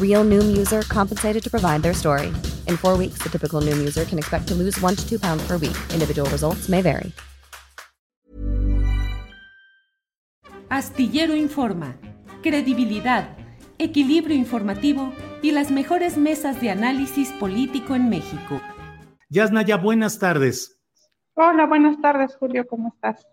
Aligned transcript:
Real 0.00 0.22
Noom 0.22 0.54
user 0.54 0.82
compensated 0.82 1.42
to 1.42 1.50
provide 1.50 1.82
their 1.82 1.94
story. 1.94 2.28
In 2.68 2.76
four 2.76 2.96
weeks, 2.98 3.22
the 3.22 3.30
typical 3.30 3.62
Noom 3.62 3.78
user 3.80 4.04
can 4.04 4.18
expect 4.18 4.46
to 4.48 4.54
lose 4.54 4.78
one 4.80 4.94
to 4.94 5.08
two 5.08 5.18
pounds 5.18 5.42
per 5.48 5.56
week. 5.56 5.76
Individual 5.94 6.28
results 6.30 6.68
may 6.68 6.82
vary. 6.82 7.12
Astillero 10.70 11.34
Informa, 11.36 11.96
credibilidad, 12.42 13.36
equilibrio 13.78 14.34
informativo 14.34 15.12
y 15.42 15.50
las 15.50 15.70
mejores 15.70 16.16
mesas 16.16 16.62
de 16.62 16.70
análisis 16.70 17.30
político 17.32 17.94
en 17.94 18.08
México. 18.08 18.60
Yasnaya, 19.28 19.76
buenas 19.76 20.18
tardes. 20.18 20.78
Hola, 21.34 21.66
buenas 21.66 22.00
tardes, 22.00 22.36
Julio, 22.36 22.66
¿cómo 22.66 22.88
estás? 22.88 23.26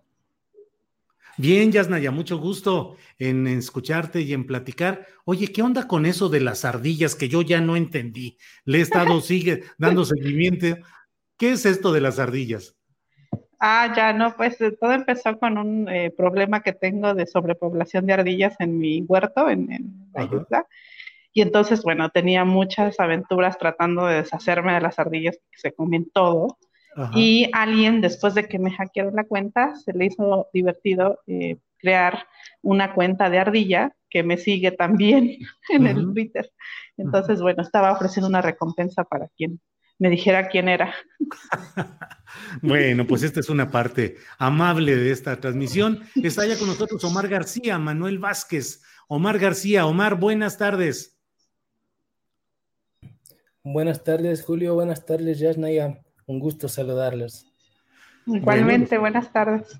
Bien, 1.39 1.71
Yasnaya, 1.71 2.11
mucho 2.11 2.37
gusto 2.37 2.97
en 3.17 3.47
escucharte 3.47 4.19
y 4.19 4.33
en 4.33 4.45
platicar. 4.45 5.07
Oye, 5.23 5.47
¿qué 5.47 5.61
onda 5.61 5.87
con 5.87 6.05
eso 6.05 6.27
de 6.27 6.41
las 6.41 6.65
ardillas 6.65 7.15
que 7.15 7.29
yo 7.29 7.43
ya 7.43 7.61
no 7.61 7.77
entendí? 7.77 8.37
Le 8.65 8.79
he 8.79 8.81
estado, 8.81 9.21
sigue 9.21 9.63
dando 9.77 10.03
seguimiento. 10.03 10.67
¿Qué 11.37 11.51
es 11.51 11.65
esto 11.65 11.93
de 11.93 12.01
las 12.01 12.19
ardillas? 12.19 12.75
Ah, 13.57 13.93
ya 13.95 14.11
no, 14.11 14.35
pues 14.35 14.59
eh, 14.59 14.73
todo 14.81 14.91
empezó 14.91 15.39
con 15.39 15.57
un 15.57 15.87
eh, 15.87 16.11
problema 16.11 16.59
que 16.61 16.73
tengo 16.73 17.13
de 17.13 17.25
sobrepoblación 17.25 18.05
de 18.05 18.13
ardillas 18.13 18.57
en 18.59 18.77
mi 18.77 18.99
huerto, 19.07 19.49
en, 19.49 20.09
la 20.13 20.25
isla. 20.25 20.67
Y 21.31 21.39
entonces, 21.39 21.83
bueno, 21.83 22.09
tenía 22.09 22.43
muchas 22.43 22.99
aventuras 22.99 23.57
tratando 23.57 24.07
de 24.07 24.15
deshacerme 24.15 24.73
de 24.73 24.81
las 24.81 24.99
ardillas 24.99 25.37
que 25.49 25.57
se 25.57 25.71
comen 25.71 26.09
todo. 26.13 26.57
Y 27.14 27.50
alguien, 27.53 28.02
después 28.02 28.33
de 28.33 28.47
que 28.47 28.59
me 28.59 28.72
hackearon 28.72 29.16
la 29.16 29.23
cuenta, 29.23 29.75
se 29.75 29.94
le 29.94 30.05
hizo 30.05 30.50
divertido 30.53 31.19
eh, 31.28 31.58
crear 31.78 32.28
una 32.61 32.94
cuenta 32.94 33.30
de 33.30 33.39
ardilla 33.39 33.95
que 34.09 34.23
me 34.23 34.38
sigue 34.38 34.72
también 34.72 35.38
en 35.69 35.88
el 35.88 36.14
Twitter. 36.14 36.52
Entonces, 36.97 37.41
bueno, 37.41 37.64
estaba 37.64 37.91
ofreciendo 37.91 38.28
una 38.28 38.41
recompensa 38.41 39.03
para 39.03 39.30
quien 39.38 39.59
me 39.97 40.09
dijera 40.09 40.47
quién 40.47 40.69
era. 40.69 40.94
bueno, 42.61 43.06
pues 43.06 43.23
esta 43.23 43.39
es 43.41 43.50
una 43.50 43.69
parte 43.69 44.16
amable 44.38 44.95
de 44.95 45.11
esta 45.11 45.39
transmisión. 45.39 46.02
Está 46.16 46.45
ya 46.45 46.58
con 46.58 46.67
nosotros 46.67 47.03
Omar 47.03 47.28
García, 47.28 47.78
Manuel 47.78 48.18
Vázquez. 48.18 48.81
Omar 49.07 49.40
García, 49.40 49.85
Omar, 49.85 50.16
buenas 50.16 50.57
tardes. 50.57 51.19
Buenas 53.63 54.03
tardes, 54.03 54.44
Julio. 54.44 54.73
Buenas 54.75 55.06
tardes, 55.06 55.40
Yasnaya. 55.40 56.02
Un 56.29 56.38
gusto 56.38 56.69
saludarles. 56.69 57.47
Igualmente, 58.28 59.00
buenas 59.00 59.34
tardes. 59.34 59.79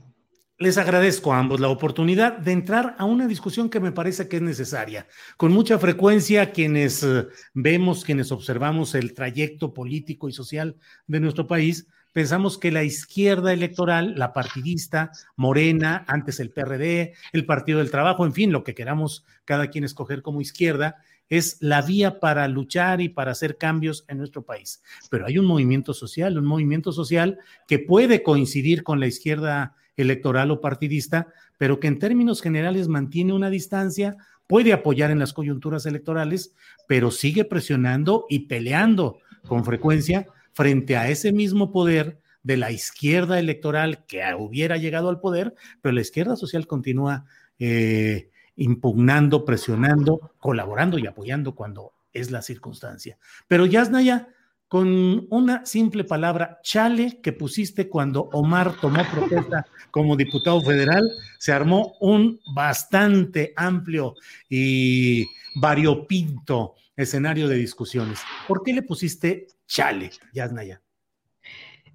Les 0.58 0.80
agradezco 0.80 1.32
a 1.32 1.38
ambos 1.38 1.60
la 1.60 1.70
oportunidad 1.70 2.40
de 2.40 2.54
entrar 2.54 2.96
a 2.98 3.06
una 3.06 3.28
discusión 3.28 3.70
que 3.70 3.80
me 3.80 3.92
parece 3.92 4.28
que 4.28 4.38
es 4.38 4.42
necesaria. 4.42 5.06
Con 5.38 5.52
mucha 5.52 5.78
frecuencia 5.78 6.52
quienes 6.52 7.04
eh, 7.04 7.28
vemos, 7.54 8.04
quienes 8.04 8.32
observamos 8.32 8.96
el 8.96 9.14
trayecto 9.14 9.76
político 9.76 10.28
y 10.28 10.32
social 10.32 10.76
de 11.06 11.20
nuestro 11.20 11.46
país, 11.46 11.86
pensamos 12.14 12.58
que 12.58 12.72
la 12.72 12.84
izquierda 12.84 13.54
electoral, 13.54 14.16
la 14.18 14.34
partidista, 14.34 15.12
Morena, 15.36 16.04
antes 16.08 16.40
el 16.40 16.50
PRD, 16.50 17.14
el 17.32 17.46
Partido 17.46 17.78
del 17.78 17.92
Trabajo, 17.92 18.26
en 18.26 18.34
fin, 18.34 18.52
lo 18.52 18.64
que 18.64 18.74
queramos 18.74 19.24
cada 19.46 19.68
quien 19.68 19.84
escoger 19.84 20.24
como 20.24 20.42
izquierda, 20.42 20.98
es 21.30 21.58
la 21.62 21.82
vía 21.82 22.20
para 22.20 22.48
luchar 22.48 23.02
y 23.02 23.10
para 23.10 23.32
hacer 23.32 23.58
cambios 23.58 24.04
en 24.08 24.18
nuestro 24.18 24.44
país. 24.44 24.82
Pero 25.10 25.26
hay 25.26 25.38
un 25.38 25.46
movimiento 25.46 25.94
social, 25.94 26.38
un 26.38 26.46
movimiento 26.46 26.92
social 26.92 27.38
que 27.68 27.80
puede 27.80 28.24
coincidir 28.24 28.84
con 28.84 29.00
la 29.00 29.08
izquierda 29.08 29.76
electoral 29.96 30.52
o 30.52 30.62
partidista, 30.62 31.28
pero 31.58 31.80
que 31.80 31.88
en 31.88 32.00
términos 32.00 32.42
generales 32.42 32.88
mantiene 32.88 33.34
una 33.34 33.50
distancia, 33.50 34.18
puede 34.48 34.74
apoyar 34.74 35.12
en 35.12 35.20
las 35.20 35.34
coyunturas 35.34 35.86
electorales, 35.86 36.56
pero 36.88 37.12
sigue 37.12 37.46
presionando 37.46 38.26
y 38.30 38.48
peleando 38.48 39.20
con 39.48 39.64
frecuencia 39.64 40.26
frente 40.54 40.98
a 40.98 41.10
ese 41.10 41.32
mismo 41.32 41.72
poder 41.72 42.20
de 42.44 42.58
la 42.58 42.72
izquierda 42.72 43.40
electoral 43.40 44.06
que 44.06 44.22
hubiera 44.38 44.78
llegado 44.78 45.10
al 45.10 45.20
poder, 45.20 45.54
pero 45.82 45.94
la 45.94 46.02
izquierda 46.02 46.36
social 46.36 46.66
continúa 46.66 47.26
eh, 47.60 48.30
impugnando, 48.60 49.46
presionando, 49.46 50.34
colaborando 50.40 51.00
y 51.00 51.08
apoyando 51.08 51.56
cuando 51.56 51.94
es 52.14 52.32
la 52.32 52.42
circunstancia. 52.42 53.18
Pero 53.48 53.66
Yasnaya, 53.66 54.30
con 54.68 55.26
una 55.32 55.66
simple 55.66 56.04
palabra, 56.04 56.60
chale, 56.62 57.20
que 57.22 57.34
pusiste 57.34 57.90
cuando 57.90 58.30
Omar 58.34 58.76
tomó 58.80 59.02
protesta 59.12 59.66
como 59.90 60.16
diputado 60.16 60.62
federal, 60.62 61.10
se 61.40 61.52
armó 61.52 61.96
un 62.02 62.40
bastante 62.54 63.54
amplio 63.56 64.14
y 64.48 65.26
variopinto 65.56 66.76
escenario 66.96 67.48
de 67.48 67.56
discusiones. 67.56 68.20
¿Por 68.48 68.62
qué 68.64 68.74
le 68.74 68.84
pusiste 68.84 69.48
chale, 69.66 70.12
Yasnaya? 70.34 70.82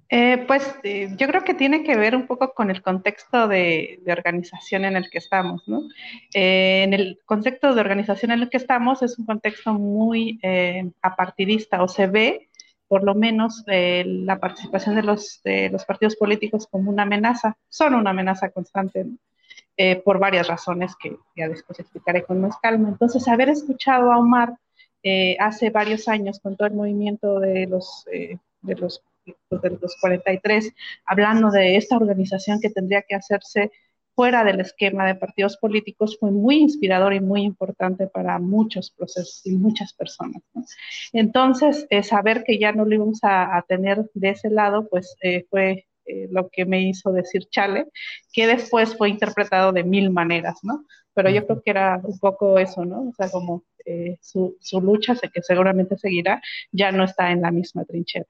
Eh, 0.09 0.43
pues 0.45 0.75
eh, 0.83 1.09
yo 1.17 1.27
creo 1.27 1.43
que 1.43 1.55
tiene 1.55 1.83
que 1.83 1.97
ver 1.97 2.15
un 2.15 2.27
poco 2.27 2.53
con 2.53 2.69
el 2.69 2.83
contexto 2.83 3.47
de, 3.47 3.99
organización 4.07 4.85
en 4.85 4.95
el 4.95 5.09
que 5.09 5.17
estamos, 5.17 5.67
¿no? 5.67 5.81
Eh, 6.33 6.83
en 6.83 6.93
el 6.93 7.19
contexto 7.25 7.73
de 7.73 7.81
organización 7.81 8.31
en 8.31 8.43
el 8.43 8.49
que 8.49 8.57
estamos 8.57 9.01
es 9.01 9.17
un 9.17 9.25
contexto 9.25 9.73
muy 9.73 10.39
apartidista 11.01 11.81
o 11.81 11.87
se 11.87 12.07
ve 12.07 12.49
por 12.87 13.03
lo 13.03 13.15
menos 13.15 13.63
la 13.65 14.39
participación 14.39 14.95
de 14.95 15.01
los, 15.01 15.41
de 15.43 15.69
los 15.71 15.85
partidos 15.85 16.15
políticos 16.15 16.67
como 16.69 16.91
una 16.91 17.03
amenaza, 17.03 17.57
son 17.67 17.95
una 17.95 18.11
amenaza 18.11 18.51
constante, 18.51 19.07
por 20.05 20.19
varias 20.19 20.47
razones 20.47 20.95
que 21.01 21.17
ya 21.35 21.49
después 21.49 21.79
explicaré 21.79 22.23
con 22.23 22.39
más 22.41 22.57
calma. 22.61 22.89
Entonces, 22.89 23.27
haber 23.27 23.49
escuchado 23.49 24.11
a 24.11 24.19
Omar 24.19 24.53
hace 25.39 25.71
varios 25.71 26.07
años 26.07 26.39
con 26.39 26.55
todo 26.55 26.67
el 26.67 26.75
movimiento 26.75 27.39
de 27.39 27.65
los, 27.65 28.05
de 28.05 28.75
los 28.75 29.01
de 29.25 29.69
los 29.81 29.95
43, 29.99 30.73
hablando 31.05 31.51
de 31.51 31.77
esta 31.77 31.97
organización 31.97 32.59
que 32.59 32.69
tendría 32.69 33.01
que 33.01 33.15
hacerse 33.15 33.71
fuera 34.15 34.43
del 34.45 34.61
esquema 34.61 35.05
de 35.05 35.15
partidos 35.15 35.57
políticos, 35.57 36.17
fue 36.19 36.31
muy 36.31 36.57
inspirador 36.57 37.13
y 37.13 37.19
muy 37.19 37.43
importante 37.43 38.07
para 38.07 38.39
muchos 38.39 38.91
procesos 38.91 39.41
y 39.45 39.51
muchas 39.51 39.93
personas. 39.93 40.41
Entonces, 41.11 41.85
eh, 41.89 42.01
saber 42.01 42.43
que 42.45 42.57
ya 42.57 42.71
no 42.71 42.85
lo 42.85 42.95
íbamos 42.95 43.19
a, 43.23 43.63
tener 43.67 44.09
de 44.13 44.29
ese 44.29 44.49
lado, 44.49 44.87
pues 44.89 45.15
eh, 45.21 45.45
fue 45.49 45.85
eh, 46.05 46.27
lo 46.31 46.49
que 46.49 46.65
me 46.65 46.81
hizo 46.87 47.11
decir 47.11 47.47
chale, 47.49 47.87
que 48.31 48.47
después 48.47 48.95
fue 48.97 49.09
interpretado 49.09 49.73
de 49.73 49.83
mil 49.83 50.09
maneras, 50.11 50.59
¿no? 50.63 50.85
Pero 51.13 51.29
yo 51.29 51.45
creo 51.45 51.61
que 51.61 51.71
era 51.71 51.99
un 52.03 52.17
poco 52.19 52.57
eso, 52.57 52.85
¿no? 52.85 53.09
O 53.09 53.13
sea, 53.13 53.29
como 53.29 53.63
su, 54.19 54.57
su 54.59 54.81
lucha, 54.81 55.13
sé 55.13 55.29
que 55.31 55.43
seguramente 55.43 55.95
seguirá, 55.97 56.41
ya 56.71 56.91
no 56.91 57.03
está 57.03 57.31
en 57.31 57.41
la 57.41 57.51
misma 57.51 57.85
trinchera. 57.85 58.25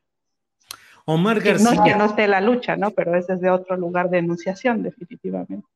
Omar 1.06 1.40
García. 1.40 1.72
No 1.72 1.74
es 1.74 1.92
que 1.92 1.98
no 1.98 2.06
esté 2.06 2.28
la 2.28 2.42
lucha, 2.42 2.76
¿no? 2.76 2.92
Pero 2.92 3.16
es 3.16 3.28
desde 3.28 3.50
otro 3.50 3.78
lugar 3.78 4.10
de 4.10 4.20
enunciación, 4.20 4.82
definitivamente. 4.84 5.68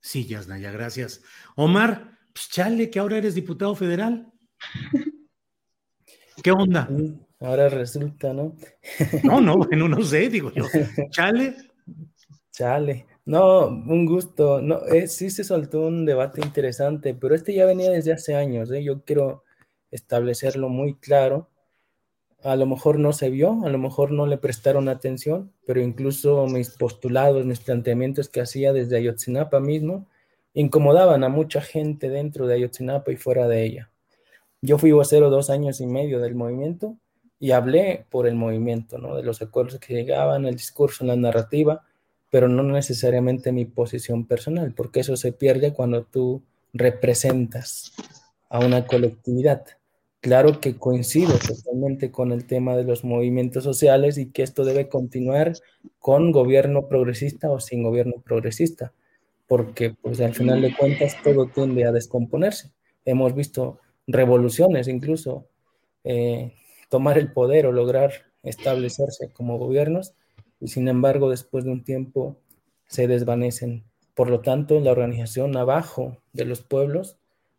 Sí, 0.00 0.26
Yasnaya, 0.26 0.72
gracias. 0.72 1.22
Omar, 1.54 2.18
pues 2.32 2.48
chale, 2.48 2.90
que 2.90 2.98
ahora 2.98 3.18
eres 3.18 3.34
diputado 3.34 3.74
federal. 3.74 4.32
¿Qué 6.42 6.50
onda? 6.50 6.88
Ahora 7.38 7.68
resulta, 7.68 8.32
¿no? 8.32 8.56
no, 9.24 9.40
no, 9.40 9.58
bueno, 9.58 9.88
no 9.88 10.02
sé, 10.02 10.28
digo 10.28 10.50
yo. 10.52 10.64
Chale. 11.10 11.56
Chale. 12.50 13.06
No, 13.24 13.66
un 13.68 14.06
gusto. 14.06 14.60
No, 14.60 14.84
eh, 14.86 15.06
sí 15.06 15.30
se 15.30 15.44
soltó 15.44 15.82
un 15.82 16.04
debate 16.06 16.40
interesante, 16.40 17.14
pero 17.14 17.34
este 17.34 17.54
ya 17.54 17.66
venía 17.66 17.90
desde 17.90 18.12
hace 18.12 18.34
años. 18.34 18.70
¿eh? 18.72 18.82
Yo 18.82 19.04
quiero 19.04 19.44
establecerlo 19.90 20.68
muy 20.68 20.94
claro 20.94 21.51
a 22.44 22.56
lo 22.56 22.66
mejor 22.66 22.98
no 22.98 23.12
se 23.12 23.30
vio, 23.30 23.64
a 23.64 23.68
lo 23.68 23.78
mejor 23.78 24.10
no 24.10 24.26
le 24.26 24.36
prestaron 24.36 24.88
atención, 24.88 25.52
pero 25.66 25.80
incluso 25.80 26.46
mis 26.46 26.70
postulados, 26.70 27.46
mis 27.46 27.60
planteamientos 27.60 28.28
que 28.28 28.40
hacía 28.40 28.72
desde 28.72 28.96
Ayotzinapa 28.96 29.60
mismo, 29.60 30.06
incomodaban 30.54 31.24
a 31.24 31.28
mucha 31.28 31.60
gente 31.60 32.08
dentro 32.08 32.46
de 32.46 32.54
Ayotzinapa 32.54 33.12
y 33.12 33.16
fuera 33.16 33.48
de 33.48 33.64
ella. 33.64 33.90
Yo 34.60 34.78
fui 34.78 34.92
vocero 34.92 35.30
dos 35.30 35.50
años 35.50 35.80
y 35.80 35.86
medio 35.86 36.20
del 36.20 36.34
movimiento 36.34 36.96
y 37.38 37.52
hablé 37.52 38.06
por 38.10 38.26
el 38.26 38.34
movimiento, 38.34 38.98
¿no? 38.98 39.16
de 39.16 39.22
los 39.22 39.42
acuerdos 39.42 39.78
que 39.80 39.94
llegaban, 39.94 40.46
el 40.46 40.54
discurso, 40.54 41.04
la 41.04 41.16
narrativa, 41.16 41.82
pero 42.30 42.48
no 42.48 42.62
necesariamente 42.62 43.52
mi 43.52 43.64
posición 43.64 44.26
personal, 44.26 44.72
porque 44.74 45.00
eso 45.00 45.16
se 45.16 45.32
pierde 45.32 45.72
cuando 45.72 46.04
tú 46.04 46.42
representas 46.72 47.92
a 48.48 48.60
una 48.60 48.86
colectividad. 48.86 49.66
Claro 50.22 50.60
que 50.60 50.76
coincido 50.76 51.32
totalmente 51.36 52.12
con 52.12 52.30
el 52.30 52.46
tema 52.46 52.76
de 52.76 52.84
los 52.84 53.02
movimientos 53.02 53.64
sociales 53.64 54.18
y 54.18 54.30
que 54.30 54.44
esto 54.44 54.64
debe 54.64 54.88
continuar 54.88 55.54
con 55.98 56.30
gobierno 56.30 56.86
progresista 56.86 57.50
o 57.50 57.58
sin 57.58 57.82
gobierno 57.82 58.22
progresista, 58.24 58.92
porque 59.48 59.96
pues 60.00 60.20
al 60.20 60.32
final 60.32 60.62
de 60.62 60.76
cuentas 60.76 61.16
todo 61.24 61.48
tiende 61.48 61.84
a 61.86 61.90
descomponerse. 61.90 62.70
Hemos 63.04 63.34
visto 63.34 63.80
revoluciones 64.06 64.86
incluso 64.86 65.48
eh, 66.04 66.52
tomar 66.88 67.18
el 67.18 67.32
poder 67.32 67.66
o 67.66 67.72
lograr 67.72 68.12
establecerse 68.44 69.32
como 69.32 69.58
gobiernos 69.58 70.14
y 70.60 70.68
sin 70.68 70.86
embargo 70.86 71.30
después 71.30 71.64
de 71.64 71.72
un 71.72 71.82
tiempo 71.82 72.36
se 72.86 73.08
desvanecen. 73.08 73.82
Por 74.14 74.30
lo 74.30 74.40
tanto, 74.40 74.78
la 74.78 74.92
organización 74.92 75.56
abajo 75.56 76.18
de 76.32 76.44
los 76.44 76.62
pueblos 76.62 77.16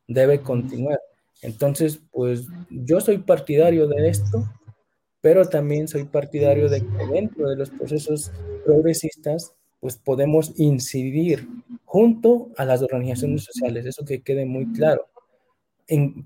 debe 0.08 0.40
continuar 0.40 1.00
entonces, 1.44 2.00
pues 2.12 2.48
yo 2.70 3.02
soy 3.02 3.18
partidario 3.18 3.86
de 3.88 4.08
esto, 4.08 4.50
pero 5.20 5.46
también 5.46 5.90
soy 5.90 6.06
partidario 6.06 6.70
de 6.70 6.80
que 6.80 7.08
dentro 7.12 7.50
de 7.50 7.58
los 7.58 7.70
procesos 7.70 8.32
progresistas, 8.66 9.54
pues 9.82 9.98
podemos 9.98 10.58
incidir 10.58 11.46
junto 11.84 12.50
a 12.56 12.64
las 12.64 12.82
organizaciones 12.82 13.44
sociales, 13.44 13.86
eso 13.86 14.06
que 14.06 14.22
quede 14.22 14.46
muy 14.46 14.72
claro. 14.72 15.06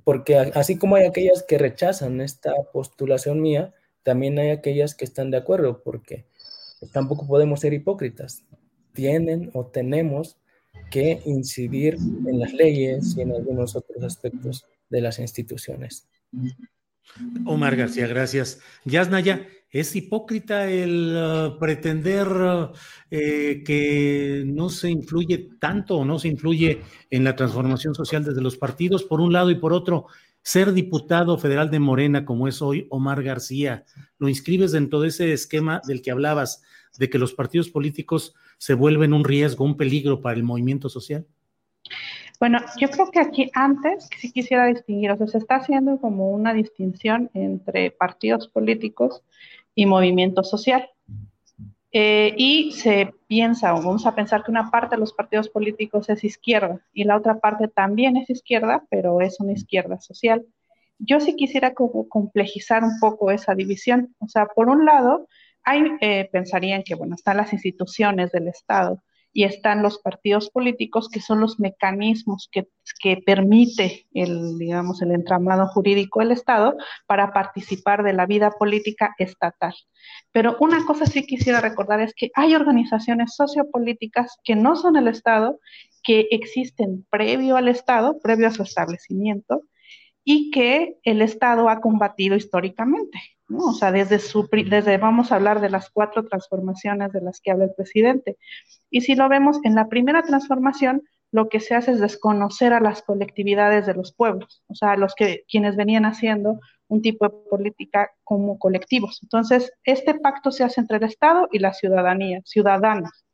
porque 0.03 0.37
así 0.37 0.77
como 0.77 0.95
hay 0.95 1.05
aquellas 1.05 1.43
que 1.43 1.57
rechazan 1.57 2.21
esta 2.21 2.53
postulación 2.71 3.41
mía, 3.41 3.73
también 4.03 4.37
hay 4.37 4.51
aquellas 4.51 4.93
que 4.93 5.05
están 5.05 5.31
de 5.31 5.37
acuerdo, 5.37 5.81
porque 5.83 6.25
tampoco 6.93 7.25
podemos 7.25 7.61
ser 7.61 7.73
hipócritas. 7.73 8.43
Tienen 8.93 9.49
o 9.53 9.65
tenemos 9.65 10.37
que 10.91 11.21
incidir 11.25 11.95
en 11.95 12.39
las 12.39 12.53
leyes 12.53 13.17
y 13.17 13.21
en 13.21 13.31
algunos 13.31 13.75
otros 13.75 14.03
aspectos 14.03 14.67
de 14.89 15.01
las 15.01 15.19
instituciones. 15.19 16.07
Omar 17.45 17.75
García, 17.75 18.07
gracias. 18.07 18.59
Yasnaya, 18.85 19.47
¿es 19.69 19.95
hipócrita 19.95 20.69
el 20.69 21.15
uh, 21.15 21.59
pretender 21.59 22.27
eh, 23.09 23.63
que 23.65 24.43
no 24.45 24.69
se 24.69 24.89
influye 24.89 25.49
tanto 25.59 25.97
o 25.97 26.05
no 26.05 26.19
se 26.19 26.27
influye 26.27 26.81
en 27.09 27.23
la 27.23 27.35
transformación 27.35 27.95
social 27.95 28.23
desde 28.23 28.41
los 28.41 28.57
partidos, 28.57 29.03
por 29.03 29.21
un 29.21 29.33
lado, 29.33 29.51
y 29.51 29.55
por 29.55 29.73
otro, 29.73 30.07
ser 30.41 30.73
diputado 30.73 31.37
federal 31.37 31.69
de 31.69 31.79
Morena 31.79 32.25
como 32.25 32.47
es 32.47 32.61
hoy 32.61 32.87
Omar 32.89 33.23
García? 33.23 33.85
¿Lo 34.17 34.29
inscribes 34.29 34.71
dentro 34.71 35.01
de 35.01 35.09
ese 35.09 35.33
esquema 35.33 35.81
del 35.87 36.01
que 36.01 36.11
hablabas, 36.11 36.61
de 36.97 37.09
que 37.09 37.19
los 37.19 37.33
partidos 37.33 37.69
políticos 37.69 38.33
se 38.57 38.73
vuelven 38.73 39.13
un 39.13 39.23
riesgo, 39.23 39.65
un 39.65 39.77
peligro 39.77 40.21
para 40.21 40.35
el 40.35 40.43
movimiento 40.43 40.89
social? 40.89 41.25
Bueno, 42.39 42.59
yo 42.79 42.89
creo 42.89 43.09
que 43.09 43.19
aquí 43.19 43.49
antes 43.53 44.09
sí 44.19 44.31
quisiera 44.31 44.67
distinguir, 44.67 45.11
o 45.11 45.17
sea, 45.17 45.27
se 45.27 45.39
está 45.39 45.55
haciendo 45.55 45.99
como 45.99 46.29
una 46.29 46.53
distinción 46.53 47.31
entre 47.33 47.89
partidos 47.89 48.47
políticos 48.47 49.23
y 49.73 49.87
movimiento 49.87 50.43
social. 50.43 50.89
Eh, 51.91 52.35
y 52.37 52.73
se 52.73 53.13
piensa, 53.27 53.73
o 53.73 53.77
vamos 53.77 54.05
a 54.05 54.13
pensar 54.13 54.43
que 54.43 54.51
una 54.51 54.69
parte 54.69 54.95
de 54.95 54.99
los 54.99 55.13
partidos 55.13 55.49
políticos 55.49 56.09
es 56.09 56.23
izquierda 56.23 56.81
y 56.93 57.05
la 57.05 57.17
otra 57.17 57.39
parte 57.39 57.69
también 57.69 58.17
es 58.17 58.29
izquierda, 58.29 58.85
pero 58.89 59.21
es 59.21 59.39
una 59.39 59.53
izquierda 59.53 59.99
social. 59.99 60.45
Yo 60.99 61.19
sí 61.19 61.35
quisiera 61.35 61.73
como 61.73 62.07
complejizar 62.07 62.83
un 62.83 62.99
poco 62.99 63.31
esa 63.31 63.55
división. 63.55 64.15
O 64.19 64.27
sea, 64.27 64.47
por 64.47 64.69
un 64.69 64.85
lado, 64.85 65.27
hay, 65.63 65.83
eh, 66.01 66.29
pensarían 66.31 66.83
que, 66.83 66.95
bueno, 66.95 67.15
están 67.15 67.37
las 67.37 67.53
instituciones 67.53 68.31
del 68.31 68.47
Estado, 68.47 69.01
y 69.37 69.43
están 69.43 69.83
los 69.83 69.99
partidos 69.99 70.49
políticos, 70.49 71.09
que 71.09 71.21
son 71.21 71.41
los 71.41 71.59
mecanismos 71.59 72.49
que, 72.51 72.67
permite 73.23 74.07
el, 74.11 74.57
digamos, 74.57 75.03
el 75.03 75.11
entramado 75.11 75.67
jurídico 75.67 76.21
del 76.21 76.31
Estado 76.31 76.75
para 77.05 77.31
participar 77.33 78.01
de 78.01 78.13
la 78.13 78.25
vida 78.25 78.49
política 78.49 79.13
estatal. 79.19 79.75
Pero 80.31 80.57
una 80.59 80.83
cosa 80.87 81.05
sí 81.05 81.23
quisiera 81.27 81.61
recordar 81.61 82.01
es 82.01 82.15
que 82.15 82.31
hay 82.33 82.55
organizaciones 82.55 83.35
sociopolíticas 83.35 84.37
que 84.43 84.55
no 84.55 84.75
son 84.75 84.95
el 84.95 85.07
Estado, 85.07 85.59
que 86.01 86.27
existen 86.31 87.05
previo 87.11 87.57
al 87.57 87.67
Estado, 87.67 88.17
previo 88.19 88.47
a 88.47 88.51
su 88.51 88.63
establecimiento, 88.63 89.61
y 90.23 90.49
que 90.49 90.97
el 91.03 91.21
Estado 91.21 91.69
ha 91.69 91.79
combatido 91.79 92.35
históricamente. 92.35 93.19
¿No? 93.49 93.65
O 93.67 93.73
sea, 93.73 93.91
desde, 93.91 94.19
su, 94.19 94.47
desde, 94.51 94.97
vamos 94.97 95.31
a 95.31 95.35
hablar 95.35 95.61
de 95.61 95.69
las 95.69 95.89
cuatro 95.89 96.25
transformaciones 96.27 97.11
de 97.13 97.21
las 97.21 97.39
que 97.41 97.51
habla 97.51 97.65
el 97.65 97.73
presidente. 97.75 98.37
Y 98.89 99.01
si 99.01 99.15
lo 99.15 99.29
vemos, 99.29 99.59
en 99.63 99.75
la 99.75 99.87
primera 99.87 100.23
transformación, 100.23 101.03
lo 101.31 101.49
que 101.49 101.59
se 101.59 101.75
hace 101.75 101.91
es 101.91 101.99
desconocer 101.99 102.73
a 102.73 102.79
las 102.79 103.01
colectividades 103.01 103.85
de 103.85 103.93
los 103.93 104.13
pueblos, 104.13 104.63
o 104.67 104.75
sea, 104.75 104.95
los 104.95 105.13
que 105.13 105.43
quienes 105.49 105.75
venían 105.75 106.05
haciendo 106.05 106.59
un 106.87 107.01
tipo 107.01 107.27
de 107.27 107.35
política 107.49 108.11
como 108.23 108.57
colectivos. 108.57 109.19
Entonces, 109.23 109.73
este 109.83 110.15
pacto 110.15 110.51
se 110.51 110.63
hace 110.63 110.79
entre 110.79 110.97
el 110.97 111.03
Estado 111.03 111.49
y 111.51 111.59
la 111.59 111.73
ciudadanía, 111.73 112.41
ciudadanos. 112.45 113.25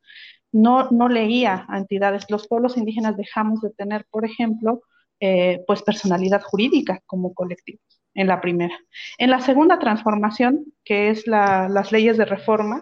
No, 0.52 0.90
no 0.92 1.08
leía 1.08 1.66
a 1.70 1.78
entidades. 1.78 2.30
Los 2.30 2.48
pueblos 2.48 2.78
indígenas 2.78 3.18
dejamos 3.18 3.62
de 3.62 3.72
tener, 3.72 4.06
por 4.10 4.26
ejemplo, 4.26 4.82
eh, 5.20 5.64
pues 5.68 5.84
personalidad 5.84 6.42
jurídica 6.42 7.00
como 7.06 7.34
colectivos 7.34 8.03
en 8.14 8.28
la 8.28 8.42
primera. 8.42 8.78
En 9.18 9.30
la 9.30 9.40
segunda 9.40 9.80
transformación, 9.80 10.66
que 10.84 11.10
es 11.10 11.28
las 11.28 11.92
leyes 11.92 12.18
de 12.18 12.26
reforma, 12.26 12.82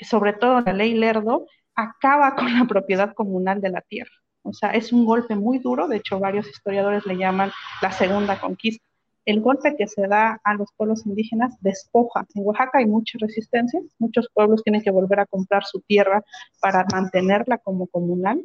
sobre 0.00 0.32
todo 0.32 0.60
la 0.60 0.72
ley 0.72 0.94
Lerdo, 0.94 1.46
acaba 1.74 2.34
con 2.34 2.52
la 2.58 2.64
propiedad 2.64 3.14
comunal 3.14 3.60
de 3.60 3.70
la 3.70 3.80
tierra. 3.82 4.12
O 4.42 4.52
sea, 4.52 4.70
es 4.70 4.92
un 4.92 5.04
golpe 5.04 5.36
muy 5.36 5.58
duro, 5.58 5.86
de 5.86 5.98
hecho 5.98 6.18
varios 6.18 6.48
historiadores 6.48 7.06
le 7.06 7.16
llaman 7.16 7.52
la 7.80 7.92
segunda 7.92 8.40
conquista 8.40 8.84
el 9.24 9.40
golpe 9.40 9.76
que 9.76 9.86
se 9.86 10.06
da 10.06 10.40
a 10.44 10.54
los 10.54 10.68
pueblos 10.76 11.06
indígenas 11.06 11.56
despoja. 11.60 12.26
En 12.34 12.44
Oaxaca 12.44 12.78
hay 12.78 12.86
mucha 12.86 13.18
resistencia, 13.20 13.80
muchos 13.98 14.28
pueblos 14.34 14.62
tienen 14.62 14.82
que 14.82 14.90
volver 14.90 15.20
a 15.20 15.26
comprar 15.26 15.64
su 15.64 15.80
tierra 15.80 16.22
para 16.60 16.84
mantenerla 16.92 17.58
como 17.58 17.86
comunal 17.86 18.42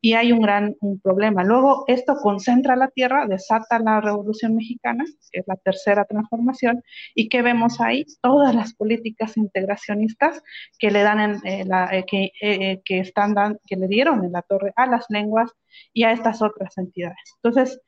y 0.00 0.14
hay 0.14 0.32
un 0.32 0.42
gran 0.42 0.76
problema. 1.02 1.44
Luego 1.44 1.84
esto 1.86 2.16
concentra 2.16 2.76
la 2.76 2.88
tierra, 2.88 3.26
desata 3.26 3.78
la 3.78 4.00
Revolución 4.00 4.54
Mexicana, 4.54 5.04
que 5.30 5.40
es 5.40 5.48
la 5.48 5.56
tercera 5.56 6.04
transformación, 6.04 6.82
y 7.14 7.28
que 7.28 7.42
vemos 7.42 7.80
ahí 7.80 8.04
todas 8.20 8.54
las 8.54 8.74
políticas 8.74 9.36
integracionistas 9.36 10.42
que 10.78 10.90
le 10.90 11.02
dan 11.02 11.20
en, 11.20 11.46
eh, 11.46 11.64
la, 11.66 11.88
eh, 11.92 12.04
que, 12.06 12.32
eh, 12.40 12.80
que, 12.84 13.00
están 13.00 13.34
que 13.66 13.76
le 13.76 13.88
dieron 13.88 14.24
en 14.24 14.32
la 14.32 14.42
torre 14.42 14.72
a 14.76 14.86
las 14.86 15.06
lenguas 15.08 15.50
y 15.92 16.04
a 16.04 16.12
estas 16.12 16.42
otras 16.42 16.76
entidades. 16.78 17.18
Entonces, 17.42 17.80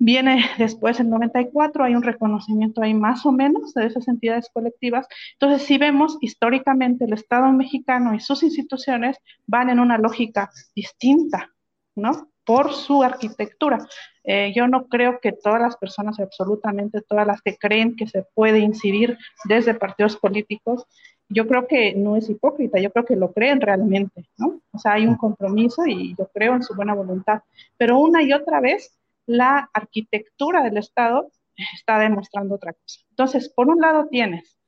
Viene 0.00 0.44
después 0.58 1.00
el 1.00 1.10
94, 1.10 1.84
hay 1.84 1.94
un 1.96 2.02
reconocimiento 2.02 2.82
ahí 2.82 2.94
más 2.94 3.26
o 3.26 3.32
menos 3.32 3.74
de 3.74 3.86
esas 3.86 4.06
entidades 4.06 4.48
colectivas. 4.52 5.06
Entonces, 5.32 5.66
si 5.66 5.76
vemos 5.76 6.18
históricamente 6.20 7.04
el 7.04 7.12
Estado 7.12 7.52
mexicano 7.52 8.14
y 8.14 8.20
sus 8.20 8.42
instituciones 8.42 9.18
van 9.46 9.70
en 9.70 9.80
una 9.80 9.98
lógica 9.98 10.50
distinta, 10.74 11.50
¿no? 11.96 12.28
Por 12.44 12.72
su 12.72 13.02
arquitectura. 13.02 13.78
Eh, 14.24 14.52
yo 14.54 14.68
no 14.68 14.86
creo 14.86 15.20
que 15.20 15.32
todas 15.32 15.60
las 15.60 15.76
personas, 15.76 16.20
absolutamente 16.20 17.02
todas 17.02 17.26
las 17.26 17.42
que 17.42 17.56
creen 17.56 17.96
que 17.96 18.06
se 18.06 18.24
puede 18.34 18.60
incidir 18.60 19.18
desde 19.44 19.74
partidos 19.74 20.16
políticos, 20.16 20.86
yo 21.28 21.46
creo 21.46 21.66
que 21.66 21.94
no 21.94 22.16
es 22.16 22.30
hipócrita, 22.30 22.78
yo 22.78 22.90
creo 22.90 23.04
que 23.04 23.16
lo 23.16 23.32
creen 23.32 23.60
realmente, 23.60 24.28
¿no? 24.38 24.60
O 24.70 24.78
sea, 24.78 24.92
hay 24.92 25.06
un 25.06 25.16
compromiso 25.16 25.86
y 25.86 26.14
yo 26.16 26.28
creo 26.32 26.54
en 26.54 26.62
su 26.62 26.74
buena 26.74 26.94
voluntad. 26.94 27.40
Pero 27.76 27.98
una 27.98 28.22
y 28.22 28.32
otra 28.32 28.60
vez 28.60 28.97
la 29.28 29.70
arquitectura 29.72 30.62
del 30.62 30.78
Estado 30.78 31.30
está 31.76 31.98
demostrando 31.98 32.54
otra 32.54 32.72
cosa. 32.72 33.00
Entonces, 33.10 33.48
por 33.50 33.68
un 33.68 33.80
lado 33.80 34.08
tienes 34.10 34.58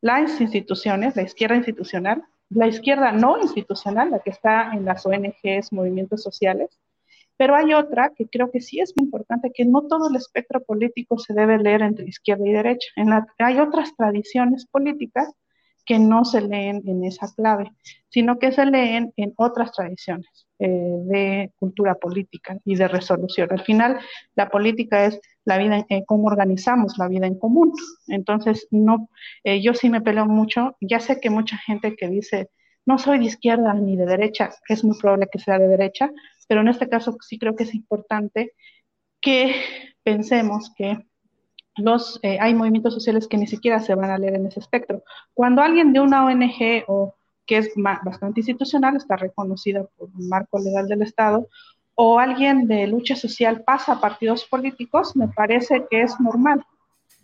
las 0.00 0.40
instituciones, 0.40 1.16
la 1.16 1.22
izquierda 1.22 1.56
institucional, 1.56 2.22
la 2.50 2.66
izquierda 2.66 3.12
no 3.12 3.40
institucional, 3.40 4.10
la 4.10 4.18
que 4.18 4.30
está 4.30 4.72
en 4.74 4.84
las 4.84 5.06
ONGs, 5.06 5.72
movimientos 5.72 6.22
sociales, 6.22 6.78
pero 7.38 7.56
hay 7.56 7.72
otra 7.72 8.12
que 8.14 8.28
creo 8.28 8.50
que 8.50 8.60
sí 8.60 8.80
es 8.80 8.92
muy 8.96 9.06
importante, 9.06 9.50
que 9.52 9.64
no 9.64 9.86
todo 9.86 10.10
el 10.10 10.16
espectro 10.16 10.62
político 10.62 11.18
se 11.18 11.32
debe 11.32 11.58
leer 11.58 11.80
entre 11.80 12.06
izquierda 12.06 12.46
y 12.46 12.52
derecha. 12.52 12.88
Hay 13.38 13.58
otras 13.58 13.96
tradiciones 13.96 14.66
políticas 14.66 15.32
que 15.84 15.98
no 15.98 16.24
se 16.24 16.42
leen 16.42 16.82
en 16.86 17.04
esa 17.04 17.32
clave, 17.34 17.72
sino 18.10 18.38
que 18.38 18.52
se 18.52 18.66
leen 18.66 19.12
en 19.16 19.32
otras 19.36 19.72
tradiciones. 19.72 20.46
Eh, 20.64 20.68
de 20.68 21.52
cultura 21.58 21.96
política 21.96 22.56
y 22.64 22.76
de 22.76 22.86
resolución. 22.86 23.48
Al 23.50 23.62
final, 23.64 23.98
la 24.36 24.48
política 24.48 25.06
es 25.06 25.20
la 25.44 25.58
vida, 25.58 25.84
eh, 25.88 26.04
cómo 26.06 26.28
organizamos 26.28 26.98
la 26.98 27.08
vida 27.08 27.26
en 27.26 27.36
común. 27.36 27.72
Entonces, 28.06 28.68
no, 28.70 29.08
eh, 29.42 29.60
yo 29.60 29.74
sí 29.74 29.90
me 29.90 30.02
peleo 30.02 30.26
mucho. 30.26 30.76
Ya 30.80 31.00
sé 31.00 31.18
que 31.20 31.30
mucha 31.30 31.56
gente 31.56 31.96
que 31.96 32.06
dice, 32.06 32.48
no 32.86 32.98
soy 32.98 33.18
de 33.18 33.24
izquierda 33.24 33.74
ni 33.74 33.96
de 33.96 34.06
derecha, 34.06 34.50
es 34.68 34.84
muy 34.84 34.96
probable 34.96 35.26
que 35.32 35.40
sea 35.40 35.58
de 35.58 35.66
derecha, 35.66 36.12
pero 36.46 36.60
en 36.60 36.68
este 36.68 36.88
caso 36.88 37.16
sí 37.22 37.40
creo 37.40 37.56
que 37.56 37.64
es 37.64 37.74
importante 37.74 38.52
que 39.20 39.56
pensemos 40.04 40.72
que 40.76 40.96
los, 41.74 42.20
hay 42.22 42.54
movimientos 42.54 42.94
sociales 42.94 43.26
que 43.26 43.36
ni 43.36 43.48
siquiera 43.48 43.80
se 43.80 43.96
van 43.96 44.12
a 44.12 44.18
leer 44.18 44.36
en 44.36 44.46
ese 44.46 44.60
espectro. 44.60 45.02
Cuando 45.34 45.60
alguien 45.60 45.92
de 45.92 45.98
una 45.98 46.24
ONG 46.24 46.84
o 46.86 47.16
que 47.46 47.58
es 47.58 47.72
bastante 48.04 48.40
institucional, 48.40 48.96
está 48.96 49.16
reconocida 49.16 49.84
por 49.96 50.08
un 50.14 50.28
marco 50.28 50.58
legal 50.58 50.88
del 50.88 51.02
Estado, 51.02 51.48
o 51.94 52.18
alguien 52.18 52.66
de 52.66 52.86
lucha 52.86 53.16
social 53.16 53.62
pasa 53.64 53.92
a 53.92 54.00
partidos 54.00 54.44
políticos, 54.44 55.14
me 55.14 55.28
parece 55.28 55.86
que 55.90 56.02
es 56.02 56.18
normal. 56.20 56.64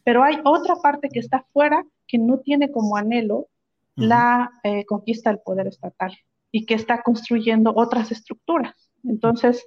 Pero 0.05 0.23
hay 0.23 0.39
otra 0.45 0.77
parte 0.77 1.09
que 1.09 1.21
está 1.21 1.45
fuera 1.53 1.85
que 2.07 2.19
no 2.19 2.39
tiene 2.39 2.71
como 2.71 2.97
anhelo 2.97 3.49
la 3.95 4.51
eh, 4.63 4.85
conquista 4.85 5.31
del 5.31 5.41
poder 5.41 5.67
estatal 5.67 6.17
y 6.53 6.65
que 6.65 6.75
está 6.75 7.03
construyendo 7.03 7.73
otras 7.75 8.13
estructuras. 8.13 8.91
Entonces, 9.05 9.67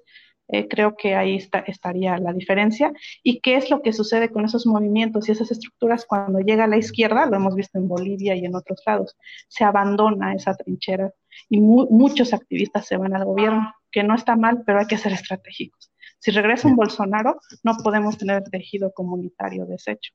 eh, 0.51 0.67
creo 0.67 0.95
que 0.95 1.15
ahí 1.15 1.35
está, 1.35 1.59
estaría 1.59 2.17
la 2.17 2.33
diferencia. 2.33 2.91
¿Y 3.23 3.39
qué 3.39 3.55
es 3.55 3.69
lo 3.69 3.81
que 3.81 3.93
sucede 3.93 4.29
con 4.29 4.45
esos 4.45 4.65
movimientos 4.65 5.27
y 5.27 5.31
esas 5.31 5.51
estructuras 5.51 6.05
cuando 6.05 6.39
llega 6.39 6.65
a 6.65 6.67
la 6.67 6.77
izquierda? 6.77 7.25
Lo 7.25 7.37
hemos 7.37 7.55
visto 7.55 7.77
en 7.77 7.87
Bolivia 7.87 8.35
y 8.35 8.45
en 8.45 8.55
otros 8.55 8.81
lados. 8.85 9.17
Se 9.47 9.63
abandona 9.63 10.33
esa 10.33 10.55
trinchera 10.55 11.11
y 11.49 11.59
muchos 11.59 12.33
activistas 12.33 12.85
se 12.85 12.97
van 12.97 13.15
al 13.15 13.25
gobierno, 13.25 13.73
que 13.91 14.03
no 14.03 14.15
está 14.15 14.35
mal, 14.35 14.63
pero 14.65 14.79
hay 14.79 14.87
que 14.87 14.97
ser 14.97 15.13
estratégicos. 15.13 15.91
Si 16.19 16.31
regresa 16.31 16.67
un 16.67 16.75
Bolsonaro, 16.75 17.39
no 17.63 17.77
podemos 17.83 18.17
tener 18.17 18.43
tejido 18.43 18.91
comunitario 18.93 19.65
deshecho. 19.65 20.13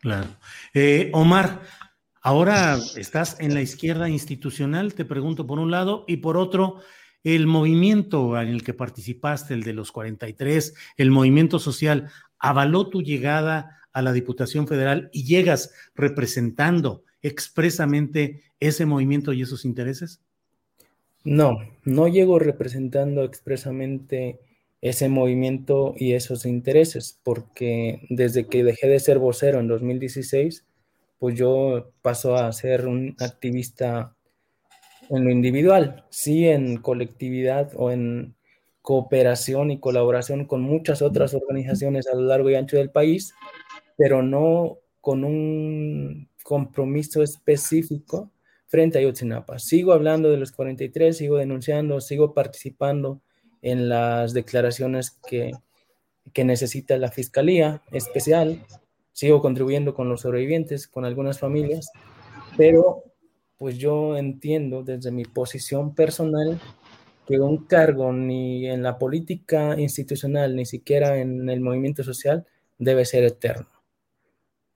Claro. 0.00 0.28
Eh, 0.74 1.10
Omar, 1.12 1.60
ahora 2.22 2.78
estás 2.96 3.38
en 3.38 3.54
la 3.54 3.60
izquierda 3.60 4.08
institucional, 4.08 4.94
te 4.94 5.04
pregunto 5.04 5.46
por 5.46 5.58
un 5.58 5.70
lado, 5.70 6.04
y 6.08 6.18
por 6.18 6.36
otro, 6.36 6.80
el 7.24 7.46
movimiento 7.46 8.40
en 8.40 8.48
el 8.48 8.64
que 8.64 8.74
participaste, 8.74 9.54
el 9.54 9.62
de 9.62 9.72
los 9.72 9.92
43, 9.92 10.74
el 10.96 11.10
movimiento 11.10 11.58
social, 11.58 12.10
avaló 12.38 12.88
tu 12.88 13.02
llegada 13.02 13.78
a 13.92 14.02
la 14.02 14.12
Diputación 14.12 14.66
Federal 14.66 15.10
y 15.12 15.24
llegas 15.24 15.72
representando 15.94 17.04
expresamente 17.22 18.42
ese 18.60 18.86
movimiento 18.86 19.32
y 19.32 19.42
esos 19.42 19.64
intereses? 19.64 20.20
No, 21.24 21.58
no 21.84 22.08
llego 22.08 22.38
representando 22.38 23.22
expresamente 23.22 24.40
ese 24.80 25.08
movimiento 25.08 25.94
y 25.96 26.14
esos 26.14 26.44
intereses, 26.44 27.20
porque 27.22 28.00
desde 28.10 28.46
que 28.46 28.64
dejé 28.64 28.88
de 28.88 28.98
ser 28.98 29.20
vocero 29.20 29.60
en 29.60 29.68
2016, 29.68 30.64
pues 31.20 31.38
yo 31.38 31.92
paso 32.02 32.34
a 32.34 32.52
ser 32.52 32.88
un 32.88 33.14
activista 33.20 34.16
en 35.08 35.24
lo 35.24 35.30
individual, 35.30 36.04
sí 36.10 36.48
en 36.48 36.76
colectividad 36.78 37.72
o 37.76 37.90
en 37.90 38.34
cooperación 38.82 39.70
y 39.70 39.78
colaboración 39.78 40.46
con 40.46 40.62
muchas 40.62 41.02
otras 41.02 41.34
organizaciones 41.34 42.08
a 42.08 42.16
lo 42.16 42.22
largo 42.22 42.50
y 42.50 42.56
ancho 42.56 42.76
del 42.76 42.90
país, 42.90 43.34
pero 43.96 44.22
no 44.22 44.78
con 45.00 45.24
un 45.24 46.28
compromiso 46.42 47.22
específico 47.22 48.30
frente 48.66 48.98
a 48.98 49.00
Ayotzinapa. 49.00 49.58
Sigo 49.58 49.92
hablando 49.92 50.30
de 50.30 50.38
los 50.38 50.52
43, 50.52 51.16
sigo 51.16 51.36
denunciando, 51.36 52.00
sigo 52.00 52.34
participando 52.34 53.20
en 53.60 53.88
las 53.88 54.32
declaraciones 54.32 55.10
que, 55.10 55.52
que 56.32 56.44
necesita 56.44 56.96
la 56.96 57.10
Fiscalía 57.10 57.82
Especial, 57.92 58.64
sigo 59.12 59.40
contribuyendo 59.40 59.94
con 59.94 60.08
los 60.08 60.22
sobrevivientes, 60.22 60.88
con 60.88 61.04
algunas 61.04 61.38
familias, 61.38 61.90
pero 62.56 63.04
pues 63.58 63.78
yo 63.78 64.16
entiendo 64.16 64.82
desde 64.82 65.10
mi 65.10 65.24
posición 65.24 65.94
personal 65.94 66.60
que 67.26 67.38
un 67.38 67.64
cargo 67.66 68.12
ni 68.12 68.66
en 68.66 68.82
la 68.82 68.98
política 68.98 69.78
institucional, 69.78 70.56
ni 70.56 70.66
siquiera 70.66 71.18
en 71.18 71.48
el 71.48 71.60
movimiento 71.60 72.02
social, 72.02 72.46
debe 72.78 73.04
ser 73.04 73.24
eterno. 73.24 73.68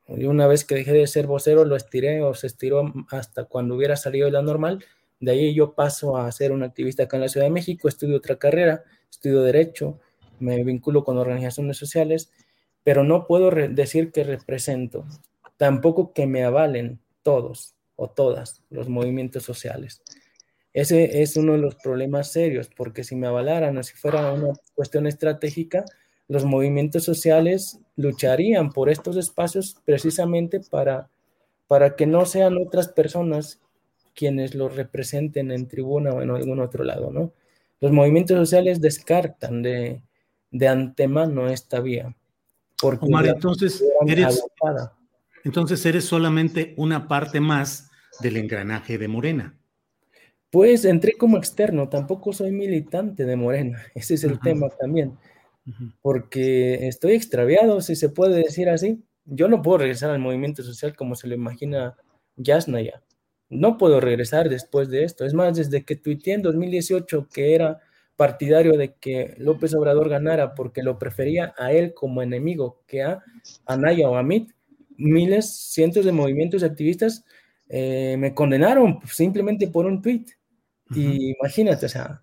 Y 0.09 0.25
una 0.26 0.47
vez 0.47 0.64
que 0.64 0.76
dejé 0.76 0.92
de 0.92 1.06
ser 1.06 1.26
vocero, 1.26 1.64
lo 1.64 1.75
estiré 1.75 2.23
o 2.23 2.35
se 2.35 2.47
estiró 2.47 2.92
hasta 3.11 3.45
cuando 3.45 3.75
hubiera 3.75 3.97
salido 3.97 4.26
de 4.26 4.33
la 4.33 4.42
normal. 4.42 4.85
De 5.18 5.33
ahí 5.33 5.54
yo 5.54 5.75
paso 5.75 6.16
a 6.16 6.30
ser 6.30 6.52
un 6.52 6.62
activista 6.62 7.04
acá 7.04 7.16
en 7.16 7.23
la 7.23 7.28
Ciudad 7.28 7.47
de 7.47 7.52
México, 7.52 7.88
estudio 7.88 8.16
otra 8.16 8.37
carrera, 8.37 8.85
estudio 9.11 9.42
Derecho, 9.42 9.99
me 10.38 10.62
vinculo 10.62 11.02
con 11.04 11.18
organizaciones 11.18 11.76
sociales, 11.76 12.30
pero 12.85 13.02
no 13.02 13.26
puedo 13.26 13.50
decir 13.50 14.12
que 14.12 14.23
represento, 14.23 15.04
tampoco 15.56 16.12
que 16.12 16.26
me 16.26 16.45
avalen 16.45 17.00
todos 17.23 17.75
o 17.96 18.08
todas 18.08 18.62
los 18.70 18.88
movimientos 18.88 19.42
sociales. 19.42 20.02
Ese 20.72 21.22
es 21.22 21.36
uno 21.36 21.52
de 21.52 21.58
los 21.58 21.74
problemas 21.76 22.30
serios, 22.30 22.68
porque 22.68 23.02
si 23.02 23.16
me 23.16 23.26
avalaran 23.26 23.78
o 23.78 23.82
si 23.82 23.94
fuera 23.94 24.32
una 24.32 24.52
cuestión 24.74 25.06
estratégica, 25.06 25.84
los 26.28 26.44
movimientos 26.44 27.04
sociales 27.04 27.78
lucharían 27.96 28.70
por 28.70 28.90
estos 28.90 29.16
espacios 29.16 29.76
precisamente 29.84 30.60
para, 30.60 31.08
para 31.66 31.96
que 31.96 32.06
no 32.06 32.26
sean 32.26 32.58
otras 32.58 32.88
personas 32.88 33.60
quienes 34.14 34.54
los 34.54 34.76
representen 34.76 35.50
en 35.50 35.68
tribuna 35.68 36.10
o 36.10 36.22
en 36.22 36.30
algún 36.30 36.60
otro 36.60 36.84
lado, 36.84 37.10
¿no? 37.10 37.32
Los 37.80 37.92
movimientos 37.92 38.36
sociales 38.36 38.80
descartan 38.80 39.62
de, 39.62 40.02
de 40.50 40.68
antemano 40.68 41.48
esta 41.48 41.80
vía. 41.80 42.14
Porque 42.80 43.06
entonces 43.06 43.82
eres, 44.06 44.44
entonces 45.46 45.86
eres 45.86 46.04
solamente 46.04 46.74
una 46.76 47.06
parte 47.06 47.38
más 47.38 47.88
del 48.20 48.36
engranaje 48.36 48.98
de 48.98 49.06
Morena. 49.06 49.56
Pues 50.50 50.84
entré 50.84 51.12
como 51.12 51.36
externo, 51.36 51.88
tampoco 51.88 52.32
soy 52.32 52.50
militante 52.50 53.24
de 53.24 53.36
Morena, 53.36 53.80
ese 53.94 54.14
es 54.14 54.24
el 54.24 54.40
tema 54.40 54.68
también, 54.70 55.16
porque 56.02 56.88
estoy 56.88 57.12
extraviado, 57.12 57.80
si 57.80 57.94
se 57.94 58.08
puede 58.08 58.42
decir 58.42 58.68
así. 58.68 59.04
Yo 59.24 59.46
no 59.46 59.62
puedo 59.62 59.78
regresar 59.78 60.10
al 60.10 60.18
movimiento 60.18 60.64
social 60.64 60.96
como 60.96 61.14
se 61.14 61.28
lo 61.28 61.34
imagina 61.36 61.94
Yasnaya. 62.34 63.02
No 63.48 63.78
puedo 63.78 64.00
regresar 64.00 64.48
después 64.48 64.88
de 64.88 65.04
esto. 65.04 65.24
Es 65.24 65.34
más, 65.34 65.56
desde 65.56 65.84
que 65.84 65.94
tuiteé 65.94 66.34
en 66.34 66.42
2018 66.42 67.28
que 67.32 67.54
era 67.54 67.80
partidario 68.16 68.76
de 68.76 68.94
que 68.94 69.36
López 69.38 69.74
Obrador 69.74 70.08
ganara 70.08 70.54
porque 70.54 70.82
lo 70.82 70.98
prefería 70.98 71.54
a 71.56 71.70
él 71.70 71.94
como 71.94 72.22
enemigo 72.22 72.82
que 72.88 73.02
a 73.02 73.22
Anaya 73.66 74.08
o 74.08 74.16
a 74.16 74.24
Mit, 74.24 74.55
miles, 74.98 75.54
cientos 75.72 76.04
de 76.04 76.12
movimientos 76.12 76.62
activistas 76.62 77.24
eh, 77.68 78.16
me 78.18 78.34
condenaron 78.34 79.00
simplemente 79.06 79.68
por 79.68 79.86
un 79.86 80.02
tweet. 80.02 80.24
Y 80.94 81.32
imagínate, 81.32 81.86
o 81.86 81.88
sea, 81.88 82.22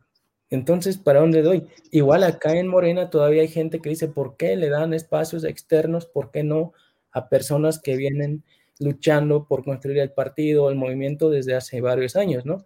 entonces, 0.50 0.98
¿para 0.98 1.20
dónde 1.20 1.42
doy? 1.42 1.68
Igual 1.92 2.24
acá 2.24 2.56
en 2.56 2.68
Morena 2.68 3.10
todavía 3.10 3.42
hay 3.42 3.48
gente 3.48 3.80
que 3.80 3.90
dice, 3.90 4.08
¿por 4.08 4.38
qué 4.38 4.56
le 4.56 4.70
dan 4.70 4.94
espacios 4.94 5.44
externos? 5.44 6.06
¿Por 6.06 6.32
qué 6.32 6.44
no 6.44 6.74
a 7.12 7.28
personas 7.28 7.80
que 7.80 7.98
vienen 7.98 8.44
luchando 8.80 9.48
por 9.48 9.64
construir 9.64 10.00
el 10.00 10.12
partido, 10.12 10.70
el 10.70 10.76
movimiento 10.76 11.30
desde 11.30 11.56
hace 11.56 11.82
varios 11.82 12.16
años, 12.16 12.46
¿no? 12.46 12.66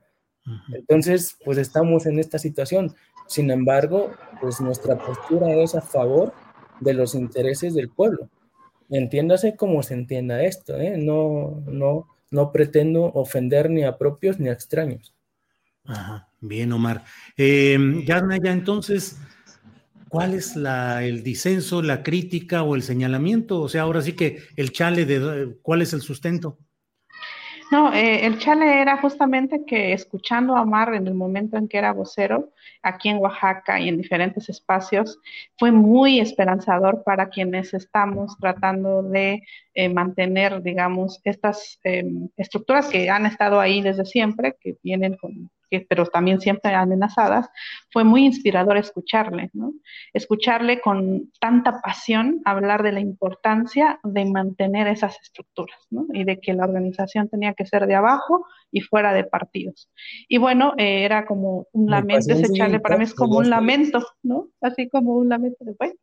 Entonces, 0.74 1.38
pues 1.44 1.58
estamos 1.58 2.06
en 2.06 2.20
esta 2.20 2.40
situación. 2.40 2.96
Sin 3.28 3.52
embargo, 3.52 4.12
pues 4.40 4.62
nuestra 4.62 4.98
postura 4.98 5.54
es 5.56 5.76
a 5.76 5.82
favor 5.82 6.34
de 6.80 6.94
los 6.94 7.16
intereses 7.16 7.74
del 7.74 7.90
pueblo. 7.90 8.30
Entiéndase 8.90 9.56
como 9.56 9.84
se 9.84 9.94
entienda 9.94 10.44
esto, 10.44 10.80
¿eh? 10.80 10.98
No, 10.98 11.64
no, 11.68 12.08
no 12.32 12.52
pretendo 12.52 13.04
ofender 13.04 13.70
ni 13.70 13.84
a 13.84 13.98
propios 13.98 14.40
ni 14.40 14.50
a 14.50 14.54
extraños. 14.54 15.14
Ajá, 15.86 16.30
bien, 16.42 16.72
Omar. 16.74 17.04
Eh, 17.38 17.78
ya, 18.06 18.22
ya 18.44 18.52
entonces, 18.52 19.18
¿cuál 20.10 20.34
es 20.34 20.56
la, 20.56 21.04
el 21.04 21.24
disenso, 21.24 21.82
la 21.82 22.04
crítica 22.04 22.64
o 22.64 22.76
el 22.76 22.84
señalamiento? 22.84 23.62
O 23.62 23.70
sea, 23.70 23.84
ahora 23.84 24.02
sí 24.02 24.14
que 24.14 24.44
el 24.56 24.72
chale 24.72 25.06
de 25.06 25.58
cuál 25.62 25.82
es 25.82 25.94
el 25.94 26.02
sustento. 26.02 26.58
No, 27.70 27.94
eh, 27.94 28.26
el 28.26 28.40
chale 28.40 28.82
era 28.82 28.98
justamente 28.98 29.66
que 29.66 29.92
escuchando 29.92 30.56
a 30.56 30.62
Omar 30.62 30.94
en 30.94 31.06
el 31.06 31.14
momento 31.14 31.58
en 31.58 31.68
que 31.68 31.78
era 31.78 31.92
vocero, 31.92 32.54
aquí 32.82 33.10
en 33.10 33.18
Oaxaca 33.18 33.78
y 33.80 33.90
en 33.90 33.98
diferentes 33.98 34.48
espacios, 34.48 35.20
fue 35.58 35.72
muy 35.72 36.22
esperanzador 36.22 37.04
para 37.04 37.28
quienes 37.30 37.74
estamos 37.74 38.38
tratando 38.40 39.04
de 39.04 39.44
eh, 39.74 39.90
mantener, 39.90 40.62
digamos, 40.62 41.20
estas 41.26 41.80
em, 41.84 42.30
estructuras 42.38 42.88
que 42.88 43.10
han 43.10 43.26
estado 43.26 43.60
ahí 43.60 43.82
desde 43.82 44.06
siempre, 44.06 44.56
que 44.62 44.78
vienen 44.82 45.18
con 45.18 45.50
pero 45.90 46.06
también 46.06 46.40
siempre 46.40 46.74
amenazadas, 46.74 47.50
fue 47.92 48.04
muy 48.04 48.26
inspirador 48.26 48.78
escucharle, 48.78 49.50
¿no? 49.54 49.74
Escucharle 50.14 50.82
con 50.82 51.32
tanta 51.40 51.82
pasión 51.82 52.42
hablar 52.46 52.84
de 52.84 52.92
la 52.92 53.00
importancia 53.00 54.00
de 54.04 54.26
mantener 54.26 54.88
esas 54.88 55.20
estructuras, 55.22 55.78
¿no? 55.90 56.06
Y 56.14 56.24
de 56.24 56.40
que 56.40 56.54
la 56.54 56.66
organización 56.66 57.30
tenía 57.30 57.54
que 57.54 57.66
ser 57.66 57.88
de 57.88 57.96
abajo 57.96 58.46
y 58.72 58.82
fuera 58.82 59.14
de 59.14 59.24
partidos. 59.24 59.90
Y 60.28 60.38
bueno, 60.38 60.74
eh, 60.78 61.04
era 61.04 61.26
como 61.26 61.68
un 61.72 61.90
lamento, 61.90 62.34
ese 62.34 62.80
para 62.80 62.98
mí 62.98 63.04
es 63.04 63.14
como 63.14 63.38
un 63.38 63.50
lamento, 63.50 64.06
¿no? 64.24 64.48
Así 64.62 64.90
como 64.90 65.16
un 65.16 65.30
lamento 65.30 65.64
de, 65.66 65.76
bueno, 65.78 65.94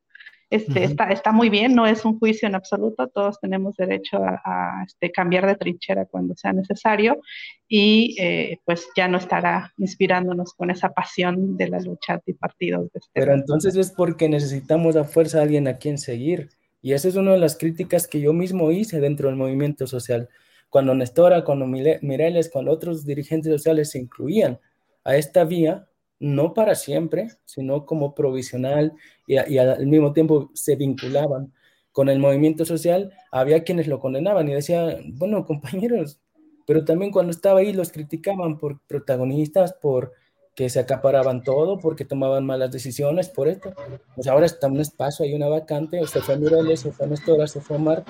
este, 0.54 0.84
está, 0.84 1.10
está 1.10 1.32
muy 1.32 1.50
bien, 1.50 1.74
no 1.74 1.86
es 1.86 2.04
un 2.04 2.18
juicio 2.18 2.46
en 2.46 2.54
absoluto, 2.54 3.08
todos 3.08 3.40
tenemos 3.40 3.74
derecho 3.76 4.18
a, 4.18 4.84
este, 4.86 5.10
cambiar 5.10 5.46
de 5.46 5.56
trinchera 5.56 6.06
cuando 6.06 6.36
sea 6.36 6.52
necesario 6.52 7.20
y 7.66 8.14
eh, 8.20 8.60
pues 8.64 8.86
ya 8.96 9.08
no 9.08 9.18
estará 9.18 9.72
inspirándonos 9.78 10.54
con 10.54 10.70
esa 10.70 10.90
pasión 10.90 11.56
de 11.56 11.68
la 11.68 11.80
lucha 11.80 12.14
antipartidos. 12.14 12.86
Este 12.94 13.10
Pero 13.12 13.34
entonces 13.34 13.74
es 13.76 13.90
porque 13.90 14.28
necesitamos 14.28 14.94
a 14.94 15.02
fuerza 15.02 15.40
a 15.40 15.42
alguien 15.42 15.66
a 15.66 15.78
quien 15.78 15.98
seguir 15.98 16.50
y 16.80 16.92
esa 16.92 17.08
es 17.08 17.16
una 17.16 17.32
de 17.32 17.38
las 17.38 17.56
críticas 17.56 18.06
que 18.06 18.20
yo 18.20 18.32
mismo 18.32 18.70
hice 18.70 19.00
dentro 19.00 19.28
del 19.28 19.36
movimiento 19.36 19.86
social. 19.88 20.28
Cuando 20.70 20.94
Nestora, 20.94 21.42
cuando 21.42 21.66
Mireles, 21.66 22.48
cuando 22.48 22.70
otros 22.70 23.04
dirigentes 23.04 23.52
sociales 23.52 23.90
se 23.90 23.98
incluían 23.98 24.60
a 25.02 25.16
esta 25.16 25.44
vía, 25.44 25.88
no 26.24 26.54
para 26.54 26.74
siempre, 26.74 27.28
sino 27.44 27.84
como 27.84 28.14
provisional 28.14 28.94
y, 29.26 29.36
al 29.36 29.86
mismo 29.86 30.14
tiempo 30.14 30.50
se 30.54 30.74
vinculaban 30.74 31.52
con 31.92 32.08
el 32.08 32.18
movimiento 32.18 32.64
social, 32.64 33.12
había 33.30 33.62
quienes 33.62 33.88
lo 33.88 34.00
condenaban 34.00 34.48
y 34.48 34.54
decían, 34.54 35.18
bueno, 35.18 35.44
compañeros, 35.46 36.20
pero 36.66 36.84
también 36.84 37.12
cuando 37.12 37.30
estaba 37.30 37.60
ahí 37.60 37.74
los 37.74 37.92
criticaban 37.92 38.58
por 38.58 38.80
protagonistas, 38.86 39.74
por 39.74 40.12
que 40.54 40.70
se 40.70 40.78
acaparaban 40.78 41.42
todo, 41.42 41.78
porque 41.78 42.04
tomaban 42.04 42.46
malas 42.46 42.70
decisiones, 42.70 43.28
por 43.28 43.48
esto. 43.48 43.74
Pues 44.14 44.28
ahora 44.28 44.46
está 44.46 44.68
un 44.68 44.80
espacio, 44.80 45.24
hay 45.24 45.34
una 45.34 45.48
vacante, 45.48 46.00
o 46.00 46.06
se 46.06 46.20
fue 46.20 46.38
Mireles, 46.38 46.80
se 46.80 46.92
fue 46.92 47.08
Nestora, 47.08 47.48
se 47.48 47.60
fue 47.60 47.76
Mar, 47.76 48.04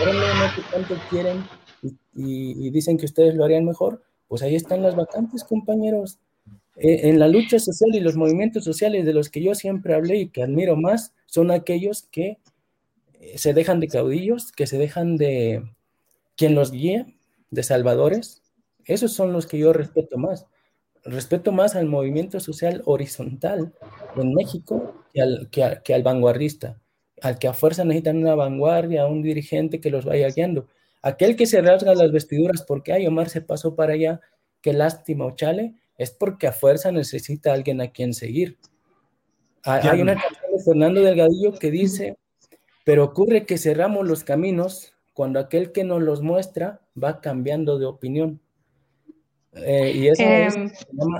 ahora 0.00 0.12
no 0.12 0.72
tanto 0.72 0.94
quieren 1.08 1.44
y 2.12 2.70
dicen 2.70 2.98
que 2.98 3.06
ustedes 3.06 3.34
lo 3.34 3.44
harían 3.44 3.64
mejor, 3.64 4.02
pues 4.28 4.42
ahí 4.42 4.56
están 4.56 4.82
las 4.82 4.96
vacantes, 4.96 5.44
compañeros. 5.44 6.18
Eh, 6.76 7.08
en 7.08 7.18
la 7.18 7.28
lucha 7.28 7.58
social 7.58 7.94
y 7.94 8.00
los 8.00 8.16
movimientos 8.16 8.64
sociales 8.64 9.06
de 9.06 9.14
los 9.14 9.30
que 9.30 9.42
yo 9.42 9.54
siempre 9.54 9.94
hablé 9.94 10.16
y 10.18 10.28
que 10.28 10.42
admiro 10.42 10.76
más 10.76 11.14
son 11.26 11.50
aquellos 11.50 12.02
que 12.10 12.38
eh, 13.20 13.38
se 13.38 13.54
dejan 13.54 13.80
de 13.80 13.88
caudillos, 13.88 14.52
que 14.52 14.66
se 14.66 14.78
dejan 14.78 15.16
de 15.16 15.64
quien 16.36 16.54
los 16.54 16.72
guía, 16.72 17.06
de 17.50 17.62
salvadores. 17.62 18.42
Esos 18.84 19.12
son 19.12 19.32
los 19.32 19.46
que 19.46 19.58
yo 19.58 19.72
respeto 19.72 20.18
más. 20.18 20.46
Respeto 21.04 21.52
más 21.52 21.76
al 21.76 21.86
movimiento 21.86 22.40
social 22.40 22.82
horizontal 22.84 23.72
en 24.16 24.34
México 24.34 25.04
que 25.14 25.22
al, 25.22 25.50
que, 25.50 25.94
al 25.94 26.02
vanguardista, 26.02 26.80
al 27.22 27.38
que 27.38 27.48
a 27.48 27.54
fuerza 27.54 27.84
necesitan 27.84 28.18
una 28.18 28.34
vanguardia, 28.34 29.06
un 29.06 29.22
dirigente 29.22 29.80
que 29.80 29.90
los 29.90 30.04
vaya 30.04 30.28
guiando. 30.28 30.66
Aquel 31.02 31.36
que 31.36 31.46
se 31.46 31.62
rasga 31.62 31.94
las 31.94 32.12
vestiduras 32.12 32.64
porque, 32.66 32.92
ay, 32.92 33.06
Omar 33.06 33.28
se 33.28 33.40
pasó 33.40 33.76
para 33.76 33.94
allá, 33.94 34.20
qué 34.60 34.72
lástima 34.72 35.26
o 35.26 35.36
chale, 35.36 35.74
es 35.98 36.10
porque 36.10 36.46
a 36.46 36.52
fuerza 36.52 36.92
necesita 36.92 37.52
alguien 37.52 37.80
a 37.80 37.88
quien 37.88 38.14
seguir. 38.14 38.58
Hay 39.64 40.00
una 40.00 40.14
canción 40.14 40.52
de 40.56 40.64
Fernando 40.64 41.00
Delgadillo 41.02 41.52
que 41.58 41.70
dice, 41.70 42.16
pero 42.84 43.04
ocurre 43.04 43.46
que 43.46 43.58
cerramos 43.58 44.06
los 44.06 44.22
caminos 44.22 44.94
cuando 45.12 45.40
aquel 45.40 45.72
que 45.72 45.82
nos 45.82 46.02
los 46.02 46.22
muestra 46.22 46.82
va 47.02 47.20
cambiando 47.20 47.78
de 47.78 47.86
opinión. 47.86 48.40
Eh, 49.54 49.92
y 49.94 50.08
eso 50.08 50.22
es 50.22 50.54
em, 50.54 50.70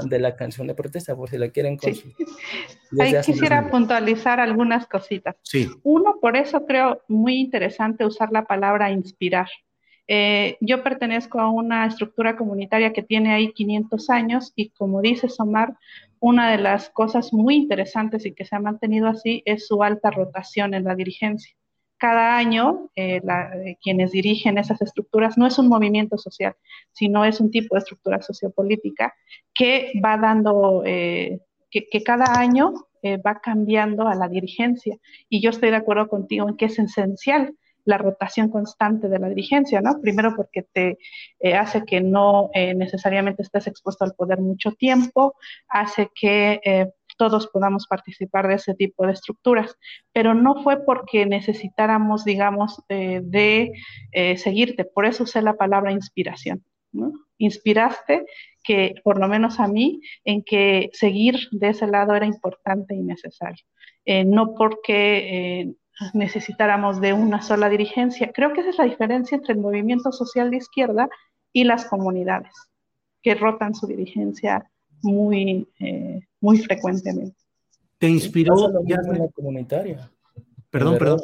de 0.09 0.19
la 0.19 0.37
canción 0.37 0.67
de 0.67 0.75
protesta, 0.75 1.17
por 1.17 1.31
si 1.31 1.39
la 1.39 1.49
quieren 1.49 1.77
consultar. 1.77 2.27
Ahí 3.01 3.15
quisiera 3.25 3.71
puntualizar 3.71 4.41
algunas 4.41 4.87
cositas. 4.87 5.37
Sí. 5.43 5.69
Uno, 5.83 6.19
por 6.21 6.37
eso 6.37 6.67
creo 6.67 7.03
muy 7.09 7.37
interesante 7.37 8.05
usar 8.05 8.31
la 8.33 8.45
palabra 8.45 8.91
inspirar. 8.91 9.49
Eh, 10.09 10.57
yo 10.61 10.85
pertenezco 10.85 11.41
a 11.41 11.51
una 11.51 11.87
estructura 11.87 12.37
comunitaria 12.37 12.93
que 12.93 13.03
tiene 13.03 13.35
ahí 13.35 13.53
500 13.53 14.11
años 14.11 14.53
y 14.55 14.71
como 14.71 15.01
dice 15.01 15.29
Somar, 15.29 15.75
una 16.21 16.51
de 16.51 16.59
las 16.59 16.91
cosas 16.91 17.33
muy 17.33 17.57
interesantes 17.57 18.25
y 18.25 18.33
que 18.33 18.45
se 18.45 18.55
ha 18.55 18.61
mantenido 18.61 19.09
así 19.09 19.43
es 19.45 19.67
su 19.67 19.83
alta 19.83 20.11
rotación 20.11 20.75
en 20.75 20.85
la 20.85 20.95
dirigencia. 20.95 21.55
Cada 21.99 22.37
año, 22.37 22.91
eh, 22.95 23.21
eh, 23.25 23.77
quienes 23.83 24.13
dirigen 24.13 24.59
esas 24.59 24.81
estructuras 24.83 25.39
no 25.39 25.47
es 25.47 25.59
un 25.59 25.69
movimiento 25.69 26.19
social, 26.19 26.55
sino 26.93 27.25
es 27.25 27.41
un 27.41 27.51
tipo 27.51 27.75
de 27.75 27.81
estructura 27.81 28.23
sociopolítica 28.23 29.15
que 29.55 29.93
va 30.05 30.19
dando, 30.19 30.83
que, 30.85 31.41
que, 31.71 32.03
cada 32.05 32.39
año 32.39 32.75
va 33.27 33.41
cambiando 33.41 34.09
a 34.09 34.15
la 34.15 34.29
dirigencia. 34.29 34.99
Y 35.31 35.41
yo 35.41 35.51
estoy 35.51 35.71
de 35.71 35.77
acuerdo 35.77 36.09
contigo 36.09 36.49
en 36.49 36.57
que 36.57 36.67
es 36.67 36.79
esencial 36.79 37.55
la 37.87 37.99
rotación 37.99 38.51
constante 38.51 39.09
de 39.09 39.19
la 39.19 39.29
dirigencia, 39.29 39.81
¿no? 39.81 40.01
Primero 40.03 40.35
porque 40.37 40.63
te 40.63 40.99
eh, 41.41 41.55
hace 41.55 41.85
que 41.85 42.01
no 42.01 42.51
eh, 42.53 42.75
necesariamente 42.75 43.43
estés 43.43 43.67
expuesto 43.69 44.05
al 44.05 44.15
poder 44.15 44.41
mucho 44.41 44.73
tiempo, 44.73 45.37
hace 45.69 46.11
que 46.15 46.61
eh, 46.65 46.91
todos 47.17 47.47
podamos 47.47 47.87
participar 47.87 48.49
de 48.49 48.55
ese 48.55 48.75
tipo 48.75 49.07
de 49.07 49.13
estructuras, 49.13 49.77
pero 50.13 50.35
no 50.35 50.63
fue 50.63 50.85
porque 50.85 51.25
necesitáramos, 51.25 52.25
digamos, 52.25 52.83
de 52.89 53.73
seguirte, 54.37 54.85
por 54.85 55.07
eso 55.07 55.25
usé 55.25 55.41
la 55.41 55.55
palabra 55.55 55.93
inspiración, 55.93 56.63
¿no? 56.93 57.13
Inspiraste 57.39 58.27
que, 58.63 58.97
por 59.03 59.19
lo 59.19 59.29
menos 59.29 59.61
a 59.61 59.69
mí, 59.69 60.03
en 60.25 60.43
que 60.43 60.91
seguir 60.93 61.37
de 61.53 61.71
ese 61.71 61.87
lado 61.87 62.15
era 62.15 62.27
importante 62.27 62.95
y 62.95 63.01
necesario. 63.01 63.65
no 64.27 64.55
porque 64.55 65.75
necesitáramos 66.13 67.01
de 67.01 67.13
una 67.13 67.43
sola 67.43 67.69
dirigencia. 67.69 68.33
Creo 68.33 68.53
que 68.53 68.61
esa 68.61 68.71
es 68.71 68.79
la 68.79 68.85
diferencia 68.85 69.37
entre 69.37 69.55
el 69.55 69.61
movimiento 69.61 70.13
social 70.13 70.51
de 70.51 70.59
izquierda 70.59 71.09
y 71.53 71.65
las 71.65 71.87
comunidades, 71.87 72.53
que 73.23 73.35
rotan 73.35 73.75
su 73.75 73.87
dirigencia 73.87 74.71
muy, 75.03 75.69
eh, 75.81 76.21
muy 76.41 76.59
frecuentemente. 76.59 77.37
¿Te 77.99 78.09
inspiró 78.09 78.55
ya 78.85 78.97
en 78.97 79.19
la 79.19 79.29
comunitaria? 79.29 80.11
Perdón, 80.71 80.99
perdón. 80.99 81.21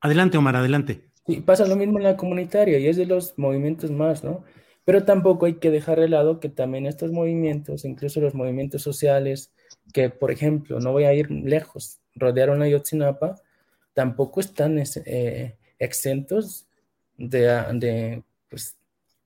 Adelante, 0.00 0.38
Omar, 0.38 0.56
adelante. 0.56 1.10
Sí, 1.26 1.40
pasa 1.40 1.66
lo 1.66 1.74
mismo 1.74 1.98
en 1.98 2.04
la 2.04 2.16
comunitaria 2.16 2.78
y 2.78 2.86
es 2.86 2.96
de 2.96 3.06
los 3.06 3.36
movimientos 3.38 3.90
más, 3.90 4.22
¿no? 4.22 4.44
Pero 4.84 5.04
tampoco 5.04 5.46
hay 5.46 5.54
que 5.54 5.70
dejar 5.70 5.98
de 5.98 6.08
lado 6.08 6.38
que 6.38 6.50
también 6.50 6.86
estos 6.86 7.10
movimientos, 7.10 7.86
incluso 7.86 8.20
los 8.20 8.34
movimientos 8.34 8.82
sociales, 8.82 9.52
que 9.92 10.10
por 10.10 10.30
ejemplo, 10.30 10.78
no 10.78 10.92
voy 10.92 11.04
a 11.04 11.14
ir 11.14 11.30
lejos, 11.30 12.00
rodearon 12.14 12.62
a 12.62 12.68
Yotzinapa 12.68 13.36
tampoco 13.94 14.40
están 14.40 14.82
eh, 15.06 15.56
exentos 15.78 16.66
de, 17.16 18.22
pues, 18.50 18.76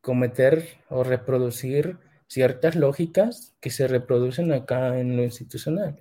cometer 0.00 0.64
o 0.90 1.02
reproducir 1.02 1.98
ciertas 2.26 2.76
lógicas 2.76 3.54
que 3.60 3.70
se 3.70 3.88
reproducen 3.88 4.52
acá 4.52 4.98
en 4.98 5.16
lo 5.16 5.24
institucional. 5.24 6.00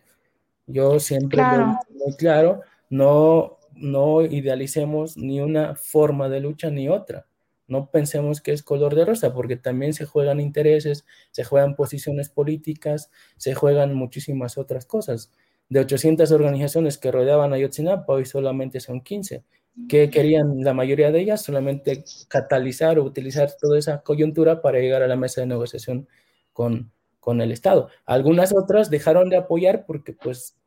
Yo 0.67 1.00
siempre 1.00 1.41
muy 1.89 2.15
claro, 2.17 2.62
no, 2.89 3.58
no 3.73 4.21
idealicemos 4.21 5.15
ni 5.15 5.39
una 5.39 5.76
forma 5.76 6.28
de 6.28 6.41
lucha 6.41 6.69
ni 6.69 6.89
otra. 6.89 7.26
No 7.69 7.89
pensemos 7.89 8.41
que 8.41 8.52
es 8.52 8.63
color 8.63 8.95
de 8.95 9.06
rosa, 9.06 9.34
porque 9.34 9.58
también 9.58 9.93
se 9.93 10.06
juegan 10.06 10.39
intereses, 10.39 11.06
se 11.32 11.43
juegan 11.43 11.76
posiciones 11.76 12.30
políticas, 12.30 13.12
se 13.38 13.56
juegan 13.56 13.93
muchísimas 13.93 14.58
otras 14.58 14.86
cosas 14.86 15.32
de 15.69 15.80
800 15.82 16.32
organizaciones 16.32 16.97
que 16.97 17.12
rodeaban 17.12 17.53
a 17.53 17.58
Yotzinapa, 17.58 18.13
hoy 18.13 18.25
solamente 18.25 18.80
son 18.80 19.01
15, 19.01 19.43
que 19.88 20.10
querían 20.10 20.63
la 20.63 20.73
mayoría 20.73 21.12
de 21.12 21.19
ellas 21.19 21.41
solamente 21.41 22.03
catalizar 22.27 22.97
o 22.97 23.03
utilizar 23.03 23.51
toda 23.60 23.77
esa 23.77 24.01
coyuntura 24.01 24.62
para 24.62 24.80
llegar 24.80 25.03
a 25.03 25.08
la 25.08 25.15
mesa 25.15 25.41
de 25.41 25.47
negociación 25.47 26.08
con, 26.53 26.91
con 27.19 27.41
el 27.41 27.51
Estado. 27.51 27.89
Algunas 28.06 28.56
otras 28.56 28.89
dejaron 28.89 29.30
de 29.30 29.38
apoyar 29.38 29.86
porque 29.86 30.13
pues 30.13 30.58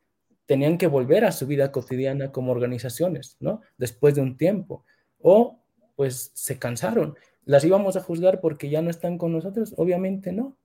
tenían 0.46 0.78
que 0.78 0.86
volver 0.86 1.24
a 1.24 1.32
su 1.32 1.46
vida 1.46 1.72
cotidiana 1.72 2.32
como 2.32 2.52
organizaciones, 2.52 3.36
¿no? 3.40 3.62
Después 3.78 4.14
de 4.14 4.20
un 4.20 4.36
tiempo. 4.36 4.84
O 5.20 5.60
pues 5.96 6.32
se 6.34 6.58
cansaron. 6.58 7.14
¿Las 7.44 7.64
íbamos 7.64 7.96
a 7.96 8.00
juzgar 8.00 8.40
porque 8.40 8.68
ya 8.68 8.82
no 8.82 8.90
están 8.90 9.18
con 9.18 9.32
nosotros? 9.32 9.74
Obviamente 9.76 10.32
no. 10.32 10.56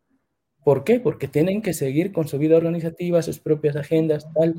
¿Por 0.65 0.83
qué? 0.83 0.99
Porque 0.99 1.27
tienen 1.27 1.61
que 1.61 1.73
seguir 1.73 2.11
con 2.11 2.27
su 2.27 2.39
vida 2.39 2.57
organizativa, 2.57 3.21
sus 3.21 3.39
propias 3.39 3.75
agendas, 3.75 4.27
tal. 4.33 4.55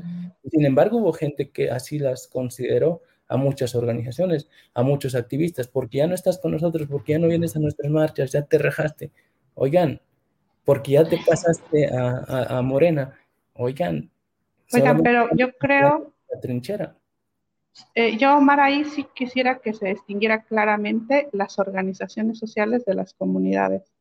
Sin 0.49 0.65
embargo, 0.65 0.99
hubo 0.99 1.11
gente 1.11 1.49
que 1.49 1.69
así 1.69 1.99
las 1.99 2.29
consideró 2.29 3.01
a 3.27 3.35
muchas 3.35 3.75
organizaciones, 3.75 4.47
a 4.73 4.83
muchos 4.83 5.15
activistas, 5.15 5.67
porque 5.67 5.97
ya 5.97 6.07
no 6.07 6.15
estás 6.15 6.39
con 6.39 6.53
nosotros, 6.53 6.87
porque 6.89 7.11
ya 7.11 7.19
no 7.19 7.27
vienes 7.27 7.57
a 7.57 7.59
nuestras 7.59 7.91
marchas, 7.91 8.31
ya 8.31 8.41
te 8.43 8.57
rajaste. 8.57 9.11
Oigan, 9.53 9.99
porque 10.63 10.93
ya 10.93 11.03
te 11.03 11.19
pasaste 11.27 11.89
a, 11.93 12.61
Morena. 12.61 13.19
Oigan. 13.55 14.09
Oigan, 14.71 15.03
pero 15.03 15.27
yo 15.35 15.51
creo... 15.57 16.13
La 16.33 16.39
trinchera. 16.39 16.95
Eh, 17.95 18.15
yo, 18.15 18.37
Omar, 18.37 18.61
ahí 18.61 18.85
sí 18.85 19.05
quisiera 19.13 19.59
que 19.59 19.73
se 19.73 19.89
distinguiera 19.89 20.43
claramente 20.43 21.27
las 21.33 21.59
organizaciones 21.59 22.39
sociales 22.39 22.85
de 22.85 22.93
las 22.93 23.13
comunidades 23.13 23.96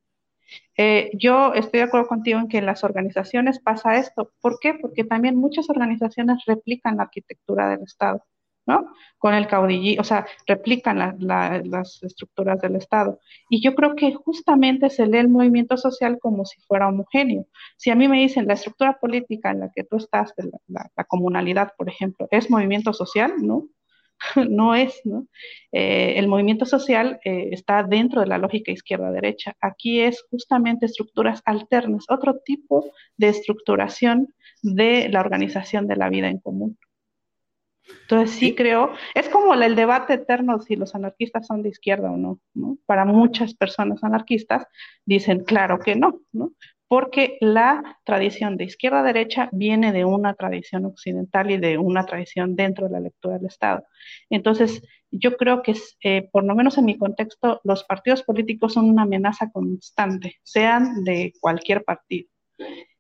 Eh, 0.77 1.11
yo 1.15 1.55
estoy 1.55 1.81
de 1.81 1.87
acuerdo 1.87 2.09
contigo 2.09 2.39
en 2.39 2.49
que 2.49 2.59
en 2.59 2.67
las 2.67 2.85
organizaciones 2.85 3.61
pasa 3.61 3.97
esto. 3.97 4.33
¿Por 4.41 4.59
qué? 4.61 4.75
Porque 4.75 5.05
también 5.05 5.37
muchas 5.37 5.71
organizaciones 5.71 6.45
replican 6.47 6.97
la 6.99 7.05
arquitectura 7.05 7.71
del 7.71 7.83
Estado. 7.83 8.23
¿no? 8.67 8.93
Con 9.19 9.35
el 9.35 9.47
caudillismo, 9.47 10.01
o 10.01 10.05
sea, 10.05 10.27
replican 10.47 11.17
las 11.19 12.03
estructuras 12.03 12.61
del 12.61 12.77
Estado. 12.77 13.21
Y 13.49 13.63
yo 13.63 13.75
creo 13.75 13.95
que 13.95 14.13
justamente 14.15 14.91
se 14.91 15.07
lee 15.07 15.19
el 15.19 15.29
movimiento 15.29 15.77
social 15.77 16.19
como 16.21 16.45
si 16.45 16.61
fuera 16.63 16.89
homogéneo. 16.89 17.47
Si 17.77 17.91
a 17.91 17.95
mí 17.95 18.09
me 18.09 18.19
dicen 18.19 18.47
la 18.47 18.55
estructura 18.55 18.99
política 18.99 19.53
en 19.53 19.61
la 19.61 19.71
que 19.75 19.85
tú 19.85 19.97
estás, 19.97 20.35
la, 20.67 21.05
comunalidad, 21.05 21.73
por 21.79 21.89
ejemplo, 21.89 22.27
es 22.31 22.51
movimiento 22.51 22.93
social, 22.93 23.35
¿no? 23.41 23.69
no 24.49 24.75
es, 24.75 25.01
¿no? 25.05 25.27
Eh, 25.73 26.15
el 26.17 26.29
movimiento 26.29 26.67
social 26.67 27.21
eh, 27.25 27.49
está 27.53 27.83
dentro 27.83 28.21
de 28.21 28.27
la 28.27 28.39
lógica 28.39 28.73
izquierda-derecha. 28.73 29.55
Aquí 29.61 30.01
es 30.01 30.25
justamente 30.31 30.87
estructuras 30.87 31.43
alternas, 31.45 32.07
otro 32.09 32.39
tipo 32.45 32.93
de 33.17 33.29
estructuración 33.29 34.35
de 34.63 35.09
la 35.09 35.21
organización 35.21 35.87
de 35.87 35.97
la 35.97 36.09
vida 36.09 36.29
en 36.29 36.39
común. 36.39 36.79
Entonces 38.03 38.37
sí 38.37 38.55
creo, 38.55 38.93
es 39.15 39.29
como 39.29 39.55
el 39.55 39.77
debate 39.77 40.15
eterno 40.15 40.61
si 40.61 40.75
los 40.75 40.95
anarquistas 40.95 41.47
son 41.47 41.63
de 41.63 41.69
izquierda 41.69 42.11
o 42.11 42.17
no, 42.17 42.41
¿no? 42.53 42.79
Para 42.85 43.05
muchas 43.05 43.55
personas 43.55 44.03
anarquistas 44.03 44.67
dicen, 45.05 45.45
claro 45.45 45.79
que 45.79 45.95
no, 45.95 46.21
¿no? 46.33 46.53
Porque 46.89 47.37
la 47.41 47.99
tradición 48.05 48.57
de 48.57 48.65
izquierda 48.65 49.01
a 49.01 49.03
derecha 49.03 49.49
viene 49.53 49.93
de 49.93 50.05
una 50.05 50.35
tradición 50.35 50.85
occidental 50.85 51.51
y 51.51 51.57
de 51.57 51.79
una 51.79 52.07
tradición 52.07 52.55
dentro 52.55 52.87
de 52.87 52.93
la 52.93 53.01
lectura 53.01 53.39
del 53.39 53.47
Estado. 53.47 53.85
Entonces, 54.31 54.83
yo 55.11 55.37
creo 55.37 55.63
que, 55.63 55.75
eh, 56.03 56.29
por 56.31 56.45
lo 56.45 56.55
menos 56.55 56.79
en 56.79 56.85
mi 56.85 56.97
contexto, 56.97 57.61
los 57.65 57.85
partidos 57.85 58.23
políticos 58.23 58.75
son 58.75 58.89
una 58.89 59.03
amenaza 59.03 59.51
constante, 59.51 60.37
sean 60.43 61.05
de 61.05 61.33
cualquier 61.41 61.85
partido. 61.85 62.29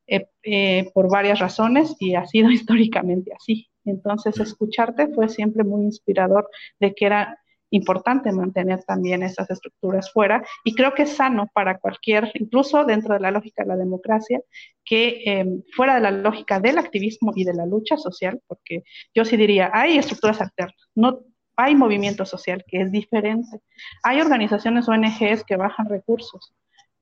Eh, 0.08 0.28
eh, 0.44 0.90
por 0.94 1.10
varias 1.10 1.40
razones 1.40 1.96
y 1.98 2.14
ha 2.14 2.26
sido 2.26 2.50
históricamente 2.50 3.32
así. 3.34 3.68
Entonces, 3.84 4.38
escucharte 4.38 5.08
fue 5.08 5.28
siempre 5.28 5.64
muy 5.64 5.84
inspirador 5.84 6.48
de 6.80 6.94
que 6.94 7.06
era 7.06 7.38
importante 7.70 8.32
mantener 8.32 8.82
también 8.84 9.22
esas 9.22 9.50
estructuras 9.50 10.12
fuera 10.12 10.44
y 10.64 10.74
creo 10.74 10.94
que 10.94 11.02
es 11.02 11.16
sano 11.16 11.48
para 11.52 11.78
cualquier, 11.78 12.30
incluso 12.34 12.84
dentro 12.84 13.14
de 13.14 13.20
la 13.20 13.30
lógica 13.30 13.62
de 13.62 13.68
la 13.68 13.76
democracia, 13.76 14.40
que 14.84 15.22
em, 15.24 15.62
fuera 15.74 15.96
de 15.96 16.00
la 16.00 16.10
lógica 16.10 16.60
del 16.60 16.78
activismo 16.78 17.32
y 17.34 17.44
de 17.44 17.54
la 17.54 17.66
lucha 17.66 17.96
social, 17.96 18.40
porque 18.46 18.84
yo 19.14 19.24
sí 19.24 19.36
diría, 19.36 19.70
hay 19.72 19.98
estructuras 19.98 20.40
alternas, 20.40 20.76
no 20.94 21.20
hay 21.56 21.74
movimiento 21.74 22.24
social 22.24 22.64
que 22.66 22.82
es 22.82 22.92
diferente, 22.92 23.60
hay 24.02 24.20
organizaciones 24.20 24.88
ONGs 24.88 25.44
que 25.44 25.56
bajan 25.56 25.88
recursos, 25.88 26.54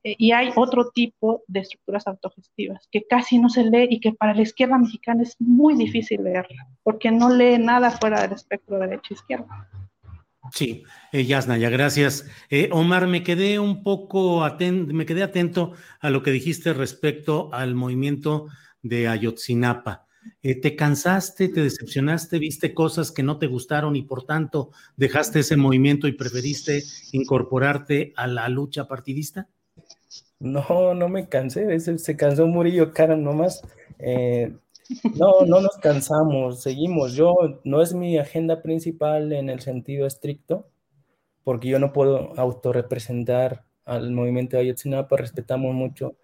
eh, 0.04 0.14
y 0.18 0.32
hay 0.32 0.50
otro 0.54 0.90
tipo 0.90 1.42
de 1.48 1.60
estructuras 1.60 2.06
autogestivas 2.06 2.86
que 2.92 3.04
casi 3.04 3.38
no 3.38 3.48
se 3.48 3.64
lee 3.64 3.88
y 3.90 4.00
que 4.00 4.12
para 4.12 4.34
la 4.34 4.42
izquierda 4.42 4.76
mexicana 4.76 5.22
es 5.22 5.34
muy 5.40 5.74
difícil 5.74 6.22
leerla, 6.22 6.68
porque 6.82 7.10
no 7.10 7.30
lee 7.30 7.58
nada 7.58 7.90
fuera 7.90 8.20
del 8.20 8.32
espectro 8.32 8.78
derecha-izquierda. 8.78 9.70
Sí, 10.54 10.84
eh, 11.10 11.24
Yasnaya, 11.24 11.68
gracias. 11.68 12.26
Eh, 12.48 12.68
Omar, 12.70 13.08
me 13.08 13.24
quedé 13.24 13.58
un 13.58 13.82
poco 13.82 14.44
atento, 14.44 14.94
me 14.94 15.04
quedé 15.04 15.24
atento 15.24 15.72
a 15.98 16.10
lo 16.10 16.22
que 16.22 16.30
dijiste 16.30 16.72
respecto 16.72 17.52
al 17.52 17.74
movimiento 17.74 18.46
de 18.80 19.08
Ayotzinapa. 19.08 20.06
Eh, 20.44 20.54
¿Te 20.54 20.76
cansaste, 20.76 21.48
te 21.48 21.60
decepcionaste, 21.60 22.38
viste 22.38 22.72
cosas 22.72 23.10
que 23.10 23.24
no 23.24 23.36
te 23.36 23.48
gustaron 23.48 23.96
y 23.96 24.02
por 24.02 24.26
tanto 24.26 24.70
dejaste 24.96 25.40
ese 25.40 25.56
movimiento 25.56 26.06
y 26.06 26.12
preferiste 26.12 26.84
incorporarte 27.10 28.12
a 28.14 28.28
la 28.28 28.48
lucha 28.48 28.86
partidista? 28.86 29.48
No, 30.38 30.94
no 30.94 31.08
me 31.08 31.28
cansé, 31.28 31.80
se 31.80 32.16
cansó 32.16 32.46
Murillo 32.46 32.92
Cara 32.92 33.16
nomás. 33.16 33.60
Eh, 33.98 34.52
no, 35.16 35.44
no 35.46 35.60
nos 35.60 35.76
cansamos, 35.78 36.62
seguimos. 36.62 37.14
Yo 37.14 37.60
no 37.64 37.82
es 37.82 37.94
mi 37.94 38.18
agenda 38.18 38.62
principal 38.62 39.32
en 39.32 39.50
el 39.50 39.60
sentido 39.60 40.06
estricto, 40.06 40.68
porque 41.44 41.68
yo 41.68 41.78
no 41.78 41.92
puedo 41.92 42.38
autorrepresentar 42.38 43.64
al 43.84 44.12
movimiento 44.12 44.56
de 44.56 44.64
Ayotzinapa, 44.64 45.16
respetamos 45.16 45.74
mucho 45.74 46.16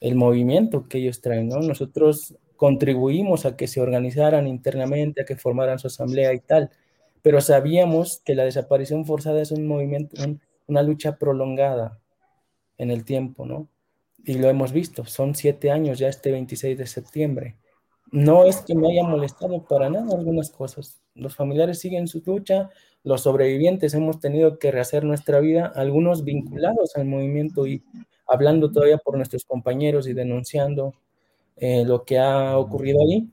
el 0.00 0.14
movimiento 0.16 0.88
que 0.88 0.98
ellos 0.98 1.20
traen, 1.20 1.48
¿no? 1.48 1.60
Nosotros 1.60 2.36
contribuimos 2.56 3.44
a 3.46 3.56
que 3.56 3.66
se 3.66 3.80
organizaran 3.80 4.46
internamente, 4.46 5.22
a 5.22 5.24
que 5.24 5.36
formaran 5.36 5.78
su 5.78 5.88
asamblea 5.88 6.32
y 6.32 6.40
tal, 6.40 6.70
pero 7.22 7.40
sabíamos 7.40 8.20
que 8.24 8.34
la 8.34 8.44
desaparición 8.44 9.04
forzada 9.04 9.40
es 9.42 9.52
un 9.52 9.66
movimiento, 9.66 10.16
una 10.66 10.82
lucha 10.82 11.18
prolongada, 11.18 12.02
en 12.78 12.90
el 12.90 13.04
tiempo, 13.04 13.46
¿no? 13.46 13.68
Y 14.24 14.34
lo 14.34 14.48
hemos 14.48 14.72
visto, 14.72 15.04
son 15.04 15.34
siete 15.34 15.70
años 15.70 15.98
ya 15.98 16.08
este 16.08 16.32
26 16.32 16.78
de 16.78 16.86
septiembre. 16.86 17.56
No 18.12 18.44
es 18.44 18.60
que 18.60 18.74
me 18.74 18.92
haya 18.92 19.04
molestado 19.04 19.64
para 19.64 19.88
nada 19.88 20.14
algunas 20.14 20.50
cosas. 20.50 21.00
Los 21.14 21.34
familiares 21.34 21.78
siguen 21.78 22.06
su 22.06 22.22
lucha, 22.24 22.68
los 23.04 23.22
sobrevivientes 23.22 23.94
hemos 23.94 24.20
tenido 24.20 24.58
que 24.58 24.70
rehacer 24.70 25.02
nuestra 25.02 25.40
vida, 25.40 25.72
algunos 25.74 26.22
vinculados 26.22 26.94
al 26.94 27.06
movimiento 27.06 27.66
y 27.66 27.82
hablando 28.26 28.70
todavía 28.70 28.98
por 28.98 29.16
nuestros 29.16 29.46
compañeros 29.46 30.06
y 30.06 30.12
denunciando 30.12 30.94
eh, 31.56 31.84
lo 31.86 32.04
que 32.04 32.18
ha 32.18 32.58
ocurrido 32.58 33.00
allí. 33.02 33.30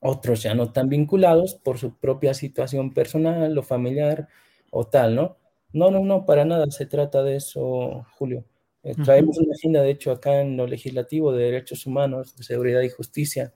Otros 0.00 0.42
ya 0.42 0.54
no 0.54 0.70
tan 0.70 0.90
vinculados 0.90 1.54
por 1.54 1.78
su 1.78 1.96
propia 1.96 2.34
situación 2.34 2.92
personal 2.92 3.56
o 3.56 3.62
familiar 3.62 4.28
o 4.70 4.84
tal, 4.86 5.14
¿no? 5.14 5.38
No, 5.72 5.90
no, 5.90 6.00
no, 6.00 6.26
para 6.26 6.44
nada 6.44 6.70
se 6.70 6.84
trata 6.84 7.22
de 7.22 7.36
eso, 7.36 8.06
Julio. 8.18 8.44
Eh, 8.82 8.94
traemos 9.02 9.38
una 9.38 9.54
agenda, 9.54 9.80
de 9.80 9.90
hecho, 9.90 10.12
acá 10.12 10.42
en 10.42 10.58
lo 10.58 10.66
legislativo 10.66 11.32
de 11.32 11.44
derechos 11.44 11.86
humanos, 11.86 12.36
de 12.36 12.44
seguridad 12.44 12.82
y 12.82 12.90
justicia 12.90 13.54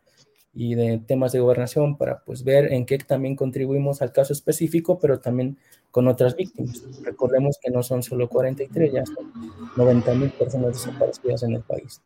y 0.54 0.74
de 0.74 0.98
temas 0.98 1.32
de 1.32 1.40
gobernación 1.40 1.96
para 1.96 2.22
pues 2.24 2.44
ver 2.44 2.72
en 2.72 2.84
qué 2.84 2.98
también 2.98 3.36
contribuimos 3.36 4.02
al 4.02 4.12
caso 4.12 4.32
específico, 4.32 4.98
pero 4.98 5.18
también 5.18 5.56
con 5.90 6.08
otras 6.08 6.36
víctimas. 6.36 6.82
Recordemos 7.02 7.58
que 7.62 7.70
no 7.70 7.82
son 7.82 8.02
solo 8.02 8.28
43, 8.28 8.92
ya 8.92 9.06
son 9.06 9.32
90 9.76 10.14
mil 10.14 10.30
personas 10.30 10.72
desaparecidas 10.72 11.42
en 11.42 11.54
el 11.54 11.62
país. 11.62 12.00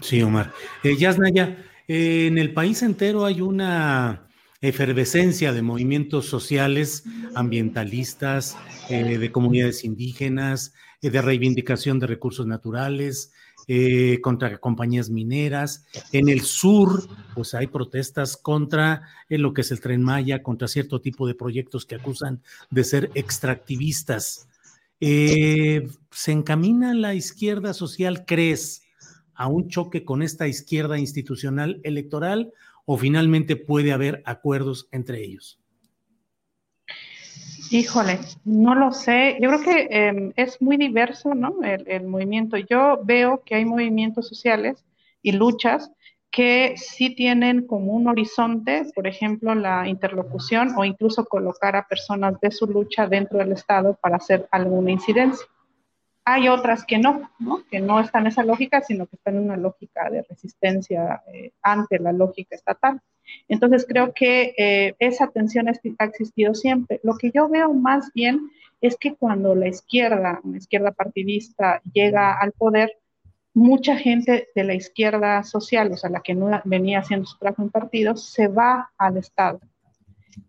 Sí, 0.00 0.22
Omar. 0.22 0.52
Eh, 0.84 0.96
Yasnaya, 0.96 1.58
eh, 1.88 2.26
en 2.26 2.38
el 2.38 2.54
país 2.54 2.82
entero 2.82 3.24
hay 3.24 3.40
una 3.40 4.28
efervescencia 4.60 5.52
de 5.52 5.62
movimientos 5.62 6.26
sociales, 6.26 7.04
ambientalistas, 7.34 8.56
eh, 8.90 9.18
de 9.18 9.32
comunidades 9.32 9.84
indígenas, 9.84 10.74
eh, 11.00 11.10
de 11.10 11.22
reivindicación 11.22 11.98
de 11.98 12.06
recursos 12.06 12.46
naturales, 12.46 13.32
eh, 13.72 14.20
contra 14.20 14.58
compañías 14.58 15.10
mineras. 15.10 15.84
En 16.10 16.28
el 16.28 16.40
sur, 16.40 17.06
pues 17.36 17.54
hay 17.54 17.68
protestas 17.68 18.36
contra 18.36 19.02
lo 19.28 19.54
que 19.54 19.60
es 19.60 19.70
el 19.70 19.80
tren 19.80 20.02
Maya, 20.02 20.42
contra 20.42 20.66
cierto 20.66 21.00
tipo 21.00 21.28
de 21.28 21.36
proyectos 21.36 21.86
que 21.86 21.94
acusan 21.94 22.42
de 22.70 22.82
ser 22.82 23.12
extractivistas. 23.14 24.48
¿Se 24.98 26.32
encamina 26.32 26.94
la 26.94 27.14
izquierda 27.14 27.72
social, 27.72 28.24
crees, 28.26 28.82
a 29.34 29.46
un 29.46 29.68
choque 29.68 30.04
con 30.04 30.22
esta 30.22 30.48
izquierda 30.48 30.98
institucional 30.98 31.80
electoral 31.84 32.52
o 32.86 32.98
finalmente 32.98 33.54
puede 33.54 33.92
haber 33.92 34.20
acuerdos 34.26 34.88
entre 34.90 35.22
ellos? 35.22 35.59
Híjole, 37.70 38.18
no 38.44 38.74
lo 38.74 38.90
sé. 38.90 39.38
Yo 39.40 39.48
creo 39.48 39.62
que 39.62 39.88
em, 39.90 40.32
es 40.34 40.60
muy 40.60 40.76
diverso, 40.76 41.36
¿no? 41.36 41.54
El, 41.62 42.04
movimiento. 42.08 42.56
Yo 42.56 42.98
veo 43.04 43.42
que 43.44 43.54
hay 43.54 43.64
movimientos 43.64 44.26
sociales 44.28 44.84
y 45.22 45.32
luchas 45.32 45.92
que 46.32 46.74
sí 46.76 47.14
tienen 47.14 47.66
como 47.68 47.92
un 47.92 48.08
horizonte, 48.08 48.86
por 48.92 49.06
ejemplo, 49.06 49.54
la 49.54 49.86
interlocución 49.86 50.74
o 50.76 50.84
incluso 50.84 51.24
colocar 51.24 51.76
a 51.76 51.86
personas 51.86 52.40
de 52.40 52.50
su 52.50 52.66
lucha 52.66 53.06
dentro 53.06 53.38
del 53.38 53.52
Estado 53.52 53.96
para 54.02 54.16
hacer 54.16 54.48
alguna 54.50 54.90
incidencia. 54.90 55.46
Hay 56.32 56.48
otras 56.48 56.84
que 56.84 56.96
no, 56.96 57.28
que 57.72 57.80
no 57.80 57.98
están 57.98 58.22
en 58.22 58.28
esa 58.28 58.44
lógica, 58.44 58.82
sino 58.82 59.06
que 59.06 59.16
están 59.16 59.34
en 59.34 59.42
una 59.42 59.56
lógica 59.56 60.08
de 60.10 60.22
resistencia 60.22 61.24
eh, 61.26 61.50
ante 61.60 61.98
la 61.98 62.12
lógica 62.12 62.54
estatal. 62.54 63.00
Entonces 63.48 63.84
creo 63.88 64.12
que 64.14 64.54
eh, 64.56 64.94
esa 65.00 65.26
tensión 65.26 65.66
ha 65.68 66.04
existido 66.04 66.54
siempre. 66.54 67.00
Lo 67.02 67.16
que 67.16 67.32
yo 67.34 67.48
veo 67.48 67.74
más 67.74 68.12
bien 68.14 68.48
es 68.80 68.96
que 68.96 69.16
cuando 69.16 69.56
la 69.56 69.66
izquierda, 69.66 70.40
una 70.44 70.58
izquierda 70.58 70.92
partidista, 70.92 71.82
llega 71.92 72.38
al 72.38 72.52
poder, 72.52 72.96
mucha 73.52 73.96
gente 73.96 74.50
de 74.54 74.62
la 74.62 74.74
izquierda 74.74 75.42
social, 75.42 75.90
o 75.90 75.96
sea, 75.96 76.10
la 76.10 76.20
que 76.20 76.36
no 76.36 76.48
venía 76.64 77.00
haciendo 77.00 77.26
su 77.26 77.38
trabajo 77.38 77.62
en 77.62 77.70
partidos, 77.70 78.24
se 78.32 78.46
va 78.46 78.92
al 78.96 79.16
Estado. 79.16 79.60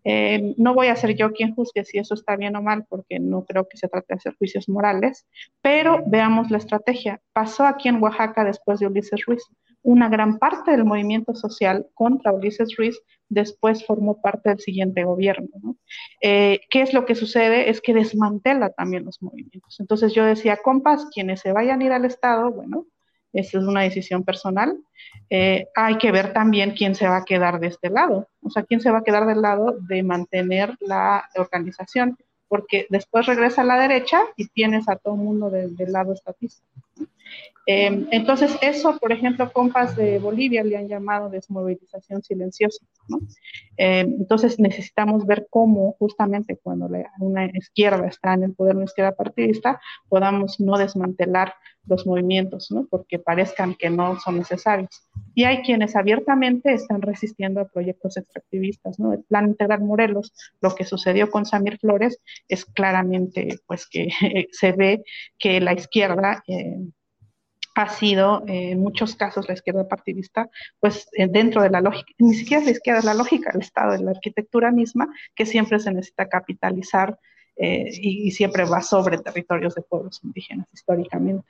Eh, 0.04 0.54
no 0.56 0.74
voy 0.74 0.88
a 0.88 0.96
ser 0.96 1.14
yo 1.16 1.32
quien 1.32 1.54
juzgue 1.54 1.84
si 1.84 1.98
eso 1.98 2.14
está 2.14 2.36
bien 2.36 2.56
o 2.56 2.62
mal, 2.62 2.84
porque 2.88 3.18
no 3.18 3.44
creo 3.44 3.68
que 3.68 3.76
se 3.76 3.88
trate 3.88 4.06
de 4.10 4.16
hacer 4.16 4.34
juicios 4.36 4.68
morales, 4.68 5.26
pero 5.60 6.02
veamos 6.06 6.50
la 6.50 6.58
estrategia. 6.58 7.20
Pasó 7.32 7.64
aquí 7.64 7.88
en 7.88 8.02
Oaxaca 8.02 8.44
después 8.44 8.80
de 8.80 8.86
Ulises 8.86 9.24
Ruiz. 9.26 9.42
una 9.84 10.08
gran 10.08 10.38
parte 10.38 10.70
del 10.70 10.84
movimiento 10.84 11.34
social 11.34 11.88
contra 11.94 12.32
Ulises 12.32 12.76
Ruiz 12.76 12.96
después 13.32 13.84
formó 13.84 14.20
parte 14.20 14.50
del 14.50 14.60
siguiente 14.60 15.04
gobierno. 15.04 15.76
Eh, 16.20 16.60
¿Qué 16.70 16.82
es 16.82 16.92
lo 16.92 17.04
que 17.06 17.14
sucede? 17.14 17.70
Es 17.70 17.80
que 17.80 17.94
desmantela 17.94 18.70
también 18.70 19.04
los 19.04 19.20
movimientos. 19.22 19.80
Entonces 19.80 20.14
yo 20.14 20.24
decía, 20.24 20.58
compas, 20.62 21.06
quienes 21.12 21.40
se 21.40 21.52
vayan 21.52 21.80
a 21.80 21.84
ir 21.84 21.92
al 21.92 22.04
Estado, 22.04 22.52
bueno, 22.52 22.86
esa 23.32 23.58
es 23.58 23.64
una 23.64 23.82
decisión 23.82 24.24
personal. 24.24 24.76
Eh, 25.30 25.66
hay 25.74 25.98
que 25.98 26.12
ver 26.12 26.32
también 26.32 26.72
quién 26.72 26.94
se 26.94 27.08
va 27.08 27.18
a 27.18 27.24
quedar 27.24 27.58
de 27.58 27.68
este 27.68 27.90
lado, 27.90 28.28
o 28.42 28.50
sea, 28.50 28.62
quién 28.64 28.80
se 28.80 28.90
va 28.90 28.98
a 28.98 29.04
quedar 29.04 29.26
del 29.26 29.40
lado 29.40 29.76
de 29.88 30.02
mantener 30.02 30.76
la 30.80 31.28
organización, 31.36 32.18
porque 32.48 32.86
después 32.90 33.26
regresa 33.26 33.62
a 33.62 33.64
la 33.64 33.80
derecha 33.80 34.20
y 34.36 34.48
tienes 34.48 34.88
a 34.88 34.96
todo 34.96 35.14
el 35.14 35.20
mundo 35.20 35.48
del, 35.48 35.74
lado 35.88 36.12
estatista. 36.12 36.62
Em, 37.64 38.08
entonces, 38.10 38.56
eso, 38.60 38.98
por 38.98 39.12
ejemplo, 39.12 39.52
compas 39.52 39.94
de 39.94 40.18
Bolivia 40.18 40.64
le 40.64 40.76
han 40.76 40.88
llamado 40.88 41.30
desmovilización 41.30 42.22
silenciosa. 42.22 42.84
¿no? 43.08 43.20
Em, 43.76 44.16
entonces, 44.18 44.58
necesitamos 44.58 45.24
ver 45.26 45.46
cómo, 45.48 45.94
justamente 45.98 46.56
cuando 46.56 46.88
una 47.20 47.46
izquierda 47.46 48.08
está 48.08 48.34
en 48.34 48.44
el 48.44 48.54
poder, 48.54 48.74
una 48.74 48.86
izquierda 48.86 49.12
partidista, 49.14 49.80
podamos 50.08 50.58
no 50.58 50.76
desmantelar 50.76 51.54
los 51.86 52.04
movimientos, 52.04 52.70
¿no? 52.70 52.86
porque 52.90 53.20
parezcan 53.20 53.74
que 53.74 53.90
no 53.90 54.18
son 54.18 54.38
necesarios. 54.38 55.08
Y 55.34 55.44
hay 55.44 55.62
quienes 55.62 55.94
abiertamente 55.94 56.72
están 56.72 57.00
resistiendo 57.00 57.60
a 57.60 57.68
proyectos 57.68 58.16
extractivistas. 58.16 58.98
¿no? 58.98 59.12
El 59.12 59.22
Plan 59.22 59.46
Integral 59.46 59.82
Morelos, 59.82 60.32
lo 60.60 60.74
que 60.74 60.84
sucedió 60.84 61.30
con 61.30 61.46
Samir 61.46 61.78
Flores, 61.78 62.18
es 62.48 62.64
claramente 62.64 63.60
pues, 63.66 63.86
que 63.86 64.08
se 64.50 64.72
ve 64.72 65.04
que 65.38 65.60
la 65.60 65.74
izquierda... 65.74 66.42
Eh, 66.48 66.88
ha 67.74 67.88
sido 67.88 68.42
en 68.46 68.80
muchos 68.80 69.16
casos 69.16 69.48
la 69.48 69.54
izquierda 69.54 69.88
partidista, 69.88 70.50
pues 70.80 71.08
eh, 71.12 71.26
dentro 71.28 71.62
de 71.62 71.70
la 71.70 71.80
lógica, 71.80 72.12
ni 72.18 72.34
siquiera 72.34 72.64
la 72.64 72.70
izquierda, 72.70 73.00
es 73.00 73.04
la 73.04 73.14
lógica 73.14 73.50
del 73.52 73.62
Estado, 73.62 73.92
de 73.92 74.02
la 74.04 74.10
arquitectura 74.10 74.70
misma, 74.70 75.08
que 75.34 75.46
siempre 75.46 75.78
se 75.78 75.92
necesita 75.92 76.28
capitalizar 76.28 77.18
eh, 77.56 77.90
y, 77.92 78.30
siempre 78.30 78.64
va 78.64 78.82
sobre 78.82 79.18
territorios 79.18 79.74
de 79.74 79.82
pueblos 79.82 80.20
indígenas 80.22 80.66
históricamente. 80.72 81.46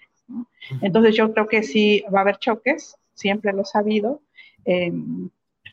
Entonces 0.81 1.15
yo 1.15 1.33
creo 1.33 1.47
que 1.47 1.63
sí 1.63 2.05
va 2.13 2.21
a 2.21 2.23
haber 2.23 2.39
choques, 2.39 2.97
siempre 3.15 3.53
lo 3.53 3.63
he 3.63 3.65
sabido. 3.65 4.23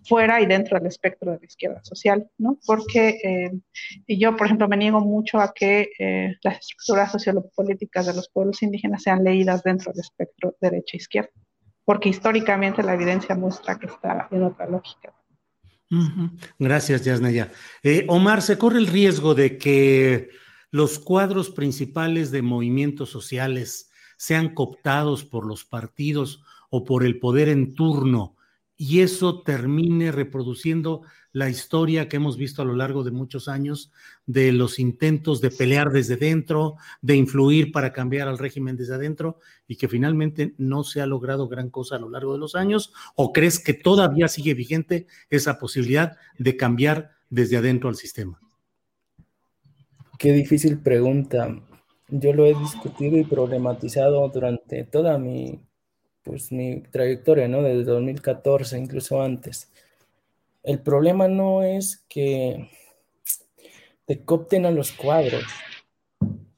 Fuera 0.05 0.41
y 0.41 0.45
dentro 0.45 0.77
del 0.77 0.87
espectro 0.87 1.31
de 1.31 1.39
la 1.39 1.45
izquierda 1.45 1.83
social, 1.83 2.29
¿no? 2.37 2.57
Porque 2.65 3.19
eh, 3.23 4.17
yo, 4.17 4.35
por 4.35 4.47
ejemplo, 4.47 4.67
me 4.67 4.77
niego 4.77 5.01
mucho 5.01 5.39
a 5.39 5.53
que 5.53 5.91
eh, 5.99 6.35
las 6.41 6.59
estructuras 6.59 7.11
sociopolíticas 7.11 8.05
de 8.05 8.13
los 8.13 8.29
pueblos 8.29 8.61
indígenas 8.63 9.03
sean 9.03 9.23
leídas 9.23 9.63
dentro 9.63 9.91
del 9.91 10.01
espectro 10.01 10.55
derecha-izquierda, 10.61 11.31
porque 11.85 12.09
históricamente 12.09 12.83
la 12.83 12.93
evidencia 12.93 13.35
muestra 13.35 13.77
que 13.77 13.87
está 13.87 14.27
en 14.31 14.43
otra 14.43 14.67
lógica. 14.67 15.13
Gracias, 16.59 17.03
Yasnaya. 17.03 17.51
Eh, 17.81 18.05
Omar, 18.07 18.41
¿se 18.41 18.57
corre 18.57 18.77
el 18.77 18.87
riesgo 18.87 19.33
de 19.33 19.57
que 19.57 20.29
los 20.71 20.99
cuadros 20.99 21.49
principales 21.49 22.29
de 22.31 22.43
movimientos 22.43 23.09
sociales 23.09 23.89
sean 24.17 24.53
cooptados 24.53 25.23
por 25.23 25.47
los 25.47 25.65
partidos 25.65 26.43
o 26.69 26.83
por 26.83 27.03
el 27.03 27.19
poder 27.19 27.49
en 27.49 27.73
turno 27.73 28.35
y 28.81 29.01
eso 29.01 29.41
termine 29.41 30.09
reproduciendo 30.13 31.01
la 31.33 31.49
historia 31.49 32.07
que 32.07 32.15
hemos 32.15 32.37
visto 32.37 32.61
a 32.61 32.65
lo 32.65 32.73
largo 32.73 33.03
de 33.03 33.11
muchos 33.11 33.49
años 33.49 33.91
de 34.25 34.53
los 34.53 34.79
intentos 34.79 35.41
de 35.41 35.51
pelear 35.51 35.91
desde 35.91 36.15
dentro, 36.15 36.77
de 37.01 37.17
influir 37.17 37.73
para 37.73 37.91
cambiar 37.91 38.29
al 38.29 38.37
régimen 38.37 38.77
desde 38.77 38.95
adentro 38.95 39.41
y 39.67 39.75
que 39.75 39.89
finalmente 39.89 40.53
no 40.57 40.85
se 40.85 41.01
ha 41.01 41.05
logrado 41.05 41.49
gran 41.49 41.69
cosa 41.69 41.97
a 41.97 41.99
lo 41.99 42.09
largo 42.09 42.31
de 42.31 42.39
los 42.39 42.55
años? 42.55 42.93
¿O 43.15 43.33
crees 43.33 43.59
que 43.59 43.73
todavía 43.73 44.29
sigue 44.29 44.53
vigente 44.53 45.07
esa 45.29 45.59
posibilidad 45.59 46.17
de 46.37 46.55
cambiar 46.55 47.11
desde 47.29 47.57
adentro 47.57 47.89
al 47.89 47.95
sistema? 47.95 48.39
Qué 50.17 50.31
difícil 50.31 50.79
pregunta. 50.79 51.53
Yo 52.07 52.31
lo 52.31 52.45
he 52.45 52.57
discutido 52.57 53.17
y 53.17 53.25
problematizado 53.25 54.25
durante 54.29 54.85
toda 54.85 55.17
mi 55.17 55.59
pues 56.29 56.51
mi 56.51 56.81
trayectoria, 56.91 57.47
¿no? 57.47 57.63
Desde 57.63 57.85
2014, 57.85 58.77
incluso 58.77 59.19
antes. 59.19 59.71
El 60.61 60.77
problema 60.77 61.27
no 61.27 61.63
es 61.63 62.05
que 62.07 62.69
te 64.05 64.23
copten 64.23 64.67
a 64.67 64.71
los 64.71 64.91
cuadros. 64.91 65.43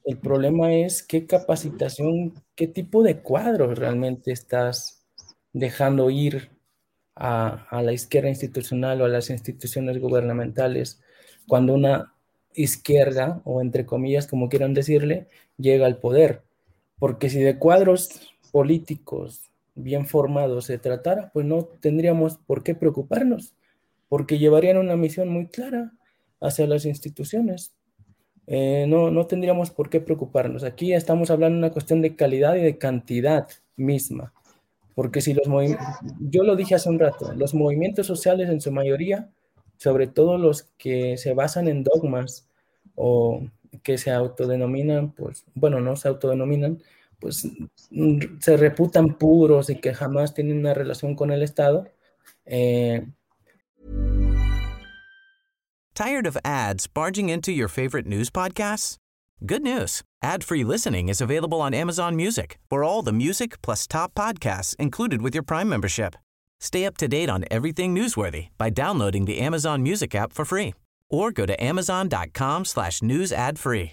El 0.04 0.18
problema 0.18 0.74
es 0.74 1.02
qué 1.02 1.26
capacitación, 1.26 2.34
qué 2.54 2.66
tipo 2.66 3.02
de 3.02 3.22
cuadros 3.22 3.78
realmente 3.78 4.30
estás 4.30 5.06
dejando 5.54 6.10
ir 6.10 6.50
a, 7.14 7.66
a, 7.70 7.80
la 7.80 7.94
izquierda 7.94 8.28
institucional 8.28 9.00
o 9.00 9.06
a 9.06 9.08
las 9.08 9.30
instituciones 9.30 9.98
gubernamentales 9.98 11.00
cuando 11.48 11.72
una 11.72 12.12
izquierda, 12.52 13.40
o 13.44 13.62
entre 13.62 13.86
comillas, 13.86 14.26
como 14.26 14.50
quieran 14.50 14.74
decirle, 14.74 15.28
llega 15.56 15.86
al 15.86 15.96
poder. 15.96 16.42
Porque 16.98 17.30
si 17.30 17.40
de 17.40 17.58
cuadros 17.58 18.34
políticos 18.50 19.51
bien 19.74 20.06
formado 20.06 20.60
se 20.60 20.78
tratara, 20.78 21.30
pues 21.32 21.46
no 21.46 21.64
tendríamos 21.64 22.38
por 22.38 22.62
qué 22.62 22.74
preocuparnos, 22.74 23.54
porque 24.08 24.38
llevarían 24.38 24.76
una 24.76 24.96
misión 24.96 25.28
muy 25.28 25.46
clara 25.46 25.92
hacia 26.40 26.66
las 26.66 26.84
instituciones. 26.84 27.74
Eh, 28.46 28.86
no, 28.88 29.10
no 29.10 29.26
tendríamos 29.26 29.70
por 29.70 29.88
qué 29.88 30.00
preocuparnos. 30.00 30.64
Aquí 30.64 30.92
estamos 30.92 31.30
hablando 31.30 31.56
de 31.56 31.66
una 31.66 31.72
cuestión 31.72 32.02
de 32.02 32.16
calidad 32.16 32.56
y 32.56 32.60
de 32.60 32.78
cantidad 32.78 33.48
misma. 33.76 34.32
Porque 34.94 35.20
si 35.20 35.32
los 35.34 35.46
yo 36.20 36.42
lo 36.42 36.56
dije 36.56 36.74
hace 36.74 36.88
un 36.88 36.98
rato, 36.98 37.32
los 37.34 37.54
movimientos 37.54 38.06
sociales 38.06 38.50
en 38.50 38.60
su 38.60 38.72
mayoría, 38.72 39.30
sobre 39.76 40.06
todo 40.06 40.36
los 40.38 40.64
que 40.76 41.16
se 41.16 41.32
basan 41.34 41.66
en 41.68 41.82
dogmas 41.82 42.48
o 42.94 43.42
que 43.82 43.96
se 43.96 44.10
autodenominan, 44.10 45.12
pues, 45.12 45.46
bueno, 45.54 45.80
no 45.80 45.96
se 45.96 46.08
autodenominan, 46.08 46.82
pues 47.22 47.46
mm, 47.90 48.18
se 48.40 48.56
reputan 48.56 49.16
puros 49.16 49.70
y 49.70 49.80
que 49.80 49.94
jamás 49.94 50.34
tienen 50.34 50.58
una 50.58 50.74
relación 50.74 51.14
con 51.14 51.30
el 51.30 51.42
Estado. 51.42 51.86
Eh, 52.44 53.06
Tired 55.94 56.26
of 56.26 56.38
ads 56.44 56.86
barging 56.86 57.28
into 57.28 57.52
your 57.52 57.68
favorite 57.68 58.06
news 58.06 58.30
podcasts? 58.30 58.96
Good 59.44 59.62
news. 59.62 60.02
Ad-free 60.22 60.64
listening 60.64 61.08
is 61.08 61.20
available 61.20 61.60
on 61.60 61.74
Amazon 61.74 62.16
Music. 62.16 62.58
For 62.70 62.82
all 62.82 63.02
the 63.02 63.12
music 63.12 63.60
plus 63.62 63.86
top 63.86 64.14
podcasts 64.14 64.74
included 64.76 65.20
with 65.20 65.34
your 65.34 65.42
Prime 65.42 65.68
membership. 65.68 66.14
Stay 66.60 66.86
up 66.86 66.96
to 66.98 67.08
date 67.08 67.28
on 67.28 67.44
everything 67.50 67.94
newsworthy 67.94 68.48
by 68.56 68.70
downloading 68.70 69.26
the 69.26 69.38
Amazon 69.40 69.82
Music 69.82 70.14
app 70.14 70.32
for 70.32 70.44
free 70.44 70.74
or 71.10 71.30
go 71.30 71.44
to 71.44 71.62
amazon.com 71.62 72.64
slash 72.64 73.02
news 73.02 73.32
ad 73.32 73.58
free. 73.58 73.92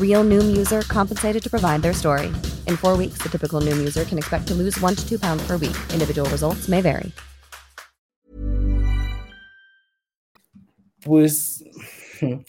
Real 0.00 0.24
Noom 0.24 0.56
user 0.56 0.82
compensated 0.82 1.42
to 1.42 1.50
provide 1.50 1.82
their 1.82 1.92
story. 1.92 2.32
In 2.68 2.76
four 2.76 2.96
weeks, 2.96 3.18
the 3.22 3.28
typical 3.28 3.60
Noom 3.60 3.78
user 3.78 4.04
can 4.04 4.18
expect 4.18 4.46
to 4.48 4.54
lose 4.54 4.80
one 4.80 4.94
to 4.94 5.08
two 5.08 5.18
pounds 5.18 5.44
per 5.46 5.56
week. 5.56 5.76
Individual 5.92 6.28
results 6.30 6.68
may 6.68 6.80
vary. 6.80 7.12
Pues, 11.04 11.62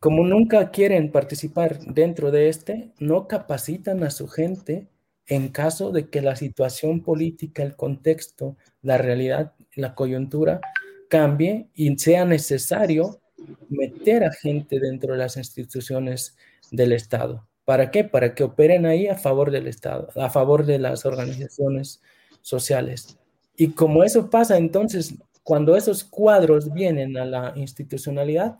como 0.00 0.24
nunca 0.24 0.70
quieren 0.70 1.10
participar 1.10 1.78
dentro 1.80 2.30
de 2.30 2.48
este, 2.48 2.92
no 2.98 3.26
capacitan 3.26 4.04
a 4.04 4.10
su 4.10 4.28
gente 4.28 4.88
en 5.26 5.48
caso 5.48 5.90
de 5.90 6.08
que 6.08 6.20
la 6.20 6.36
situación 6.36 7.02
política, 7.02 7.62
el 7.62 7.74
contexto, 7.74 8.56
la 8.82 8.98
realidad, 8.98 9.54
la 9.74 9.94
coyuntura 9.94 10.60
cambie 11.08 11.68
y 11.74 11.96
sea 11.98 12.24
necesario 12.24 13.20
meter 13.68 14.24
a 14.24 14.32
gente 14.32 14.78
dentro 14.78 15.12
de 15.12 15.18
las 15.18 15.36
instituciones 15.36 16.36
del 16.70 16.92
Estado. 16.92 17.46
¿Para 17.64 17.90
qué? 17.90 18.04
Para 18.04 18.34
que 18.34 18.44
operen 18.44 18.86
ahí 18.86 19.08
a 19.08 19.16
favor 19.16 19.50
del 19.50 19.66
Estado, 19.66 20.08
a 20.16 20.30
favor 20.30 20.64
de 20.66 20.78
las 20.78 21.04
organizaciones 21.04 22.00
sociales. 22.40 23.18
Y 23.56 23.72
como 23.72 24.04
eso 24.04 24.30
pasa, 24.30 24.56
entonces, 24.56 25.14
cuando 25.42 25.76
esos 25.76 26.04
cuadros 26.04 26.72
vienen 26.72 27.16
a 27.16 27.24
la 27.24 27.52
institucionalidad, 27.56 28.58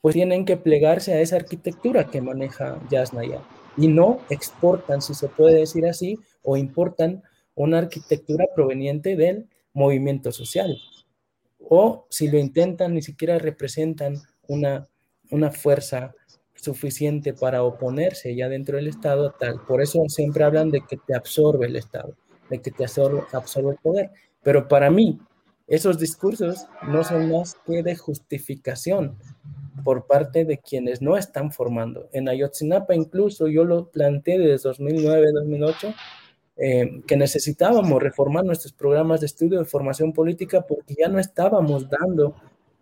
pues 0.00 0.14
tienen 0.14 0.44
que 0.44 0.56
plegarse 0.56 1.12
a 1.12 1.20
esa 1.20 1.36
arquitectura 1.36 2.04
que 2.10 2.20
maneja 2.20 2.80
Yasnaya. 2.90 3.40
Y 3.76 3.88
no 3.88 4.20
exportan, 4.30 5.00
si 5.00 5.14
se 5.14 5.28
puede 5.28 5.60
decir 5.60 5.86
así, 5.86 6.18
o 6.42 6.56
importan 6.56 7.22
una 7.54 7.78
arquitectura 7.78 8.46
proveniente 8.54 9.16
del 9.16 9.48
movimiento 9.72 10.32
social. 10.32 10.76
o 11.66 12.06
si 12.10 12.28
lo 12.28 12.38
intentan, 12.38 12.94
ni 12.94 13.00
siquiera 13.00 13.38
representan 13.38 14.20
una, 14.46 14.86
una 15.30 15.50
fuerza 15.50 16.14
suficiente 16.64 17.32
para 17.34 17.62
oponerse 17.62 18.34
ya 18.34 18.48
dentro 18.48 18.76
del 18.76 18.88
Estado, 18.88 19.34
tal. 19.38 19.60
Por 19.60 19.82
eso 19.82 20.02
siempre 20.08 20.44
hablan 20.44 20.70
de 20.70 20.80
que 20.80 20.96
te 20.96 21.14
absorbe 21.14 21.66
el 21.66 21.76
Estado, 21.76 22.14
de 22.50 22.60
que 22.60 22.70
te 22.70 22.84
absorbe, 22.84 23.70
el 23.70 23.78
poder. 23.82 24.10
Pero 24.42 24.66
para 24.66 24.90
mí, 24.90 25.18
esos 25.66 25.98
discursos 25.98 26.66
no 26.88 27.04
son 27.04 27.30
más 27.30 27.56
que 27.66 27.82
de 27.82 27.96
justificación 27.96 29.16
por 29.84 30.06
parte 30.06 30.44
de 30.44 30.58
quienes 30.58 31.00
no 31.02 31.16
están 31.16 31.52
formando. 31.52 32.08
En 32.12 32.28
Ayotzinapa 32.28 32.94
incluso 32.94 33.48
yo 33.48 33.64
lo 33.64 33.88
planteé 33.90 34.38
desde 34.38 34.70
2009-2008, 34.70 35.94
eh, 36.56 37.02
que 37.06 37.16
necesitábamos 37.16 38.02
reformar 38.02 38.44
nuestros 38.44 38.72
programas 38.72 39.20
de 39.20 39.26
estudio 39.26 39.58
de 39.58 39.64
formación 39.64 40.12
política 40.12 40.62
porque 40.62 40.94
ya 40.98 41.08
no 41.08 41.18
estábamos 41.18 41.88
dando 41.90 42.36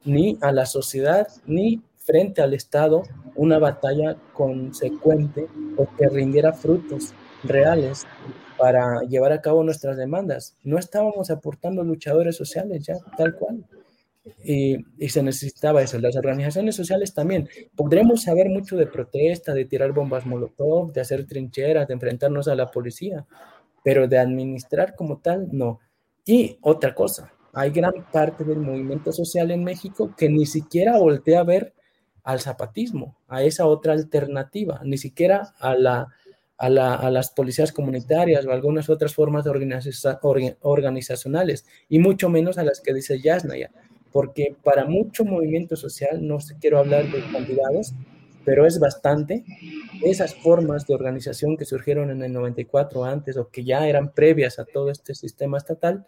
ni 0.04 0.36
a 0.40 0.52
la 0.52 0.66
sociedad 0.66 1.28
ni 1.46 1.80
frente 2.04 2.42
al 2.42 2.54
Estado 2.54 3.02
una 3.34 3.58
batalla 3.58 4.16
consecuente 4.32 5.46
o 5.76 5.86
que 5.96 6.08
rindiera 6.08 6.52
frutos 6.52 7.12
reales 7.44 8.06
para 8.58 9.00
llevar 9.02 9.32
a 9.32 9.40
cabo 9.40 9.64
nuestras 9.64 9.96
demandas. 9.96 10.56
No 10.62 10.78
estábamos 10.78 11.30
aportando 11.30 11.82
luchadores 11.82 12.36
sociales 12.36 12.84
ya, 12.86 12.96
tal 13.16 13.34
cual. 13.34 13.64
Y, 14.44 14.76
y, 14.98 15.08
se 15.08 15.20
necesitaba 15.22 15.82
eso. 15.82 15.98
Las 15.98 16.16
organizaciones 16.16 16.76
sociales 16.76 17.12
también. 17.12 17.48
Podremos 17.74 18.22
saber 18.22 18.48
mucho 18.50 18.76
de 18.76 18.86
protesta, 18.86 19.52
de 19.52 19.64
tirar 19.64 19.90
bombas 19.90 20.26
molotov, 20.26 20.92
de 20.92 21.00
hacer 21.00 21.26
trincheras, 21.26 21.88
de 21.88 21.94
enfrentarnos 21.94 22.46
a 22.46 22.54
la 22.54 22.70
policía, 22.70 23.26
pero 23.82 24.06
de 24.06 24.18
administrar 24.18 24.94
como 24.94 25.18
tal, 25.18 25.48
no. 25.50 25.80
Y 26.24 26.56
otra 26.60 26.94
cosa, 26.94 27.32
hay 27.52 27.70
gran 27.70 27.92
parte 28.12 28.44
del 28.44 28.60
movimiento 28.60 29.12
social 29.12 29.50
en 29.50 29.64
México 29.64 30.14
que 30.16 30.28
ni 30.28 30.46
siquiera 30.46 30.98
voltea 30.98 31.40
a 31.40 31.44
ver 31.44 31.74
al 32.24 32.40
zapatismo, 32.40 33.16
a 33.28 33.42
esa 33.42 33.66
otra 33.66 33.92
alternativa, 33.92 34.80
ni 34.85 34.98
siquiera 34.98 35.54
a, 35.58 35.74
la, 35.74 36.08
a, 36.56 36.70
la, 36.70 36.94
a 36.94 37.11
las 37.11 37.30
policías 37.30 37.72
comunitarias 37.72 38.46
o 38.46 38.52
algunas 38.52 38.88
otras 38.88 39.14
formas 39.14 39.44
de 39.44 39.50
organizacionales, 40.61 41.66
y 41.88 41.98
mucho 41.98 42.28
menos 42.28 42.58
a 42.58 42.64
las 42.64 42.80
que 42.80 42.94
dice 42.94 43.20
Yasnaya, 43.20 43.70
porque 44.12 44.56
para 44.62 44.85
mucho 44.85 45.24
movimiento 45.24 45.74
social, 45.74 46.26
no 46.26 46.38
quiero 46.61 46.78
hablar 46.78 47.11
de 47.11 47.22
cantidades, 47.32 47.94
pero 48.44 48.66
es 48.66 48.78
bastante, 48.78 49.44
esas 50.02 50.35
formas 50.35 50.87
de 50.87 50.94
organización 50.94 51.56
que 51.56 51.64
surgieron 51.64 52.11
en 52.11 52.22
el 52.22 52.32
94 52.32 53.04
antes 53.04 53.37
o 53.37 53.48
que 53.48 53.64
ya 53.64 53.87
eran 53.87 54.12
previas 54.12 54.58
a 54.58 54.64
todo 54.64 54.90
este 54.90 55.14
sistema 55.14 55.58
estatal, 55.58 56.06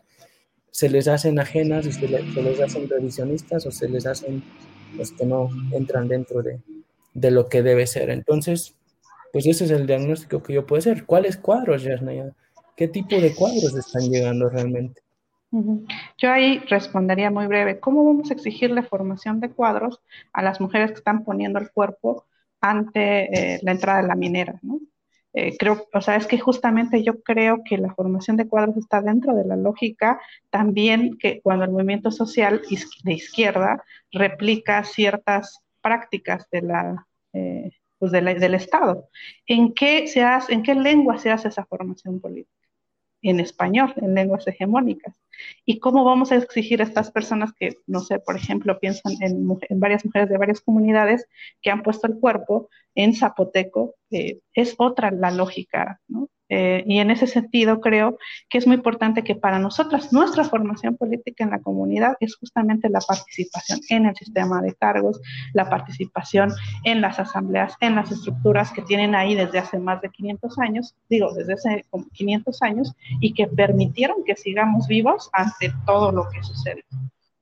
se 0.70 0.88
les 0.88 1.06
hacen 1.06 1.38
ajenas 1.38 1.84
se 1.84 2.08
les 2.08 2.60
hacen 2.60 2.88
revisionistas 2.88 3.64
o 3.64 3.70
se 3.70 3.88
les 3.88 4.06
hacen 4.06 4.42
los 4.96 5.12
que 5.12 5.26
no 5.26 5.48
entran 5.72 6.08
dentro 6.08 6.42
de, 6.42 6.60
de, 7.14 7.30
lo 7.30 7.48
que 7.48 7.62
debe 7.62 7.86
ser. 7.86 8.10
Entonces, 8.10 8.74
pues 9.32 9.46
ese 9.46 9.64
es 9.64 9.70
el 9.70 9.86
diagnóstico 9.86 10.42
que 10.42 10.54
yo 10.54 10.66
puedo 10.66 10.78
hacer. 10.78 11.04
¿Cuáles 11.04 11.36
cuadros, 11.36 11.82
Yasnaya? 11.82 12.32
¿Qué 12.76 12.88
tipo 12.88 13.16
de 13.16 13.34
cuadros 13.34 13.74
están 13.76 14.10
llegando 14.10 14.48
realmente? 14.48 15.02
Yo 16.18 16.32
ahí 16.32 16.58
respondería 16.68 17.30
muy 17.30 17.46
breve. 17.46 17.78
¿Cómo 17.78 18.04
vamos 18.04 18.30
a 18.30 18.34
exigirle 18.34 18.82
formación 18.82 19.38
de 19.40 19.50
cuadros 19.50 20.00
a 20.32 20.42
las 20.42 20.60
mujeres 20.60 20.90
que 20.90 20.98
están 20.98 21.24
poniendo 21.24 21.60
el 21.60 21.70
cuerpo 21.70 22.26
ante 22.60 23.54
eh, 23.54 23.60
la 23.62 23.72
entrada 23.72 24.02
de 24.02 24.08
la 24.08 24.16
minera? 24.16 24.58
¿no? 24.62 24.80
Eh, 25.36 25.56
creo, 25.58 25.88
o 25.92 26.00
sea, 26.00 26.14
es 26.14 26.28
que 26.28 26.38
justamente 26.38 27.02
yo 27.02 27.20
creo 27.22 27.62
que 27.64 27.76
la 27.76 27.92
formación 27.92 28.36
de 28.36 28.46
cuadros 28.46 28.76
está 28.76 29.02
dentro 29.02 29.34
de 29.34 29.44
la 29.44 29.56
lógica 29.56 30.20
también 30.48 31.18
que 31.18 31.40
cuando 31.42 31.64
el 31.64 31.72
movimiento 31.72 32.12
social 32.12 32.62
de 33.02 33.12
izquierda 33.12 33.82
replica 34.12 34.84
ciertas 34.84 35.60
prácticas 35.82 36.48
de 36.50 36.62
la, 36.62 37.06
eh, 37.32 37.72
pues 37.98 38.12
del 38.12 38.54
Estado. 38.54 39.08
¿En 39.46 39.74
qué, 39.74 40.06
se 40.06 40.22
hace, 40.22 40.54
¿En 40.54 40.62
qué 40.62 40.74
lengua 40.74 41.18
se 41.18 41.32
hace 41.32 41.48
esa 41.48 41.64
formación 41.64 42.20
política? 42.20 42.63
En 43.24 43.40
español, 43.40 43.92
en 43.96 44.14
lenguas 44.14 44.46
hegemónicas. 44.46 45.18
¿Y 45.64 45.80
cómo 45.80 46.04
vamos 46.04 46.30
a 46.30 46.36
exigir 46.36 46.80
a 46.80 46.84
estas 46.84 47.10
personas 47.10 47.52
que, 47.58 47.78
no 47.86 48.00
sé, 48.00 48.18
por 48.20 48.36
ejemplo, 48.36 48.78
piensan 48.78 49.14
en, 49.20 49.48
varias 49.80 50.04
mujeres 50.04 50.28
de 50.28 50.38
varias 50.38 50.60
comunidades 50.60 51.26
que 51.62 51.70
han 51.70 51.82
puesto 51.82 52.06
el 52.06 52.20
cuerpo 52.20 52.68
en 52.94 53.14
zapoteco? 53.14 53.96
Es 54.10 54.74
otra 54.78 55.10
la 55.10 55.30
lógica, 55.30 56.00
¿no? 56.06 56.28
Eh, 56.50 56.84
y 56.86 56.98
en 56.98 57.10
ese 57.10 57.26
sentido 57.26 57.80
creo 57.80 58.18
que 58.50 58.58
es 58.58 58.66
muy 58.66 58.76
importante 58.76 59.24
que 59.24 59.34
para 59.34 59.58
nosotras 59.58 60.12
nuestra 60.12 60.44
formación 60.44 60.96
política 60.96 61.42
en 61.42 61.50
la 61.50 61.60
comunidad 61.60 62.16
es 62.20 62.36
justamente 62.36 62.90
la 62.90 63.00
participación 63.00 63.80
en 63.88 64.06
el 64.06 64.14
sistema 64.14 64.60
de 64.60 64.74
cargos, 64.74 65.20
la 65.54 65.70
participación 65.70 66.52
en 66.84 67.00
las 67.00 67.18
asambleas, 67.18 67.74
en 67.80 67.94
las 67.94 68.12
estructuras 68.12 68.72
que 68.72 68.82
tienen 68.82 69.14
ahí 69.14 69.34
desde 69.34 69.58
hace 69.58 69.78
más 69.78 70.02
de 70.02 70.10
500 70.10 70.58
años, 70.58 70.94
digo, 71.08 71.32
desde 71.32 71.54
hace 71.54 71.84
500 72.12 72.62
años, 72.62 72.92
y 73.20 73.32
que 73.32 73.46
permitieron 73.46 74.22
que 74.24 74.36
sigamos 74.36 74.86
vivos 74.86 75.30
ante 75.32 75.72
todo 75.86 76.12
lo 76.12 76.28
que 76.28 76.42
sucede. 76.42 76.84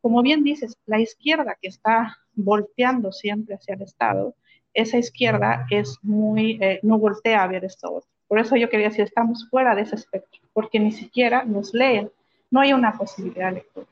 Como 0.00 0.22
bien 0.22 0.44
dices, 0.44 0.76
la 0.86 1.00
izquierda 1.00 1.56
que 1.60 1.68
está 1.68 2.18
volteando 2.34 3.12
siempre 3.12 3.56
hacia 3.56 3.74
el 3.74 3.82
Estado, 3.82 4.34
esa 4.74 4.96
izquierda 4.96 5.66
es 5.70 5.98
muy, 6.02 6.58
eh, 6.60 6.80
no 6.82 6.98
voltea 6.98 7.42
a 7.42 7.46
ver 7.46 7.64
esto 7.64 8.02
por 8.32 8.38
eso 8.38 8.56
yo 8.56 8.70
quería 8.70 8.88
decir, 8.88 9.04
estamos 9.04 9.46
fuera 9.50 9.74
de 9.74 9.82
ese 9.82 9.94
espectro, 9.94 10.40
porque 10.54 10.80
ni 10.80 10.90
siquiera 10.90 11.44
nos 11.44 11.74
leen, 11.74 12.10
no 12.50 12.60
hay 12.60 12.72
una 12.72 12.96
posibilidad 12.96 13.48
de 13.48 13.56
lectura. 13.56 13.86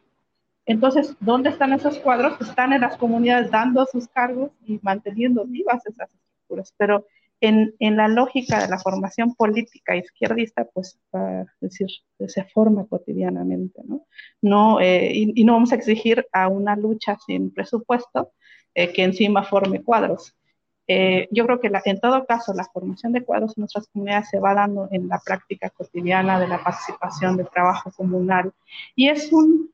Entonces, 0.64 1.14
¿dónde 1.20 1.50
están 1.50 1.74
esos 1.74 1.98
cuadros? 1.98 2.40
Están 2.40 2.72
en 2.72 2.81
las 2.81 2.96
comunidades 2.96 3.50
dando 3.50 3.85
sus 3.92 4.09
cargos 4.09 4.50
y 4.64 4.81
manteniendo 4.81 5.44
vivas 5.44 5.85
esas 5.85 6.09
estructuras, 6.14 6.72
pero 6.79 7.05
en, 7.42 7.74
la 7.81 8.09
lógica 8.09 8.62
de 8.62 8.68
la 8.68 8.79
formación 8.79 9.35
política 9.35 9.94
izquierdista, 9.94 10.64
pues, 10.72 10.98
es 11.12 11.61
decir, 11.61 11.88
se 12.26 12.44
forma 12.44 12.87
cotidianamente, 12.87 13.83
¿no? 13.85 14.07
no 14.40 14.81
eh, 14.81 15.12
y, 15.12 15.44
no 15.44 15.53
vamos 15.53 15.72
a 15.72 15.76
exigir 15.76 16.26
a 16.33 16.48
una 16.48 16.76
lucha 16.76 17.18
sin 17.26 17.53
presupuesto 17.53 18.33
eh, 18.74 18.90
que 18.90 19.03
encima 19.03 19.42
forme 19.42 19.83
cuadros. 19.83 20.35
Eh, 20.87 21.29
yo 21.31 21.47
creo 21.47 21.61
que 21.61 21.71
en 21.85 22.01
todo 22.01 22.27
caso 22.27 22.53
la 22.53 22.64
formación 22.64 23.12
de 23.12 23.25
cuadros 23.25 23.57
en 23.57 23.62
nuestras 23.62 23.87
comunidades 23.88 24.29
se 24.29 24.40
va 24.40 24.55
dando 24.55 24.88
en 24.90 25.09
la 25.09 25.21
práctica 25.25 25.71
cotidiana 25.71 26.40
de 26.40 26.49
la 26.49 26.62
participación 26.62 27.37
del 27.37 27.49
trabajo 27.49 27.93
comunal. 27.93 28.53
Y 28.97 29.09
es 29.09 29.33
un, 29.33 29.71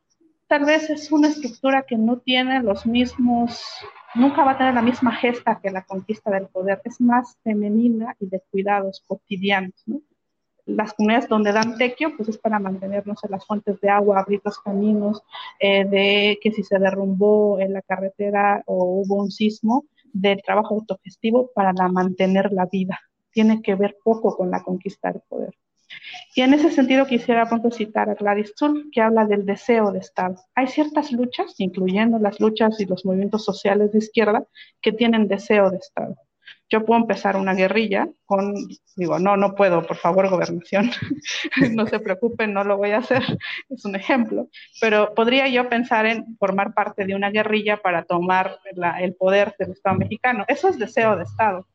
tal 0.47 0.65
vez 0.65 0.91
es 0.91 1.11
una 1.11 1.29
estructura 1.29 1.83
que 1.83 1.97
no 1.97 2.19
tiene 2.19 2.63
los 2.63 2.87
mismos, 2.87 3.63
nunca 4.15 4.45
va 4.45 4.53
a 4.53 4.59
tener 4.59 4.75
la 4.75 4.83
misma 4.83 5.15
gesta 5.17 5.59
que 5.61 5.71
la 5.71 5.85
conquista 5.85 6.31
del 6.31 6.49
poder, 6.49 6.81
es 6.85 7.01
más 7.01 7.37
femenina 7.43 8.15
y 8.21 8.27
de 8.27 8.43
cuidados 8.51 9.03
cotidianos, 9.07 9.75
las 10.67 10.93
comunidades 10.95 11.29
donde 11.29 11.53
dan 11.53 11.79
tequio, 11.79 12.17
pues 12.17 12.29
es 12.29 12.39
para 12.39 12.59
mantenernos 12.59 13.23
en 13.23 13.31
las 13.31 13.47
fuentes 13.47 13.81
de 13.81 13.89
agua, 13.89 14.19
abrir 14.19 14.41
los 14.45 14.59
caminos, 14.59 15.23
eh, 15.61 15.85
de 15.85 16.39
que 16.43 16.51
si 16.51 16.63
se 16.65 16.79
derrumbó 16.79 17.61
en 17.61 17.73
la 17.73 17.83
carretera 17.83 18.63
o 18.67 19.01
hubo 19.01 19.23
un 19.23 19.31
sismo, 19.31 19.85
del 20.13 20.43
trabajo 20.43 20.75
autogestivo 20.75 21.51
para 21.55 21.73
mantener 21.73 22.53
la 22.53 22.67
vida. 22.67 23.01
Tiene 23.31 23.63
que 23.63 23.75
ver 23.75 23.97
poco 24.03 24.37
con 24.37 24.51
la 24.51 24.63
conquista 24.63 25.13
del 25.13 25.23
poder. 25.29 25.55
Y 26.35 26.43
en 26.43 26.55
ese 26.55 26.71
sentido 26.71 27.07
quisiera 27.07 27.47
pronto 27.47 27.71
citar 27.71 28.11
a 28.11 28.15
Gladys 28.15 28.55
Tull, 28.55 28.91
que 28.93 29.01
habla 29.01 29.25
del 29.25 29.47
deseo 29.47 29.93
de 29.93 30.01
Estado. 30.01 30.37
Hay 30.55 30.67
ciertas 30.67 31.13
luchas, 31.13 31.55
incluyendo 31.59 32.19
las 32.19 32.41
luchas 32.41 32.81
y 32.81 32.87
los 32.87 33.05
movimientos 33.05 33.45
sociales 33.45 33.93
de 33.93 33.99
izquierda, 33.99 34.47
que 34.83 34.93
tienen 34.93 35.29
deseo 35.29 35.71
de 35.71 35.79
Estado. 35.79 36.17
Yo 36.69 36.85
puedo 36.85 37.01
empezar 37.01 37.37
una 37.37 37.55
guerrilla 37.55 38.09
con, 38.25 38.55
digo, 38.97 39.19
no, 39.19 39.37
no 39.37 39.55
puedo, 39.55 39.87
por 39.87 39.97
favor, 39.97 40.29
gobernación, 40.29 40.91
no 41.75 41.87
se 41.87 42.01
preocupen, 42.01 42.53
no 42.53 42.65
lo 42.65 42.77
voy 42.77 42.91
a 42.91 42.99
hacer, 42.99 43.23
es 43.69 43.85
un 43.85 43.95
ejemplo, 43.95 44.49
pero 44.81 45.15
podría 45.15 45.49
yo 45.49 45.69
pensar 45.69 46.07
en 46.07 46.37
formar 46.39 46.75
parte 46.75 47.05
de 47.05 47.15
una 47.15 47.31
guerrilla 47.31 47.77
para 47.77 48.05
tomar 48.05 48.59
el 49.01 49.15
poder 49.15 49.55
del 49.59 49.73
Estado 49.73 49.97
mexicano. 49.97 50.45
Eso 50.49 50.69
es 50.69 50.79
deseo 50.79 51.17
de 51.17 51.23
Estado, 51.23 51.67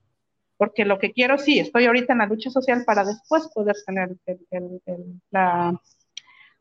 porque 0.57 0.85
lo 0.85 0.99
que 0.99 1.13
quiero, 1.13 1.37
sí, 1.37 1.59
estoy 1.59 1.85
ahorita 1.85 2.13
en 2.13 2.19
la 2.19 2.25
lucha 2.25 2.49
social 2.49 2.83
para 2.85 3.05
después 3.05 3.49
poder 3.53 3.75
tener 3.85 4.09
el, 4.25 5.21
la, 5.31 5.79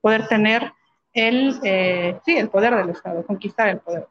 poder 0.00 0.28
tener 0.28 0.72
el, 1.12 1.58
eh, 1.64 2.18
sí, 2.24 2.36
el 2.36 2.48
poder 2.48 2.76
del 2.76 2.90
Estado, 2.90 3.24
conquistar 3.26 3.68
el 3.68 3.80
poder. 3.80 4.06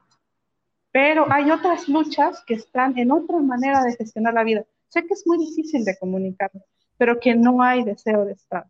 Pero 0.92 1.32
hay 1.32 1.52
otras 1.52 1.88
luchas 1.88 2.44
que 2.46 2.56
están 2.56 2.98
en 2.98 3.12
otra 3.12 3.38
manera 3.40 3.84
de 3.84 3.96
gestionar 3.96 4.34
la 4.34 4.44
vida. 4.44 4.66
Sé 4.88 5.06
que 5.06 5.14
es 5.14 5.24
muy 5.26 5.38
difícil 5.38 5.86
de 5.86 5.98
comunicar, 5.98 6.52
pero 6.98 7.20
que 7.20 7.36
no 7.36 7.62
hay 7.62 7.84
deseo 7.84 8.26
de 8.26 8.34
Estado. 8.34 8.70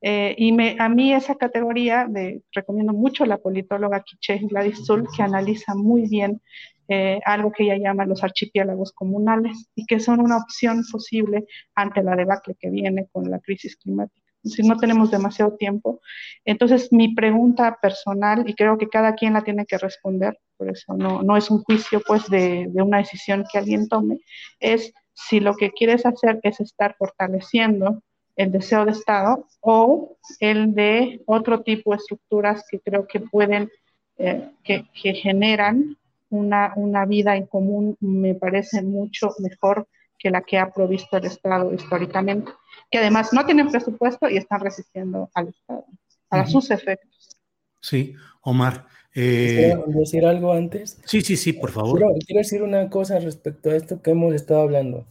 Eh, 0.00 0.34
y 0.38 0.52
me, 0.52 0.76
a 0.78 0.88
mí 0.88 1.12
esa 1.12 1.34
categoría, 1.34 2.06
de, 2.08 2.42
recomiendo 2.52 2.92
mucho 2.92 3.26
la 3.26 3.38
politóloga 3.38 4.02
Quiche 4.02 4.38
Gladys 4.42 4.86
Zul, 4.86 5.06
que 5.14 5.22
analiza 5.22 5.74
muy 5.74 6.08
bien 6.08 6.40
eh, 6.86 7.20
algo 7.24 7.52
que 7.52 7.64
ella 7.64 7.76
llama 7.76 8.06
los 8.06 8.22
archipiélagos 8.22 8.92
comunales 8.92 9.70
y 9.74 9.84
que 9.84 10.00
son 10.00 10.20
una 10.20 10.38
opción 10.38 10.82
posible 10.90 11.46
ante 11.74 12.02
la 12.02 12.16
debacle 12.16 12.56
que 12.58 12.70
viene 12.70 13.08
con 13.12 13.30
la 13.30 13.40
crisis 13.40 13.76
climática. 13.76 14.27
Si 14.44 14.62
no 14.62 14.76
tenemos 14.76 15.10
demasiado 15.10 15.56
tiempo. 15.56 16.00
Entonces, 16.44 16.92
mi 16.92 17.14
pregunta 17.14 17.78
personal, 17.80 18.48
y 18.48 18.54
creo 18.54 18.78
que 18.78 18.88
cada 18.88 19.14
quien 19.14 19.34
la 19.34 19.42
tiene 19.42 19.66
que 19.66 19.78
responder, 19.78 20.38
por 20.56 20.70
eso 20.70 20.94
no, 20.94 21.22
no 21.22 21.36
es 21.36 21.50
un 21.50 21.62
juicio 21.62 22.00
pues 22.06 22.28
de, 22.28 22.66
de 22.68 22.82
una 22.82 22.98
decisión 22.98 23.44
que 23.50 23.58
alguien 23.58 23.88
tome, 23.88 24.18
es 24.60 24.92
si 25.14 25.40
lo 25.40 25.54
que 25.54 25.70
quieres 25.72 26.06
hacer 26.06 26.38
es 26.42 26.60
estar 26.60 26.94
fortaleciendo 26.96 28.02
el 28.36 28.52
deseo 28.52 28.84
de 28.84 28.92
Estado 28.92 29.46
o 29.60 30.16
el 30.38 30.72
de 30.74 31.20
otro 31.26 31.62
tipo 31.62 31.90
de 31.90 31.96
estructuras 31.96 32.64
que 32.70 32.78
creo 32.78 33.06
que 33.06 33.20
pueden, 33.20 33.68
eh, 34.16 34.48
que, 34.62 34.84
que, 35.02 35.14
generan 35.14 35.96
una, 36.30 36.72
una, 36.76 37.04
vida 37.04 37.36
en 37.36 37.46
común, 37.46 37.96
me 38.00 38.36
parece 38.36 38.82
mucho 38.82 39.30
mejor 39.40 39.88
que 40.18 40.30
la 40.30 40.42
que 40.42 40.58
ha 40.58 40.72
provisto 40.72 41.16
el 41.16 41.26
Estado 41.26 41.72
históricamente, 41.72 42.52
que 42.90 42.98
además 42.98 43.32
no 43.32 43.44
tienen 43.46 43.70
presupuesto 43.70 44.28
y 44.28 44.36
están 44.36 44.60
resistiendo 44.60 45.30
al 45.34 45.48
Estado, 45.48 45.84
a 46.30 46.46
sus 46.46 46.70
efectos. 46.70 47.36
Sí, 47.80 48.14
Omar. 48.42 48.86
Eh... 49.14 49.74
decir 49.86 50.24
algo 50.26 50.52
antes? 50.52 51.00
Sí, 51.04 51.22
sí, 51.22 51.36
sí, 51.36 51.52
por 51.52 51.70
favor. 51.70 51.98
Quiero, 51.98 52.14
quiero 52.24 52.38
decir 52.38 52.62
una 52.62 52.88
cosa 52.90 53.18
respecto 53.18 53.70
a 53.70 53.76
esto 53.76 54.00
que 54.02 54.10
hemos 54.10 54.34
estado 54.34 54.60
hablando 54.60 55.06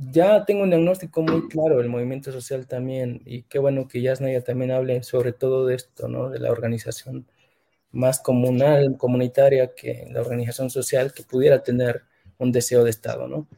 ya 0.00 0.44
tengo 0.44 0.62
un 0.62 0.70
diagnóstico 0.70 1.22
muy 1.22 1.48
claro 1.48 1.78
del 1.78 1.88
movimiento 1.88 2.32
social 2.32 2.66
también, 2.66 3.20
y 3.24 3.42
qué 3.42 3.58
bueno 3.58 3.88
que 3.88 4.00
Yasnaya 4.00 4.42
también 4.42 4.70
hable 4.70 5.02
sobre 5.02 5.32
todo 5.32 5.66
de 5.66 5.74
esto, 5.74 6.08
¿no? 6.08 6.30
De 6.30 6.38
la 6.38 6.50
organización 6.50 7.26
más 7.90 8.20
comunal, 8.20 8.96
comunitaria 8.96 9.74
que 9.74 10.06
la 10.10 10.20
organización 10.20 10.70
social 10.70 11.12
que 11.12 11.22
pudiera 11.22 11.62
tener 11.62 12.02
un 12.38 12.52
deseo 12.52 12.84
de 12.84 12.90
Estado, 12.90 13.26
¿no? 13.28 13.48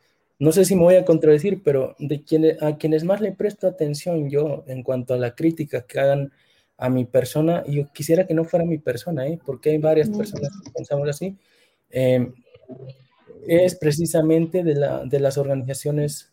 No 0.41 0.53
sé 0.53 0.65
si 0.65 0.75
me 0.75 0.83
voy 0.83 0.97
a 0.97 1.05
contradecir, 1.05 1.63
pero 1.63 1.95
de 1.99 2.57
a 2.63 2.77
quienes 2.79 3.05
más 3.05 3.21
le 3.21 3.33
presto 3.33 3.67
atención 3.67 4.31
yo 4.31 4.65
en 4.67 4.83
cuanto 4.83 5.13
a 5.13 5.19
la 5.19 5.35
crítica 5.35 5.83
que 5.83 6.01
hagan 6.01 6.33
a 6.79 6.89
mi 6.89 7.05
persona, 7.05 7.63
yo 7.67 7.93
quisiera 7.93 8.27
que 8.27 8.33
no 8.33 8.45
fuera 8.45 8.65
mi 8.65 8.79
persona, 8.79 9.27
¿eh? 9.27 9.39
porque 9.45 9.69
hay 9.69 9.79
varias 9.79 10.09
personas 10.09 10.51
que 10.65 10.71
pensamos 10.71 11.07
así, 11.11 11.37
eh, 11.91 12.33
es 13.47 13.75
precisamente 13.75 14.65
de, 14.65 14.77
la, 14.77 15.05
de 15.05 15.21
las 15.21 15.37
organizaciones 15.37 16.33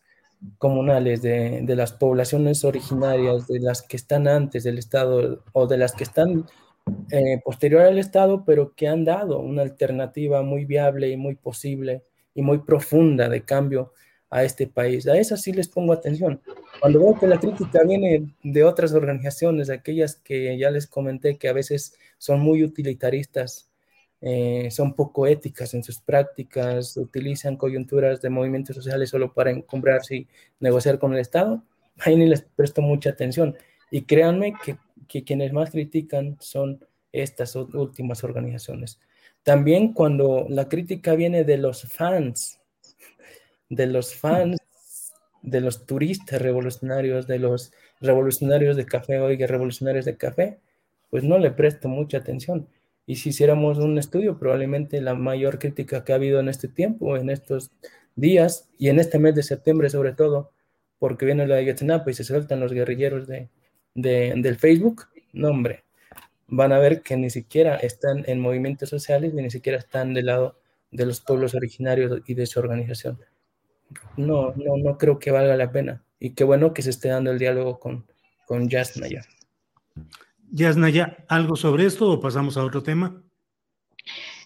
comunales, 0.56 1.20
de, 1.20 1.60
de, 1.62 1.76
las 1.76 1.92
poblaciones 1.92 2.64
originarias, 2.64 3.46
de 3.46 3.60
las 3.60 3.82
que 3.82 3.98
están 3.98 4.26
antes 4.26 4.64
del 4.64 4.78
Estado 4.78 5.44
o 5.52 5.66
de 5.66 5.76
las 5.76 5.92
que 5.92 6.04
están 6.04 6.46
eh, 7.10 7.42
posterior 7.44 7.82
al 7.82 7.98
Estado, 7.98 8.44
pero 8.46 8.74
que 8.74 8.88
han 8.88 9.04
dado 9.04 9.40
una 9.40 9.60
alternativa 9.60 10.40
muy 10.40 10.64
viable 10.64 11.10
y 11.10 11.18
muy 11.18 11.34
posible 11.34 12.04
y 12.34 12.42
muy 12.42 12.58
profunda 12.58 13.28
de 13.28 13.42
cambio 13.42 13.92
a 14.30 14.44
este 14.44 14.66
país. 14.66 15.06
A 15.06 15.18
esas 15.18 15.42
sí 15.42 15.52
les 15.52 15.68
pongo 15.68 15.92
atención. 15.92 16.40
Cuando 16.80 17.00
veo 17.00 17.18
que 17.18 17.26
la 17.26 17.40
crítica 17.40 17.82
viene 17.84 18.34
de 18.42 18.64
otras 18.64 18.92
organizaciones, 18.92 19.70
aquellas 19.70 20.16
que 20.16 20.56
ya 20.58 20.70
les 20.70 20.86
comenté 20.86 21.38
que 21.38 21.48
a 21.48 21.52
veces 21.52 21.94
son 22.18 22.40
muy 22.40 22.62
utilitaristas 22.62 23.68
eh, 24.20 24.68
son 24.72 24.94
poco 24.94 25.26
éticas 25.26 25.74
en 25.74 25.84
sus 25.84 26.00
prácticas, 26.00 26.96
utilizan 26.96 27.56
coyunturas 27.56 28.20
de 28.20 28.30
movimientos 28.30 28.74
sociales 28.74 29.10
solo 29.10 29.32
para 29.32 29.50
encumbrarse 29.52 30.16
y 30.16 30.28
negociar 30.58 30.98
con 30.98 31.12
el 31.12 31.20
Estado, 31.20 31.62
ahí 31.98 32.16
ni 32.16 32.26
les 32.26 32.42
presto 32.42 32.82
mucha 32.82 33.10
atención. 33.10 33.56
Y 33.90 34.02
créanme 34.02 34.54
que, 34.64 34.76
que 35.08 35.24
quienes 35.24 35.52
más 35.52 35.70
critican 35.70 36.36
son 36.40 36.84
estas 37.12 37.54
últimas 37.56 38.24
organizaciones. 38.24 38.98
También 39.42 39.92
cuando 39.92 40.46
la 40.48 40.68
crítica 40.68 41.14
viene 41.14 41.44
de 41.44 41.58
los 41.58 41.82
fans, 41.82 42.60
de 43.68 43.86
los 43.86 44.14
fans, 44.14 44.58
de 45.42 45.60
los 45.60 45.86
turistas 45.86 46.40
revolucionarios, 46.40 47.26
de 47.26 47.38
los 47.38 47.72
revolucionarios 48.00 48.76
de 48.76 48.86
café, 48.86 49.18
oiga, 49.18 49.46
revolucionarios 49.46 50.04
de 50.04 50.16
café, 50.16 50.60
pues 51.10 51.24
no 51.24 51.38
le 51.38 51.50
presto 51.50 51.88
mucha 51.88 52.18
atención. 52.18 52.68
Y 53.06 53.16
si 53.16 53.30
hiciéramos 53.30 53.78
un 53.78 53.98
estudio, 53.98 54.38
probablemente 54.38 55.00
la 55.00 55.14
mayor 55.14 55.58
crítica 55.58 56.04
que 56.04 56.12
ha 56.12 56.16
habido 56.16 56.40
en 56.40 56.48
este 56.48 56.68
tiempo, 56.68 57.16
en 57.16 57.30
estos 57.30 57.70
días 58.16 58.68
y 58.78 58.88
en 58.88 58.98
este 58.98 59.18
mes 59.18 59.34
de 59.34 59.42
septiembre 59.42 59.88
sobre 59.88 60.12
todo, 60.12 60.52
porque 60.98 61.24
viene 61.24 61.46
la 61.46 61.56
Ayotzinapa 61.56 62.10
y 62.10 62.14
se 62.14 62.24
sueltan 62.24 62.60
los 62.60 62.72
guerrilleros 62.72 63.26
de, 63.26 63.48
de, 63.94 64.34
del 64.36 64.56
Facebook, 64.56 65.04
no 65.32 65.48
hombre, 65.48 65.84
van 66.48 66.72
a 66.72 66.78
ver 66.78 67.02
que 67.02 67.16
ni 67.16 67.30
siquiera 67.30 67.76
están 67.76 68.24
en 68.26 68.40
movimientos 68.40 68.88
sociales 68.88 69.34
ni 69.34 69.50
siquiera 69.50 69.78
están 69.78 70.14
del 70.14 70.26
lado 70.26 70.58
de 70.90 71.06
los 71.06 71.20
pueblos 71.20 71.54
originarios 71.54 72.22
y 72.26 72.34
de 72.34 72.46
su 72.46 72.58
organización. 72.58 73.18
No, 74.16 74.52
no, 74.56 74.76
no 74.76 74.98
creo 74.98 75.18
que 75.18 75.30
valga 75.30 75.56
la 75.56 75.70
pena. 75.70 76.02
Y 76.18 76.30
qué 76.30 76.44
bueno 76.44 76.74
que 76.74 76.82
se 76.82 76.90
esté 76.90 77.08
dando 77.08 77.30
el 77.30 77.38
diálogo 77.38 77.78
con, 77.78 78.06
con 78.46 78.68
Jazz 78.68 78.96
Naya. 78.96 79.22
Yasnaya, 80.50 81.24
¿algo 81.28 81.56
sobre 81.56 81.84
esto 81.84 82.10
o 82.10 82.20
pasamos 82.20 82.56
a 82.56 82.64
otro 82.64 82.82
tema? 82.82 83.22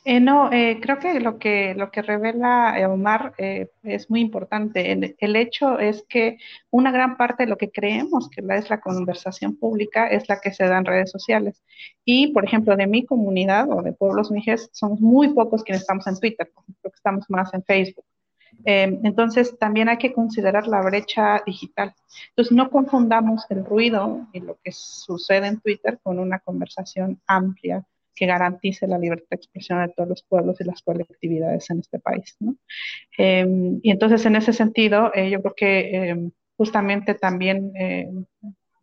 Eh, 0.05 0.19
no, 0.19 0.51
eh, 0.53 0.81
creo 0.83 0.99
que 0.99 1.21
lo 1.21 1.39
que, 1.39 1.75
lo 1.75 1.93
que 1.93 2.03
revela 2.03 2.77
eh, 2.77 2.87
Omar 2.87 3.35
eh, 3.39 3.69
es 3.85 4.11
muy 4.11 4.21
importante. 4.21 4.91
El, 4.91 5.15
el, 5.17 5.37
hecho 5.37 5.79
es 5.79 6.05
que 6.09 6.39
una 6.71 6.91
gran 6.91 7.17
parte 7.17 7.45
de 7.45 7.51
lo 7.51 7.57
que 7.57 7.71
creemos 7.71 8.29
que 8.29 8.43
es 8.57 8.69
la 8.69 8.81
conversación 8.81 9.57
pública 9.57 10.09
es 10.09 10.29
la 10.29 10.41
que 10.41 10.53
se 10.53 10.67
da 10.67 10.79
en 10.79 10.87
redes 10.87 11.11
sociales. 11.11 11.63
Y, 12.05 12.33
por 12.33 12.45
ejemplo, 12.45 12.77
de 12.77 12.89
mi 12.89 13.07
comunidad 13.07 13.71
o 13.71 13.81
de 13.83 13.93
pueblos 13.93 14.33
mijes, 14.33 14.71
somos 14.73 15.01
muy 15.01 15.29
pocos 15.35 15.63
quienes 15.63 15.83
estamos 15.83 16.07
en 16.09 16.19
Twitter, 16.19 16.49
ejemplo, 16.49 16.91
que 16.91 16.97
estamos 16.97 17.25
más 17.29 17.55
en 17.55 17.63
Facebook. 17.63 18.05
Eh, 18.65 18.99
entonces, 19.05 19.57
también 19.59 19.89
hay 19.89 19.99
que 19.99 20.13
considerar 20.13 20.67
la 20.67 20.83
brecha 20.83 21.43
digital. 21.47 21.95
Entonces, 22.31 22.53
no 22.53 22.71
confundamos 22.71 23.47
el 23.51 23.65
ruido 23.65 24.27
y 24.33 24.41
lo 24.41 24.59
que 24.65 24.73
sucede 24.73 25.47
en 25.47 25.61
Twitter 25.61 26.01
con 26.03 26.19
una 26.19 26.41
conversación 26.41 27.21
amplia 27.27 27.87
que 28.15 28.27
garantice 28.27 28.87
la 28.87 28.99
libertad 28.99 29.27
de 29.31 29.37
expresión 29.37 29.81
de 29.81 29.93
todos 29.93 30.09
los 30.09 30.23
pueblos 30.23 30.61
y 30.61 30.65
las 30.65 30.83
colectividades 30.83 31.69
en 31.71 31.81
este 31.81 31.99
país. 31.99 32.37
¿no? 32.41 32.57
Eh, 33.19 33.47
y 33.83 33.91
entonces, 33.91 34.25
en 34.27 34.37
ese 34.37 34.53
sentido, 34.53 35.13
eh, 35.15 35.31
yo 35.31 35.41
creo 35.41 35.55
que 35.55 36.11
eh, 36.11 36.31
justamente 36.57 37.15
también 37.15 37.73
eh, 37.77 38.09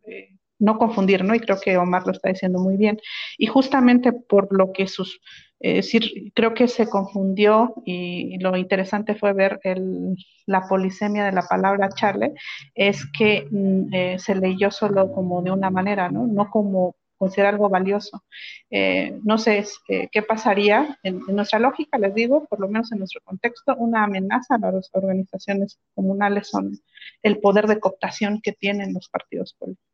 eh, 0.05 0.29
no 0.59 0.77
confundir, 0.77 1.23
¿no? 1.23 1.33
Y 1.33 1.39
creo 1.39 1.57
que 1.63 1.77
Omar 1.77 2.05
lo 2.05 2.11
está 2.11 2.29
diciendo 2.29 2.59
muy 2.59 2.75
bien. 2.75 2.99
Y 3.37 3.47
justamente 3.47 4.11
por 4.11 4.49
lo 4.51 4.73
que 4.73 4.87
sus, 4.87 5.21
es 5.59 5.85
decir, 5.85 6.31
creo 6.35 6.53
que 6.53 6.67
se 6.67 6.89
confundió 6.89 7.73
y, 7.85 8.35
y 8.35 8.39
lo 8.39 8.57
interesante 8.57 9.15
fue 9.15 9.31
ver 9.33 9.59
el, 9.63 10.15
la 10.45 10.67
polisemia 10.67 11.23
de 11.23 11.31
la 11.31 11.43
palabra 11.43 11.89
charle, 11.89 12.33
es 12.75 13.05
que 13.17 13.47
mm, 13.49 13.93
eh, 13.93 14.19
se 14.19 14.35
leyó 14.35 14.71
solo 14.71 15.11
como 15.13 15.41
de 15.41 15.51
una 15.51 15.69
manera, 15.69 16.09
¿no? 16.09 16.27
No 16.27 16.49
como 16.49 16.95
considerar 17.19 17.53
algo 17.53 17.69
valioso. 17.69 18.23
Eh, 18.71 19.19
no 19.23 19.37
sé 19.37 19.65
eh, 19.89 20.09
qué 20.11 20.23
pasaría 20.23 20.97
en, 21.03 21.21
en, 21.27 21.35
nuestra 21.35 21.59
lógica, 21.59 21.99
les 21.99 22.15
digo, 22.15 22.45
por 22.47 22.59
lo 22.59 22.67
menos 22.67 22.91
en 22.91 22.99
nuestro 22.99 23.21
contexto, 23.23 23.75
una 23.75 24.05
amenaza 24.05 24.55
a 24.55 24.71
las 24.71 24.89
organizaciones 24.93 25.79
comunales 25.93 26.47
son 26.47 26.79
el 27.21 27.39
poder 27.39 27.67
de 27.67 27.79
cooptación 27.79 28.41
que 28.41 28.53
tienen 28.53 28.93
los 28.93 29.09
partidos 29.09 29.53
políticos. 29.53 29.88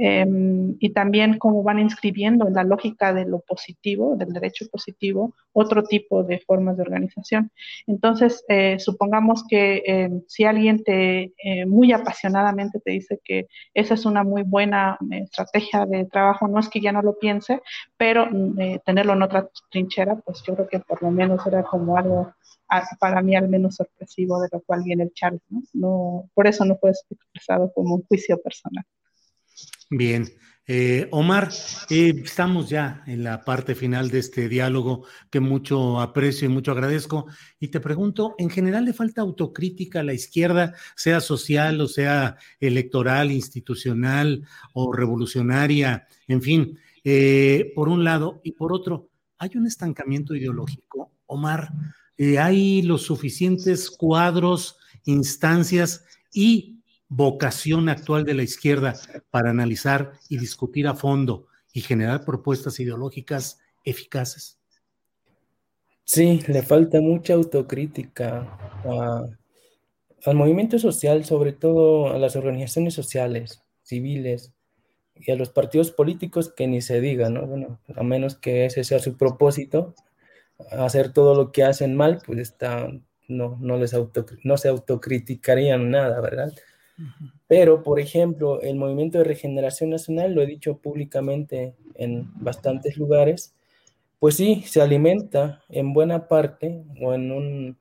Eh, 0.00 0.24
y 0.78 0.90
también 0.90 1.38
cómo 1.38 1.62
van 1.62 1.80
inscribiendo 1.80 2.46
en 2.46 2.54
la 2.54 2.62
lógica 2.62 3.12
de 3.12 3.24
lo 3.24 3.40
positivo, 3.40 4.14
del 4.16 4.32
derecho 4.32 4.66
positivo, 4.70 5.34
otro 5.52 5.82
tipo 5.82 6.22
de 6.22 6.38
formas 6.38 6.76
de 6.76 6.82
organización. 6.82 7.50
Entonces, 7.86 8.44
eh, 8.48 8.78
supongamos 8.78 9.44
que 9.48 9.82
eh, 9.86 10.10
si 10.28 10.44
alguien 10.44 10.84
te 10.84 11.32
eh, 11.42 11.66
muy 11.66 11.92
apasionadamente 11.92 12.80
te 12.80 12.92
dice 12.92 13.20
que 13.24 13.48
esa 13.74 13.94
es 13.94 14.06
una 14.06 14.22
muy 14.22 14.42
buena 14.42 14.98
eh, 15.10 15.22
estrategia 15.24 15.86
de 15.86 16.04
trabajo, 16.06 16.48
no 16.48 16.60
es 16.60 16.68
que 16.68 16.80
ya 16.80 16.92
no 16.92 17.02
lo 17.02 17.18
piense, 17.18 17.60
pero 17.96 18.28
eh, 18.58 18.80
tenerlo 18.84 19.14
en 19.14 19.22
otra 19.22 19.48
trinchera, 19.70 20.16
pues 20.16 20.42
yo 20.46 20.54
creo 20.54 20.68
que 20.68 20.80
por 20.80 21.02
lo 21.02 21.10
menos 21.10 21.46
era 21.46 21.62
como 21.64 21.96
algo 21.96 22.32
para 23.00 23.22
mí 23.22 23.34
al 23.34 23.48
menos 23.48 23.76
sorpresivo 23.76 24.40
de 24.40 24.48
lo 24.52 24.60
cual 24.60 24.82
viene 24.84 25.04
el 25.04 25.12
Charles, 25.14 25.40
¿no? 25.48 25.62
no 25.72 26.30
por 26.34 26.46
eso 26.46 26.64
no 26.64 26.76
fue 26.76 26.90
expresado 26.90 27.72
como 27.72 27.94
un 27.96 28.04
juicio 28.06 28.40
personal. 28.42 28.84
Bien. 29.90 30.28
Eh, 30.70 31.08
Omar, 31.12 31.48
eh, 31.88 32.12
estamos 32.22 32.68
ya 32.68 33.02
en 33.06 33.24
la 33.24 33.42
parte 33.42 33.74
final 33.74 34.10
de 34.10 34.18
este 34.18 34.50
diálogo 34.50 35.06
que 35.30 35.40
mucho 35.40 35.98
aprecio 35.98 36.46
y 36.46 36.52
mucho 36.52 36.72
agradezco. 36.72 37.26
Y 37.58 37.68
te 37.68 37.80
pregunto, 37.80 38.34
¿en 38.36 38.50
general 38.50 38.84
le 38.84 38.92
falta 38.92 39.22
autocrítica 39.22 40.00
a 40.00 40.02
la 40.02 40.12
izquierda, 40.12 40.74
sea 40.94 41.22
social 41.22 41.80
o 41.80 41.88
sea 41.88 42.36
electoral, 42.60 43.30
institucional 43.32 44.46
o 44.74 44.92
revolucionaria? 44.92 46.06
En 46.26 46.42
fin, 46.42 46.78
eh, 47.02 47.72
por 47.74 47.88
un 47.88 48.04
lado. 48.04 48.42
Y 48.44 48.52
por 48.52 48.74
otro, 48.74 49.08
¿hay 49.38 49.50
un 49.54 49.66
estancamiento 49.66 50.34
ideológico? 50.34 51.12
Omar, 51.24 51.72
eh, 52.18 52.38
¿hay 52.38 52.82
los 52.82 53.02
suficientes 53.02 53.88
cuadros, 53.90 54.76
instancias 55.04 56.04
y 56.30 56.77
vocación 57.08 57.88
actual 57.88 58.24
de 58.24 58.34
la 58.34 58.42
izquierda 58.42 58.94
para 59.30 59.50
analizar 59.50 60.12
y 60.28 60.38
discutir 60.38 60.86
a 60.86 60.94
fondo 60.94 61.46
y 61.72 61.80
generar 61.80 62.24
propuestas 62.24 62.78
ideológicas 62.80 63.60
eficaces? 63.84 64.58
Sí, 66.04 66.40
le 66.48 66.62
falta 66.62 67.00
mucha 67.00 67.34
autocrítica 67.34 68.58
a, 68.84 69.24
al 70.24 70.34
movimiento 70.34 70.78
social, 70.78 71.24
sobre 71.24 71.52
todo 71.52 72.12
a 72.12 72.18
las 72.18 72.36
organizaciones 72.36 72.94
sociales. 72.94 73.62
civiles 73.82 74.52
y 75.14 75.32
a 75.32 75.36
los 75.36 75.50
partidos 75.50 75.90
políticos 75.90 76.52
que 76.54 76.66
ni 76.68 76.80
se 76.80 77.00
diga, 77.00 77.28
¿no? 77.30 77.46
Bueno, 77.46 77.80
a 77.96 78.02
menos 78.02 78.36
que 78.36 78.66
ese 78.66 78.84
sea 78.84 78.98
su 79.00 79.16
propósito, 79.16 79.94
hacer 80.70 81.12
todo 81.12 81.34
lo 81.34 81.52
que 81.52 81.64
hacen 81.64 81.96
mal, 81.96 82.20
pues 82.24 82.38
está, 82.38 82.88
no, 83.28 83.56
no, 83.60 83.76
les 83.78 83.94
auto, 83.94 84.26
no 84.44 84.56
se 84.56 84.68
autocriticarían 84.68 85.90
nada, 85.90 86.20
¿verdad? 86.20 86.52
Pero, 87.46 87.82
por 87.82 88.00
ejemplo, 88.00 88.60
el 88.60 88.76
Movimiento 88.76 89.18
de 89.18 89.24
Regeneración 89.24 89.90
Nacional, 89.90 90.34
lo 90.34 90.42
he 90.42 90.46
dicho 90.46 90.78
públicamente 90.78 91.74
en 91.94 92.30
bastantes 92.42 92.96
lugares, 92.96 93.54
pues 94.18 94.36
sí, 94.36 94.64
se 94.66 94.80
alimenta 94.80 95.62
en 95.68 95.92
buena 95.92 96.28
parte 96.28 96.82
o 97.00 97.14
en 97.14 97.30
un 97.30 97.78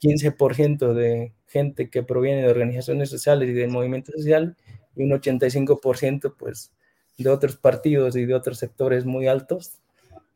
15% 0.00 0.92
de 0.94 1.32
gente 1.46 1.90
que 1.90 2.02
proviene 2.02 2.42
de 2.42 2.50
organizaciones 2.50 3.10
sociales 3.10 3.48
y 3.48 3.52
del 3.52 3.70
movimiento 3.70 4.12
social 4.12 4.56
y 4.96 5.04
un 5.04 5.10
85% 5.10 6.34
pues 6.36 6.72
de 7.18 7.30
otros 7.30 7.56
partidos 7.56 8.16
y 8.16 8.24
de 8.24 8.34
otros 8.34 8.58
sectores 8.58 9.04
muy 9.04 9.26
altos, 9.28 9.80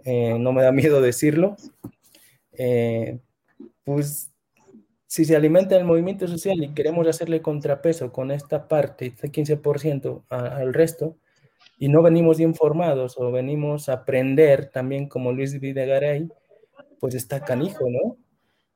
eh, 0.05 0.39
no 0.39 0.53
me 0.53 0.63
da 0.63 0.73
miedo 0.73 1.01
decirlo, 1.01 1.57
eh, 2.53 3.19
pues 3.85 4.31
si 5.07 5.25
se 5.25 5.37
alimenta 5.37 5.77
el 5.77 5.85
movimiento 5.85 6.27
social 6.27 6.63
y 6.63 6.75
queremos 6.75 7.07
hacerle 7.07 7.41
contrapeso 7.41 8.13
con 8.13 8.31
esta 8.31 8.67
parte, 8.69 9.07
este 9.07 9.31
15% 9.31 10.25
al 10.29 10.75
resto, 10.75 11.17
y 11.79 11.89
no 11.89 12.03
venimos 12.03 12.41
informados 12.41 13.17
o 13.19 13.31
venimos 13.31 13.89
a 13.89 13.95
aprender 13.95 14.71
también 14.71 15.09
como 15.09 15.33
Luis 15.33 15.61
Videgaray, 15.61 16.29
pues 17.01 17.15
está 17.15 17.41
canijo, 17.45 17.87
¿no? 17.89 18.17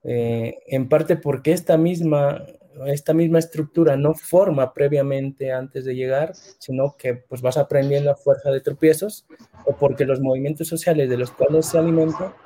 Eh, 0.04 0.58
en 0.66 0.88
parte 0.88 1.16
porque 1.16 1.52
esta 1.52 1.76
misma, 1.76 2.44
esta 2.86 3.12
misma 3.12 3.38
estructura 3.38 3.96
no 3.96 4.14
forma 4.14 4.72
previamente 4.72 5.52
antes 5.52 5.84
de 5.84 5.94
llegar, 5.94 6.34
sino 6.58 6.96
que 6.96 7.14
pues 7.14 7.42
vas 7.42 7.56
aprendiendo 7.56 8.10
a 8.10 8.16
fuerza 8.16 8.50
de 8.50 8.60
tropiezos, 8.60 9.26
o 9.66 9.76
porque 9.76 10.04
los 10.04 10.20
movimientos 10.20 10.68
sociales 10.68 11.08
de 11.08 11.16
los 11.16 11.32
cuales 11.32 11.66
se 11.66 11.78
alimenta 11.78 12.36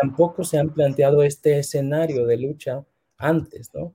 tampoco 0.00 0.44
se 0.44 0.58
han 0.58 0.70
planteado 0.70 1.22
este 1.22 1.58
escenario 1.58 2.26
de 2.26 2.36
lucha 2.38 2.84
antes, 3.22 3.70
¿no? 3.74 3.94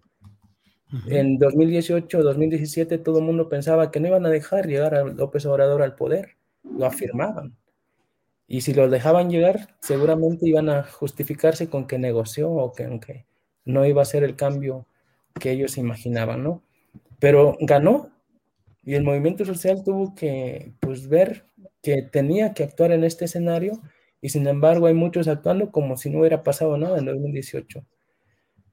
En 1.08 1.38
2018, 1.38 2.24
2017, 2.24 2.98
todo 3.00 3.20
el 3.20 3.26
mundo 3.26 3.50
pensaba 3.50 3.92
que 3.92 4.00
no 4.00 4.08
iban 4.08 4.26
a 4.26 4.30
dejar 4.30 4.68
llegar 4.68 4.96
a 4.96 5.04
López 5.04 5.46
Obrador 5.46 5.82
al 5.82 5.96
poder, 5.96 6.38
lo 6.64 6.86
afirmaban. 6.86 7.58
Y 8.48 8.62
si 8.62 8.74
lo 8.74 8.90
dejaban 8.90 9.30
llegar, 9.30 9.76
seguramente 9.82 10.48
iban 10.48 10.70
a 10.70 10.84
justificarse 10.84 11.70
con 11.70 11.88
que 11.88 12.00
negoció 12.00 12.50
o 12.50 12.72
que, 12.72 13.26
no 13.66 13.86
iba 13.86 14.02
a 14.02 14.06
ser 14.06 14.24
el 14.24 14.38
cambio 14.38 14.88
que 15.38 15.52
ellos 15.52 15.78
imaginaban, 15.78 16.42
¿no? 16.42 16.64
Pero 17.20 17.58
ganó 17.60 18.10
y 18.84 18.96
el 18.96 19.04
movimiento 19.04 19.44
social 19.44 19.84
tuvo 19.84 20.16
que 20.16 20.72
pues, 20.80 21.10
ver 21.10 21.46
que 21.84 22.02
tenía 22.02 22.54
que 22.54 22.64
actuar 22.64 22.94
en 22.94 23.04
este 23.04 23.26
escenario 23.26 23.82
y 24.22 24.30
sin 24.30 24.48
embargo 24.48 24.88
hay 24.88 24.94
muchos 24.94 25.28
actuando 25.28 25.72
como 25.72 25.98
si 25.98 26.10
no 26.10 26.20
hubiera 26.20 26.44
pasado 26.44 26.78
nada 26.78 26.98
en 26.98 27.06
2018. 27.06 27.84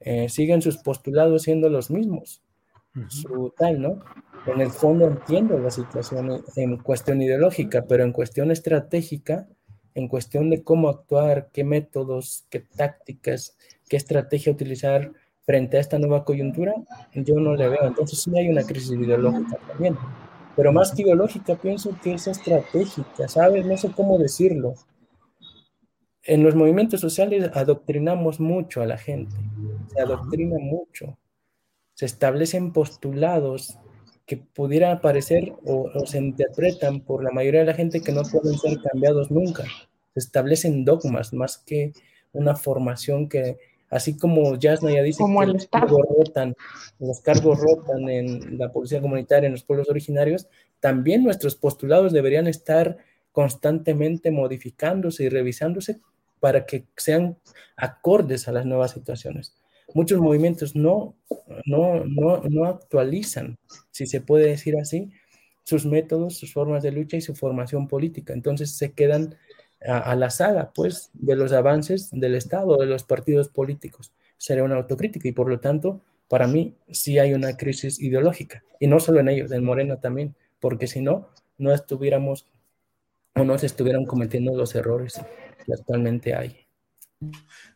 Eh, 0.06 0.28
siguen 0.28 0.60
sus 0.60 0.76
postulados 0.76 1.44
siendo 1.44 1.70
los 1.70 1.90
mismos, 1.90 2.42
su 3.08 3.54
tal, 3.56 3.80
¿no? 3.80 4.00
En 4.46 4.60
el 4.60 4.70
fondo 4.70 5.06
entiendo 5.06 5.58
la 5.58 5.70
situación 5.70 6.44
en 6.56 6.76
cuestión 6.76 7.22
ideológica, 7.22 7.86
pero 7.88 8.04
en 8.04 8.12
cuestión 8.12 8.50
estratégica, 8.50 9.48
en 9.94 10.08
cuestión 10.08 10.50
de 10.50 10.62
cómo 10.62 10.90
actuar, 10.90 11.48
qué 11.54 11.64
métodos, 11.64 12.44
qué 12.50 12.60
tácticas, 12.60 13.56
qué 13.88 13.96
estrategia 13.96 14.52
utilizar 14.52 15.10
frente 15.46 15.78
a 15.78 15.80
esta 15.80 15.98
nueva 15.98 16.26
coyuntura, 16.26 16.74
yo 17.14 17.36
no 17.36 17.56
le 17.56 17.70
veo. 17.70 17.86
Entonces 17.86 18.20
sí 18.20 18.30
hay 18.36 18.50
una 18.50 18.62
crisis 18.62 18.92
ideológica 18.92 19.56
también. 19.68 19.96
Pero 20.54 20.70
más 20.70 20.92
que 20.92 21.00
ideológica, 21.00 21.54
pienso 21.56 21.96
que 22.02 22.12
es 22.12 22.26
estratégica, 22.26 23.26
¿sabes? 23.26 23.64
No 23.64 23.78
sé 23.78 23.90
cómo 23.90 24.18
decirlo. 24.18 24.74
En 26.22 26.42
los 26.42 26.54
movimientos 26.54 27.00
sociales 27.00 27.50
adoctrinamos 27.54 28.38
mucho 28.38 28.82
a 28.82 28.86
la 28.86 28.98
gente, 28.98 29.34
se 29.92 30.00
adoctrina 30.00 30.58
mucho, 30.58 31.16
se 31.94 32.06
establecen 32.06 32.72
postulados 32.72 33.78
que 34.26 34.36
pudieran 34.36 35.00
parecer 35.00 35.52
o, 35.64 35.90
se 36.06 36.18
interpretan 36.18 37.00
por 37.00 37.22
la 37.22 37.30
mayoría 37.30 37.60
de 37.60 37.66
la 37.66 37.74
gente 37.74 38.02
que 38.02 38.12
no 38.12 38.22
pueden 38.22 38.58
ser 38.58 38.80
cambiados 38.80 39.30
nunca. 39.30 39.64
Se 40.14 40.20
establecen 40.20 40.84
dogmas 40.84 41.32
más 41.32 41.58
que 41.58 41.92
una 42.32 42.56
formación 42.56 43.28
que, 43.28 43.58
así 43.90 44.16
como 44.16 44.58
Jasna 44.60 44.92
ya 44.92 45.02
dice 45.02 45.22
que 45.24 45.46
los 45.46 45.66
cargos, 45.66 46.02
rotan, 46.08 46.56
los 46.98 47.20
cargos 47.20 47.60
rotan 47.60 48.08
en 48.08 48.58
la 48.58 48.72
policía 48.72 49.00
comunitaria, 49.00 49.46
en 49.46 49.52
los 49.52 49.64
pueblos 49.64 49.88
originarios, 49.90 50.48
también 50.80 51.22
nuestros 51.22 51.54
postulados 51.54 52.12
deberían 52.12 52.46
estar 52.46 52.96
constantemente 53.30 54.30
modificándose 54.30 55.24
y 55.24 55.28
revisándose 55.28 56.00
para 56.40 56.66
que 56.66 56.86
sean 56.96 57.36
acordes 57.76 58.48
a 58.48 58.52
las 58.52 58.64
nuevas 58.64 58.92
situaciones 58.92 59.54
muchos 59.92 60.20
movimientos 60.20 60.74
no, 60.74 61.14
no, 61.66 62.04
no, 62.04 62.42
no 62.48 62.64
actualizan, 62.66 63.58
si 63.90 64.06
se 64.06 64.20
puede 64.20 64.46
decir 64.46 64.76
así, 64.78 65.10
sus 65.64 65.86
métodos, 65.86 66.36
sus 66.36 66.52
formas 66.52 66.82
de 66.82 66.92
lucha 66.92 67.16
y 67.16 67.20
su 67.20 67.34
formación 67.34 67.88
política. 67.88 68.32
Entonces 68.32 68.76
se 68.76 68.92
quedan 68.92 69.36
a, 69.86 70.14
la 70.14 70.30
sala, 70.30 70.72
pues, 70.74 71.10
de 71.14 71.36
los 71.36 71.52
avances 71.52 72.10
del 72.10 72.34
Estado, 72.34 72.76
de 72.76 72.86
los 72.86 73.04
partidos 73.04 73.48
políticos. 73.48 74.12
Sería 74.38 74.64
una 74.64 74.76
autocrítica 74.76 75.28
y 75.28 75.32
por 75.32 75.48
lo 75.48 75.60
tanto, 75.60 76.00
para 76.28 76.46
mí 76.46 76.74
sí 76.90 77.18
hay 77.18 77.34
una 77.34 77.56
crisis 77.56 78.00
ideológica. 78.00 78.62
Y 78.80 78.86
no 78.86 79.00
solo 79.00 79.20
en 79.20 79.28
ellos, 79.28 79.52
en 79.52 79.64
Morena 79.64 80.00
también, 80.00 80.34
porque 80.60 80.86
si 80.86 81.00
no, 81.00 81.28
no 81.58 81.72
estuviéramos 81.72 82.46
o 83.34 83.44
no 83.44 83.58
se 83.58 83.66
estuvieran 83.66 84.04
cometiendo 84.04 84.56
los 84.56 84.74
errores 84.74 85.20
que 85.64 85.72
actualmente 85.72 86.34
hay. 86.34 86.63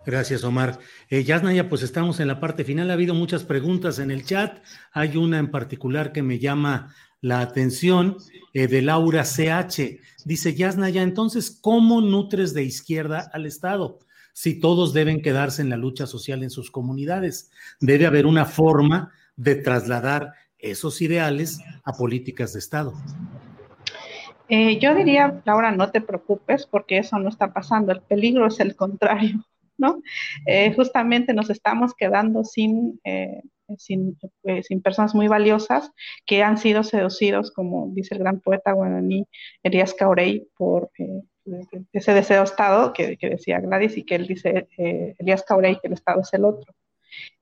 Gracias, 0.07 0.44
Omar. 0.44 0.78
Eh, 1.11 1.24
Yasnaya, 1.24 1.68
pues 1.68 1.82
estamos 1.82 2.20
en 2.20 2.28
la 2.28 2.40
parte 2.40 2.64
final. 2.64 2.90
Ha 2.90 2.94
habido 2.94 3.14
muchas 3.14 3.44
preguntas 3.44 3.99
en 3.99 4.11
el 4.11 4.24
chat. 4.24 4.62
Hay 4.92 5.16
una 5.16 5.38
en 5.38 5.51
particular 5.51 6.12
que 6.12 6.22
me 6.22 6.38
llama 6.38 6.94
la 7.20 7.40
atención 7.40 8.16
eh, 8.55 8.68
de 8.68 8.82
Laura 8.82 9.24
CH. 9.24 10.01
Dice 10.24 10.55
Yasnaya, 10.55 11.03
entonces, 11.03 11.51
¿cómo 11.61 12.01
nutres 12.01 12.55
de 12.55 12.62
izquierda 12.62 13.30
al 13.32 13.46
Estado? 13.46 13.99
Si 14.32 14.61
todos 14.61 14.92
deben 14.92 15.20
quedarse 15.20 15.62
en 15.62 15.68
la 15.68 15.76
lucha 15.76 16.07
social 16.07 16.42
en 16.42 16.51
sus 16.51 16.70
comunidades, 16.70 17.51
debe 17.80 18.07
haber 18.07 18.24
una 18.24 18.44
forma 18.44 19.12
de 19.36 19.57
trasladar 19.57 20.32
esos 20.59 21.01
ideales 21.03 21.61
a 21.84 21.92
políticas 21.92 22.53
de 22.53 22.61
Estado. 22.61 22.94
Eh, 24.49 24.78
yo 24.78 24.94
diría, 24.94 25.42
Laura, 25.44 25.70
no 25.72 25.90
te 25.90 26.01
preocupes 26.01 26.66
porque 26.66 26.99
eso 26.99 27.18
no 27.18 27.28
está 27.28 27.53
pasando. 27.53 27.92
El 27.92 28.03
peligro 28.03 28.46
es 28.46 28.61
el 28.61 28.76
contrario, 28.76 29.44
¿no? 29.78 30.03
Eh, 30.46 30.72
justamente 30.74 31.34
nos 31.34 31.51
estamos 31.51 31.94
quedando 31.94 32.44
sin, 32.44 32.99
eh, 33.05 33.42
sin, 33.76 34.16
personas 34.82 35.14
muy 35.14 35.28
valiosas 35.28 35.92
que 36.24 36.42
han 36.42 36.57
sido 36.57 36.82
seducidos, 36.82 37.53
como 37.53 37.88
dice 37.92 38.14
el 38.14 38.20
gran 38.20 38.40
poeta 38.40 38.72
guaraní 38.72 39.26
Elías 39.62 39.92
Caurey, 39.94 40.49
por 40.57 40.90
ese 41.92 42.14
deseo 42.14 42.42
Estado 42.42 42.92
que, 42.92 43.16
que, 43.18 43.30
decía 43.30 43.61
Gladys 43.61 43.96
y 43.99 44.05
que 44.05 44.14
él 44.14 44.26
dice, 44.26 44.68
Elías 45.18 45.44
Caurey, 45.44 45.78
que 45.80 45.88
el 45.88 45.94
Estado 45.94 46.20
es 46.22 46.32
el 46.32 46.44
otro. 46.44 46.74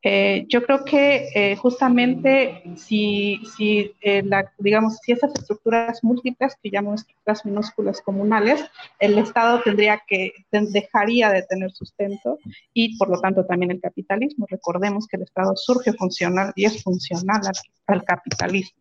Eh, 0.09 0.47
yo 0.49 0.63
creo 0.63 0.85
que 0.85 1.31
eh, 1.35 1.57
justamente 1.57 2.63
si, 2.77 3.41
si 3.57 3.93
eh, 4.01 4.23
digamos, 4.59 4.99
si 5.03 5.11
esas 5.11 5.33
estructuras 5.35 6.05
múltiples, 6.05 6.57
que 6.63 6.71
llamo 6.71 6.95
estructuras 6.95 7.45
minúsculas 7.45 8.01
comunales, 8.03 8.65
el 9.01 9.19
Estado 9.19 9.61
tendría 9.65 10.01
que, 10.07 10.33
dejaría 10.53 11.31
de 11.31 11.43
tener 11.43 11.73
sustento 11.73 12.39
y 12.73 12.97
por 12.99 13.09
lo 13.09 13.21
tanto 13.21 13.45
también 13.47 13.73
el 13.73 13.81
capitalismo. 13.81 14.47
Recordemos 14.49 15.09
que 15.09 15.17
el 15.17 15.25
Estado 15.25 15.57
surge 15.57 15.93
funcional 15.93 16.53
y 16.55 16.67
es 16.67 16.85
funcional 16.85 17.41
al, 17.89 18.05
capitalismo. 18.05 18.79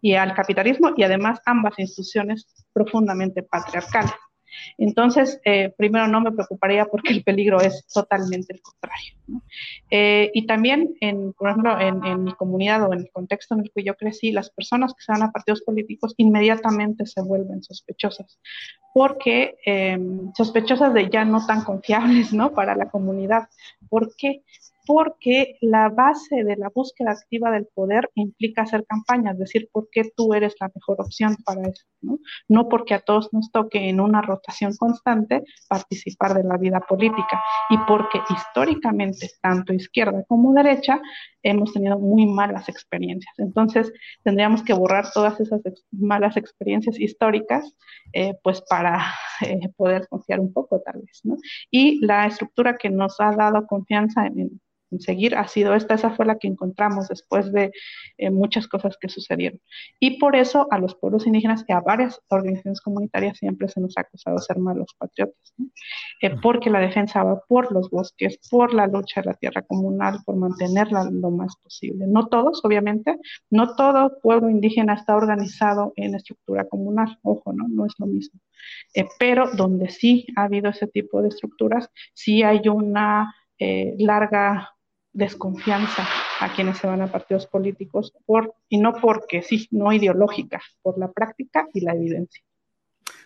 Y 0.00 0.14
al 0.14 0.34
capitalismo 0.34 0.94
y 0.96 1.02
además 1.02 1.40
ambas 1.44 1.78
instituciones 1.78 2.46
profundamente 2.72 3.42
patriarcales. 3.42 4.12
Entonces, 4.78 5.40
eh, 5.44 5.72
primero 5.76 6.06
no 6.08 6.20
me 6.20 6.32
preocuparía 6.32 6.86
porque 6.86 7.12
el 7.12 7.22
peligro 7.22 7.60
es 7.60 7.86
totalmente 7.86 8.54
el 8.54 8.62
contrario. 8.62 9.14
Eh, 9.90 10.30
y 10.34 10.46
también, 10.46 10.94
por 11.36 11.48
ejemplo, 11.48 11.80
en, 11.80 12.24
mi 12.24 12.32
comunidad 12.34 12.88
o 12.88 12.92
en 12.92 13.00
el 13.00 13.10
contexto 13.10 13.54
en 13.54 13.60
el 13.60 13.70
que 13.74 13.84
yo 13.84 13.94
crecí, 13.94 14.32
las 14.32 14.50
personas 14.50 14.94
que 14.94 15.02
se 15.02 15.12
van 15.12 15.22
a 15.22 15.32
partidos 15.32 15.62
políticos 15.62 16.14
inmediatamente 16.16 17.06
se 17.06 17.22
vuelven 17.22 17.62
sospechosas, 17.62 18.38
porque 18.94 19.56
em, 19.64 20.32
sospechosas 20.34 20.92
de 20.94 21.08
ya 21.10 21.24
no 21.24 21.44
tan 21.46 21.64
confiables 21.64 22.32
¿no? 22.32 22.52
para 22.52 22.76
la 22.76 22.90
comunidad. 22.90 23.48
¿Por 23.88 24.14
qué? 24.16 24.42
Porque 24.86 25.58
la 25.60 25.88
base 25.88 26.44
de 26.44 26.56
la 26.56 26.70
búsqueda 26.74 27.10
activa 27.10 27.50
del 27.50 27.66
poder 27.74 28.10
implica 28.14 28.62
hacer 28.62 28.86
campaña, 28.86 29.32
es 29.32 29.38
decir, 29.38 29.68
por 29.72 29.88
qué 29.90 30.10
tú 30.16 30.32
eres 30.32 30.54
la 30.60 30.70
mejor 30.74 31.00
opción 31.00 31.36
para 31.44 31.62
eso, 31.62 31.84
¿no? 32.00 32.18
No 32.48 32.68
porque 32.68 32.94
a 32.94 33.00
todos 33.00 33.32
nos 33.32 33.50
toque 33.50 33.88
en 33.88 34.00
una 34.00 34.22
rotación 34.22 34.74
constante 34.76 35.42
participar 35.68 36.34
de 36.34 36.44
la 36.44 36.56
vida 36.56 36.80
política 36.80 37.42
y 37.70 37.78
porque 37.86 38.20
históricamente, 38.30 39.30
tanto 39.42 39.72
izquierda 39.72 40.24
como 40.28 40.54
derecha, 40.54 41.00
hemos 41.42 41.72
tenido 41.72 41.98
muy 41.98 42.26
malas 42.26 42.68
experiencias. 42.68 43.34
Entonces, 43.38 43.92
tendríamos 44.22 44.62
que 44.62 44.72
borrar 44.72 45.06
todas 45.12 45.38
esas 45.40 45.60
malas 45.92 46.36
experiencias 46.36 46.98
históricas, 46.98 47.74
eh, 48.12 48.34
pues 48.42 48.62
para 48.62 49.04
eh, 49.46 49.68
poder 49.76 50.06
confiar 50.08 50.40
un 50.40 50.52
poco 50.52 50.80
tal 50.80 51.02
vez, 51.02 51.20
¿no? 51.24 51.36
Y 51.70 52.04
la 52.04 52.26
estructura 52.26 52.76
que 52.76 52.90
nos 52.90 53.20
ha 53.20 53.32
dado 53.32 53.66
confianza 53.66 54.26
en, 54.26 54.60
seguir 54.98 55.36
ha 55.36 55.46
sido 55.48 55.74
esta, 55.74 55.94
esa 55.94 56.10
fue 56.10 56.26
la 56.26 56.38
que 56.38 56.48
encontramos 56.48 57.08
después 57.08 57.52
de 57.52 57.72
eh, 58.18 58.30
muchas 58.30 58.68
cosas 58.68 58.96
que 58.98 59.08
sucedieron. 59.08 59.60
Y 60.00 60.18
por 60.18 60.36
eso 60.36 60.68
a 60.70 60.78
los 60.78 60.94
pueblos 60.94 61.26
indígenas 61.26 61.64
y 61.68 61.72
a 61.72 61.80
varias 61.80 62.20
organizaciones 62.28 62.80
comunitarias 62.80 63.38
siempre 63.38 63.68
se 63.68 63.80
nos 63.80 63.96
ha 63.96 64.02
acusado 64.02 64.36
de 64.36 64.42
ser 64.42 64.58
malos 64.58 64.94
patriotas, 64.98 65.54
eh, 66.22 66.30
porque 66.40 66.70
la 66.70 66.80
defensa 66.80 67.22
va 67.24 67.40
por 67.48 67.72
los 67.72 67.90
bosques, 67.90 68.38
por 68.50 68.72
la 68.72 68.86
lucha 68.86 69.20
de 69.20 69.26
la 69.26 69.34
tierra 69.34 69.62
comunal, 69.62 70.20
por 70.24 70.36
mantenerla 70.36 71.08
lo 71.10 71.30
más 71.30 71.56
posible. 71.56 72.06
No 72.06 72.28
todos, 72.28 72.64
obviamente, 72.64 73.16
no 73.50 73.74
todo 73.76 74.18
pueblo 74.22 74.48
indígena 74.48 74.94
está 74.94 75.16
organizado 75.16 75.92
en 75.96 76.14
estructura 76.14 76.66
comunal, 76.68 77.18
ojo, 77.22 77.52
no, 77.52 77.66
no 77.68 77.86
es 77.86 77.94
lo 77.98 78.06
mismo. 78.06 78.40
Eh, 78.94 79.06
pero 79.18 79.50
donde 79.54 79.90
sí 79.90 80.26
ha 80.36 80.44
habido 80.44 80.70
ese 80.70 80.86
tipo 80.86 81.22
de 81.22 81.28
estructuras, 81.28 81.90
sí 82.14 82.42
hay 82.42 82.68
una 82.68 83.34
larga 83.58 84.75
desconfianza 85.16 86.06
a 86.40 86.52
quienes 86.54 86.76
se 86.78 86.86
van 86.86 87.00
a 87.00 87.10
partidos 87.10 87.46
políticos 87.46 88.12
por, 88.26 88.54
y 88.68 88.76
no 88.76 88.92
porque 89.00 89.42
sí, 89.42 89.66
no 89.70 89.92
ideológica, 89.92 90.60
por 90.82 90.98
la 90.98 91.10
práctica 91.10 91.66
y 91.72 91.80
la 91.80 91.94
evidencia. 91.94 92.42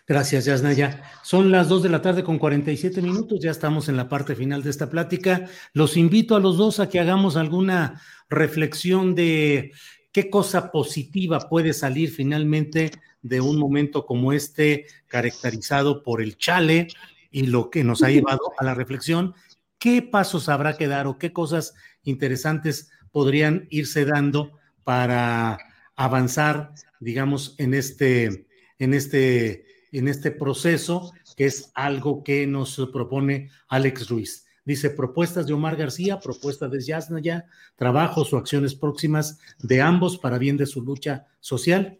Gracias, 0.07 0.45
Yasnaya. 0.45 1.03
Son 1.21 1.51
las 1.51 1.67
2 1.69 1.83
de 1.83 1.89
la 1.89 2.01
tarde 2.01 2.23
con 2.23 2.39
47 2.39 3.01
minutos, 3.01 3.39
ya 3.39 3.51
estamos 3.51 3.89
en 3.89 3.97
la 3.97 4.07
parte 4.09 4.35
final 4.35 4.63
de 4.63 4.69
esta 4.69 4.89
plática. 4.89 5.47
Los 5.73 5.97
invito 5.97 6.35
a 6.35 6.39
los 6.39 6.57
dos 6.57 6.79
a 6.79 6.89
que 6.89 6.99
hagamos 6.99 7.35
alguna 7.35 8.01
reflexión 8.29 9.13
de 9.13 9.71
qué 10.11 10.29
cosa 10.29 10.71
positiva 10.71 11.49
puede 11.49 11.73
salir 11.73 12.09
finalmente 12.09 12.91
de 13.21 13.41
un 13.41 13.59
momento 13.59 14.05
como 14.05 14.33
este, 14.33 14.85
caracterizado 15.07 16.03
por 16.03 16.21
el 16.21 16.37
chale 16.37 16.87
y 17.29 17.47
lo 17.47 17.69
que 17.69 17.83
nos 17.83 18.01
ha 18.01 18.09
llevado 18.11 18.53
a 18.57 18.63
la 18.63 18.73
reflexión 18.73 19.35
¿qué 19.81 20.03
pasos 20.03 20.47
habrá 20.47 20.77
que 20.77 20.87
dar 20.87 21.07
o 21.07 21.17
qué 21.17 21.33
cosas 21.33 21.73
interesantes 22.03 22.91
podrían 23.11 23.67
irse 23.71 24.05
dando 24.05 24.51
para 24.83 25.57
avanzar, 25.95 26.71
digamos, 26.99 27.55
en 27.57 27.73
este, 27.73 28.47
en 28.77 28.93
este, 28.93 29.65
en 29.91 30.07
este 30.07 30.29
proceso, 30.29 31.11
que 31.35 31.45
es 31.45 31.71
algo 31.73 32.23
que 32.23 32.45
nos 32.45 32.79
propone 32.93 33.49
Alex 33.69 34.07
Ruiz? 34.07 34.45
Dice, 34.63 34.91
propuestas 34.91 35.47
de 35.47 35.53
Omar 35.53 35.75
García, 35.75 36.19
propuestas 36.19 36.69
de 36.69 36.79
Yasnaya, 36.79 37.47
trabajos 37.75 38.31
o 38.31 38.37
acciones 38.37 38.75
próximas 38.75 39.39
de 39.57 39.81
ambos 39.81 40.19
para 40.19 40.37
bien 40.37 40.57
de 40.57 40.67
su 40.67 40.83
lucha 40.83 41.25
social. 41.39 41.99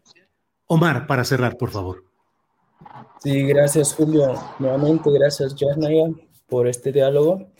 Omar, 0.67 1.07
para 1.07 1.23
cerrar, 1.23 1.57
por 1.57 1.71
favor. 1.71 2.05
Sí, 3.23 3.41
gracias 3.47 3.95
Julio. 3.95 4.35
Nuevamente, 4.59 5.09
gracias 5.11 5.55
Yasnaya 5.55 6.09
por 6.47 6.67
este 6.67 6.91
diálogo 6.91 7.51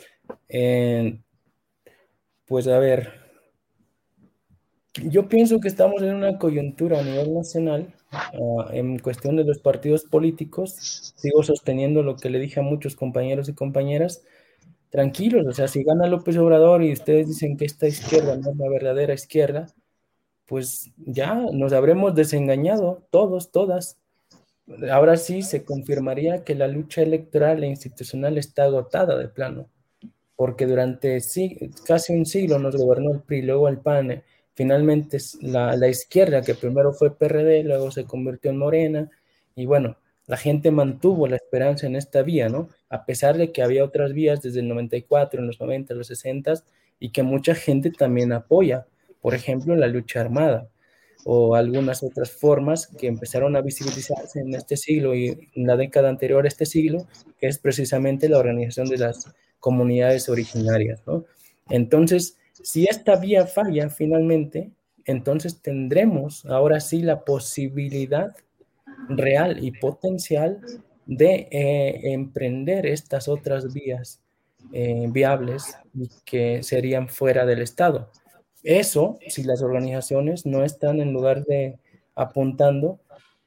pues 2.45 2.67
a 2.67 2.77
ver, 2.79 3.21
yo 5.03 5.29
pienso 5.29 5.59
que 5.59 5.69
estamos 5.69 6.01
en 6.01 6.15
una 6.15 6.37
coyuntura 6.37 6.99
a 6.99 7.03
nivel 7.03 7.33
nacional 7.33 7.93
ah, 8.11 8.69
en 8.73 8.99
cuestión 8.99 9.37
de 9.37 9.45
los 9.45 9.59
partidos 9.59 10.03
políticos. 10.03 11.13
Sigo 11.15 11.43
sosteniendo 11.43 12.03
lo 12.03 12.17
que 12.17 12.29
le 12.29 12.39
dije 12.39 12.59
a 12.59 12.63
muchos 12.63 12.95
compañeros 12.95 13.47
y 13.49 13.53
compañeras. 13.53 14.23
Tranquilos, 14.89 15.47
o 15.47 15.53
sea, 15.53 15.69
si 15.69 15.83
gana 15.83 16.07
López 16.07 16.35
Obrador 16.37 16.83
y 16.83 16.91
ustedes 16.91 17.27
dicen 17.27 17.55
que 17.55 17.65
esta 17.65 17.87
izquierda 17.87 18.35
no 18.35 18.51
es 18.51 18.57
la 18.57 18.69
verdadera 18.69 19.13
izquierda, 19.13 19.67
pues 20.45 20.91
ya 20.97 21.35
nos 21.53 21.71
habremos 21.71 22.13
desengañado 22.15 23.07
todos, 23.11 23.51
todas. 23.51 23.97
Ahora 24.91 25.15
sí 25.15 25.41
se 25.43 25.63
confirmaría 25.63 26.43
que 26.43 26.55
la 26.55 26.67
lucha 26.67 27.01
electoral 27.01 27.63
e 27.63 27.67
institucional 27.67 28.37
está 28.37 28.65
agotada 28.65 29.17
de 29.17 29.29
plano 29.29 29.69
porque 30.41 30.65
durante 30.65 31.19
casi 31.85 32.13
un 32.13 32.25
siglo 32.25 32.57
nos 32.57 32.75
gobernó 32.75 33.11
el 33.11 33.21
PRI, 33.21 33.43
luego 33.43 33.67
el 33.67 33.77
PAN, 33.77 34.23
finalmente 34.55 35.19
la, 35.39 35.77
la 35.77 35.87
izquierda, 35.87 36.41
que 36.41 36.55
primero 36.55 36.93
fue 36.93 37.15
PRD, 37.15 37.63
luego 37.63 37.91
se 37.91 38.05
convirtió 38.05 38.49
en 38.49 38.57
Morena, 38.57 39.11
y 39.55 39.67
bueno, 39.67 39.97
la 40.25 40.37
gente 40.37 40.71
mantuvo 40.71 41.27
la 41.27 41.35
esperanza 41.35 41.85
en 41.85 41.95
esta 41.95 42.23
vía, 42.23 42.49
¿no? 42.49 42.69
A 42.89 43.05
pesar 43.05 43.37
de 43.37 43.51
que 43.51 43.61
había 43.61 43.83
otras 43.83 44.13
vías 44.13 44.41
desde 44.41 44.61
el 44.61 44.67
94, 44.67 45.41
en 45.41 45.45
los 45.45 45.61
90, 45.61 45.93
en 45.93 45.99
los 45.99 46.07
60, 46.07 46.53
y 46.99 47.11
que 47.11 47.21
mucha 47.21 47.53
gente 47.53 47.91
también 47.91 48.33
apoya, 48.33 48.87
por 49.21 49.35
ejemplo, 49.35 49.75
la 49.75 49.85
lucha 49.85 50.21
armada 50.21 50.70
o 51.25 51.55
algunas 51.55 52.03
otras 52.03 52.31
formas 52.31 52.87
que 52.87 53.07
empezaron 53.07 53.55
a 53.55 53.61
visibilizarse 53.61 54.39
en 54.39 54.53
este 54.55 54.77
siglo 54.77 55.13
y 55.15 55.49
en 55.55 55.67
la 55.67 55.77
década 55.77 56.09
anterior 56.09 56.45
a 56.45 56.47
este 56.47 56.65
siglo, 56.65 57.07
que 57.39 57.47
es 57.47 57.59
precisamente 57.59 58.29
la 58.29 58.39
organización 58.39 58.87
de 58.87 58.97
las 58.97 59.31
comunidades 59.59 60.29
originarias, 60.29 61.01
¿no? 61.05 61.25
Entonces, 61.69 62.37
si 62.63 62.85
esta 62.85 63.15
vía 63.15 63.45
falla 63.45 63.89
finalmente, 63.89 64.71
entonces 65.05 65.61
tendremos 65.61 66.45
ahora 66.45 66.79
sí 66.79 67.01
la 67.01 67.23
posibilidad 67.23 68.35
real 69.09 69.63
y 69.63 69.71
potencial 69.71 70.59
de 71.05 71.47
eh, 71.51 72.13
emprender 72.13 72.85
estas 72.85 73.27
otras 73.27 73.73
vías 73.73 74.21
eh, 74.73 75.07
viables 75.09 75.75
que 76.25 76.63
serían 76.63 77.09
fuera 77.09 77.45
del 77.45 77.61
Estado. 77.61 78.09
Eso, 78.63 79.17
si 79.27 79.43
las 79.43 79.61
organizaciones 79.61 80.45
no 80.45 80.63
están 80.63 81.01
en 81.01 81.13
lugar 81.13 81.45
de 81.45 81.79
apuntando, 82.15 82.99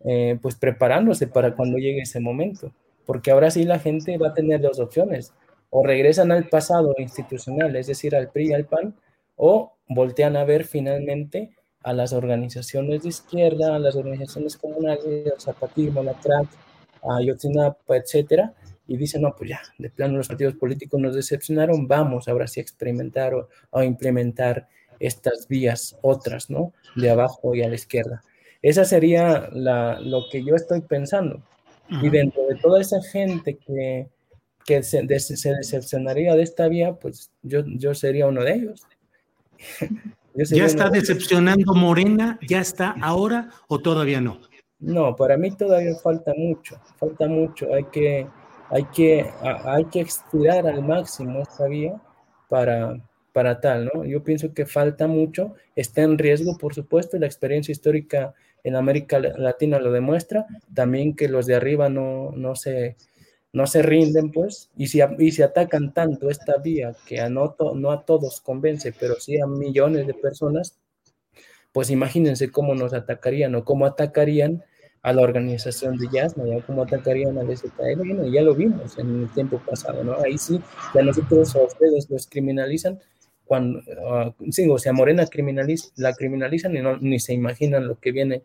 eh, 0.04 0.38
pues 0.42 0.56
preparándose 0.56 1.26
para 1.26 1.54
cuando 1.54 1.78
llegue 1.78 2.02
ese 2.02 2.20
momento, 2.20 2.72
porque 3.06 3.30
ahora 3.30 3.50
sí 3.50 3.64
la 3.64 3.78
gente 3.78 4.18
va 4.18 4.28
a 4.28 4.34
tener 4.34 4.60
dos 4.60 4.80
opciones, 4.80 5.32
o 5.70 5.84
regresan 5.84 6.32
al 6.32 6.48
pasado 6.48 6.94
institucional, 6.98 7.74
es 7.76 7.86
decir, 7.86 8.14
al 8.14 8.30
PRI 8.30 8.50
y 8.50 8.52
al 8.52 8.66
PAN, 8.66 8.94
o 9.36 9.72
voltean 9.88 10.36
a 10.36 10.44
ver 10.44 10.64
finalmente 10.64 11.50
a 11.82 11.92
las 11.92 12.12
organizaciones 12.12 13.02
de 13.02 13.10
izquierda, 13.10 13.76
a 13.76 13.78
las 13.78 13.94
organizaciones 13.96 14.56
comunales, 14.56 15.32
al 15.32 15.40
zapatismo, 15.40 16.02
la 16.02 16.14
TRAC, 16.14 16.48
a 17.02 17.20
Yotzinapa, 17.20 17.96
etcétera, 17.96 18.54
y 18.86 18.96
dicen, 18.96 19.22
no, 19.22 19.34
pues 19.36 19.50
ya, 19.50 19.60
de 19.78 19.90
plano 19.90 20.16
los 20.16 20.28
partidos 20.28 20.54
políticos 20.54 21.00
nos 21.00 21.14
decepcionaron, 21.14 21.86
vamos 21.86 22.28
ahora 22.28 22.46
sí 22.46 22.60
a 22.60 22.62
experimentar 22.62 23.34
o 23.34 23.48
a 23.72 23.84
implementar 23.84 24.68
estas 25.00 25.48
vías 25.48 25.96
otras, 26.02 26.50
¿no? 26.50 26.72
De 26.96 27.10
abajo 27.10 27.54
y 27.54 27.62
a 27.62 27.68
la 27.68 27.74
izquierda. 27.74 28.22
Esa 28.62 28.84
sería 28.84 29.48
la, 29.52 30.00
lo 30.00 30.22
que 30.30 30.42
yo 30.42 30.54
estoy 30.54 30.80
pensando. 30.80 31.42
Y 32.02 32.08
dentro 32.08 32.46
de 32.46 32.56
toda 32.56 32.80
esa 32.80 33.02
gente 33.02 33.58
que, 33.58 34.08
que 34.64 34.82
se, 34.82 35.02
decepcionaría 35.02 36.34
de 36.34 36.42
esta 36.42 36.68
vía, 36.68 36.94
pues 36.94 37.30
yo, 37.42 37.62
yo 37.66 37.94
sería 37.94 38.26
uno 38.26 38.42
de 38.42 38.54
ellos. 38.54 38.82
¿Ya 40.34 40.64
está 40.64 40.90
decepcionando 40.90 41.74
Morena? 41.74 42.38
¿Ya 42.48 42.60
está 42.60 42.96
ahora 43.00 43.50
o 43.68 43.78
todavía 43.78 44.20
no? 44.20 44.40
No, 44.80 45.14
para 45.14 45.36
mí 45.36 45.50
todavía 45.52 45.94
falta 46.02 46.32
mucho, 46.36 46.80
falta 46.98 47.28
mucho. 47.28 47.72
Hay 47.72 47.84
que, 47.84 48.26
hay 48.70 48.84
que, 48.86 49.30
hay 49.42 49.84
que 49.84 50.00
estirar 50.00 50.66
al 50.66 50.82
máximo 50.82 51.40
esta 51.40 51.68
vía 51.68 51.94
para, 52.48 52.96
para 53.34 53.60
tal, 53.60 53.90
¿no? 53.92 54.04
Yo 54.04 54.22
pienso 54.22 54.54
que 54.54 54.64
falta 54.64 55.08
mucho, 55.08 55.54
está 55.74 56.02
en 56.02 56.18
riesgo, 56.18 56.56
por 56.56 56.72
supuesto, 56.72 57.18
la 57.18 57.26
experiencia 57.26 57.72
histórica 57.72 58.32
en 58.62 58.76
América 58.76 59.18
Latina 59.18 59.80
lo 59.80 59.90
demuestra, 59.90 60.46
también 60.72 61.16
que 61.16 61.28
los 61.28 61.44
de 61.46 61.56
arriba 61.56 61.88
no, 61.88 62.30
no 62.36 62.54
se 62.54 62.96
no 63.52 63.66
se 63.66 63.82
rinden, 63.82 64.30
pues, 64.32 64.70
y 64.76 64.88
si, 64.88 65.00
y 65.18 65.30
si 65.30 65.42
atacan 65.42 65.92
tanto 65.92 66.28
esta 66.28 66.58
vía 66.58 66.92
que 67.06 67.20
a 67.20 67.28
no, 67.28 67.56
no, 67.74 67.92
a 67.92 68.04
todos 68.04 68.40
convence, 68.40 68.92
pero 68.98 69.14
sí 69.20 69.40
a 69.40 69.46
millones 69.46 70.08
de 70.08 70.14
personas, 70.14 70.76
pues 71.72 71.90
imagínense 71.90 72.50
cómo 72.50 72.74
nos 72.74 72.94
atacarían 72.94 73.54
o 73.54 73.64
cómo 73.64 73.86
atacarían 73.86 74.64
a 75.02 75.12
la 75.12 75.22
organización 75.22 75.98
de 75.98 76.08
jazz, 76.12 76.36
¿no? 76.36 76.44
cómo 76.66 76.82
atacarían 76.82 77.36
a 77.38 77.42
ZL, 77.44 77.98
bueno, 77.98 78.26
ya 78.26 78.42
lo 78.42 78.54
vimos 78.54 78.98
en 78.98 79.22
el 79.22 79.28
tiempo 79.34 79.60
pasado, 79.64 80.02
¿no? 80.02 80.14
Ahí 80.24 80.38
sí, 80.38 80.60
ya 80.94 81.02
nosotros 81.02 81.54
a 81.54 81.62
ustedes 81.62 82.08
los 82.08 82.26
criminalizan, 82.26 82.98
cuando, 83.44 83.80
uh, 83.80 84.52
sí, 84.52 84.68
o 84.68 84.78
sea, 84.78 84.92
Morena 84.92 85.26
criminaliza, 85.26 85.88
la 85.96 86.14
criminalizan 86.14 86.76
y 86.76 86.80
no, 86.80 86.96
ni 86.98 87.18
se 87.20 87.34
imaginan 87.34 87.86
lo 87.86 87.98
que 87.98 88.12
viene 88.12 88.42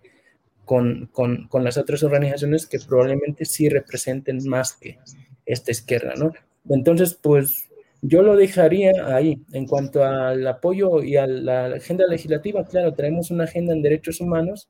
con, 0.66 1.10
con, 1.12 1.48
con, 1.48 1.64
las 1.64 1.78
otras 1.78 2.04
organizaciones 2.04 2.68
que 2.68 2.80
probablemente 2.80 3.46
sí 3.46 3.70
representen 3.70 4.48
más 4.48 4.74
que 4.74 5.00
esta 5.46 5.72
izquierda, 5.72 6.14
¿no? 6.16 6.32
Entonces, 6.70 7.16
pues 7.16 7.70
Yo 8.02 8.24
lo 8.24 8.36
dejaría 8.36 8.92
ahí. 9.16 9.42
En 9.52 9.68
cuanto 9.68 10.04
al 10.04 10.48
apoyo 10.48 11.04
y 11.04 11.18
a 11.18 11.28
la 11.28 11.66
agenda 11.76 12.08
legislativa, 12.08 12.66
claro, 12.66 12.94
tenemos 12.94 13.30
una 13.32 13.44
agenda 13.44 13.74
en 13.74 13.82
derechos 13.82 14.22
humanos 14.22 14.70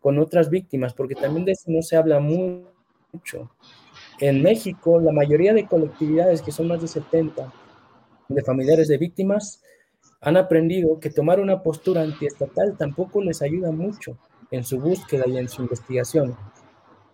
con 0.00 0.18
otras 0.18 0.48
víctimas, 0.48 0.94
porque 0.94 1.14
también 1.14 1.44
de 1.44 1.52
eso 1.52 1.64
no 1.70 1.82
se 1.82 1.96
habla 1.96 2.20
mucho. 2.20 3.50
En 4.20 4.42
México, 4.42 4.98
la 5.00 5.12
mayoría 5.12 5.52
de 5.52 5.66
colectividades, 5.66 6.42
que 6.42 6.52
son 6.52 6.68
más 6.68 6.80
de 6.80 6.88
70, 6.88 7.52
de 8.28 8.42
familiares 8.42 8.88
de 8.88 8.98
víctimas, 8.98 9.62
han 10.20 10.36
aprendido 10.36 11.00
que 11.00 11.10
tomar 11.10 11.40
una 11.40 11.62
postura 11.62 12.02
antiestatal 12.02 12.76
tampoco 12.76 13.22
les 13.22 13.42
ayuda 13.42 13.72
mucho 13.72 14.18
en 14.50 14.64
su 14.64 14.78
búsqueda 14.80 15.24
y 15.26 15.38
en 15.38 15.48
su 15.48 15.62
investigación, 15.62 16.36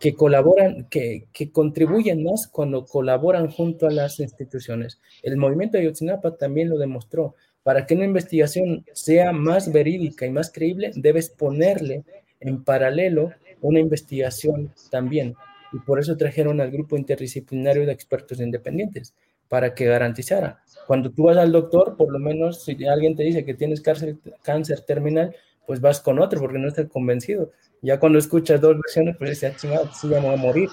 que 0.00 0.14
colaboran, 0.14 0.86
que, 0.90 1.26
que 1.32 1.50
contribuyen 1.50 2.24
más 2.24 2.48
cuando 2.48 2.84
colaboran 2.84 3.50
junto 3.50 3.86
a 3.86 3.90
las 3.90 4.20
instituciones. 4.20 5.00
El 5.22 5.36
movimiento 5.36 5.76
de 5.76 5.84
Ayotzinapa 5.84 6.36
también 6.36 6.68
lo 6.68 6.78
demostró. 6.78 7.34
Para 7.62 7.86
que 7.86 7.94
una 7.94 8.04
investigación 8.04 8.84
sea 8.92 9.32
más 9.32 9.72
verídica 9.72 10.26
y 10.26 10.30
más 10.30 10.52
creíble, 10.52 10.92
debes 10.94 11.30
ponerle 11.30 12.04
en 12.40 12.62
paralelo 12.62 13.32
una 13.60 13.80
investigación 13.80 14.72
también. 14.90 15.34
Y 15.72 15.78
por 15.80 15.98
eso 15.98 16.16
trajeron 16.16 16.60
al 16.60 16.70
grupo 16.70 16.96
interdisciplinario 16.96 17.86
de 17.86 17.92
expertos 17.92 18.40
independientes, 18.40 19.14
para 19.48 19.74
que 19.74 19.86
garantizara. 19.86 20.62
Cuando 20.86 21.10
tú 21.10 21.24
vas 21.24 21.36
al 21.36 21.52
doctor, 21.52 21.96
por 21.96 22.12
lo 22.12 22.18
menos 22.18 22.64
si 22.64 22.84
alguien 22.86 23.16
te 23.16 23.24
dice 23.24 23.44
que 23.44 23.54
tienes 23.54 23.80
cáncer, 23.80 24.16
cáncer 24.42 24.80
terminal, 24.82 25.34
pues 25.66 25.80
vas 25.80 26.00
con 26.00 26.18
otro 26.20 26.40
porque 26.40 26.58
no 26.58 26.68
estás 26.68 26.88
convencido. 26.88 27.50
Ya 27.82 27.98
cuando 27.98 28.18
escuchas 28.18 28.60
dos 28.60 28.76
versiones, 28.76 29.16
pues 29.16 29.30
dices, 29.30 29.64
ah, 29.64 29.90
sí, 29.92 30.08
ya 30.08 30.20
me 30.20 30.26
voy 30.26 30.34
a 30.34 30.36
morir. 30.36 30.68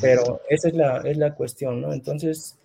Pero 0.00 0.40
esa 0.48 0.68
es 0.68 0.74
la, 0.74 0.98
es 0.98 1.16
la 1.16 1.34
cuestión, 1.34 1.80
¿no? 1.80 1.92
Entonces, 1.92 2.58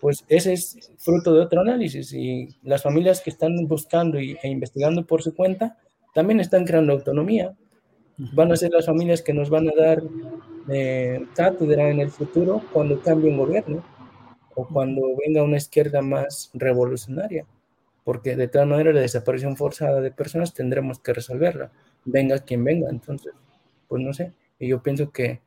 pues 0.00 0.24
ese 0.28 0.52
es 0.52 0.92
fruto 0.98 1.34
de 1.34 1.40
otro 1.40 1.60
análisis 1.60 2.12
y 2.12 2.48
las 2.62 2.82
familias 2.82 3.20
que 3.20 3.30
están 3.30 3.66
buscando 3.66 4.20
y, 4.20 4.38
e 4.42 4.48
investigando 4.48 5.04
por 5.04 5.22
su 5.22 5.34
cuenta 5.34 5.76
también 6.14 6.40
están 6.40 6.64
creando 6.64 6.92
autonomía. 6.92 7.54
Van 8.34 8.52
a 8.52 8.56
ser 8.56 8.70
las 8.70 8.86
familias 8.86 9.22
que 9.22 9.32
nos 9.32 9.50
van 9.50 9.68
a 9.68 9.72
dar 9.74 10.02
eh, 10.68 11.26
cátedra 11.34 11.90
en 11.90 12.00
el 12.00 12.10
futuro 12.10 12.62
cuando 12.72 13.00
cambie 13.00 13.30
un 13.30 13.38
gobierno 13.38 13.82
o 14.54 14.66
cuando 14.66 15.02
venga 15.24 15.42
una 15.42 15.56
izquierda 15.56 16.02
más 16.02 16.50
revolucionaria, 16.54 17.46
porque 18.04 18.36
de 18.36 18.48
todas 18.48 18.68
maneras 18.68 18.94
la 18.94 19.00
desaparición 19.00 19.56
forzada 19.56 20.00
de 20.00 20.10
personas 20.10 20.54
tendremos 20.54 20.98
que 20.98 21.12
resolverla, 21.12 21.70
venga 22.04 22.38
quien 22.38 22.64
venga, 22.64 22.90
entonces, 22.90 23.32
pues 23.88 24.02
no 24.02 24.12
sé, 24.12 24.32
y 24.58 24.68
yo 24.68 24.82
pienso 24.82 25.10
que 25.10 25.40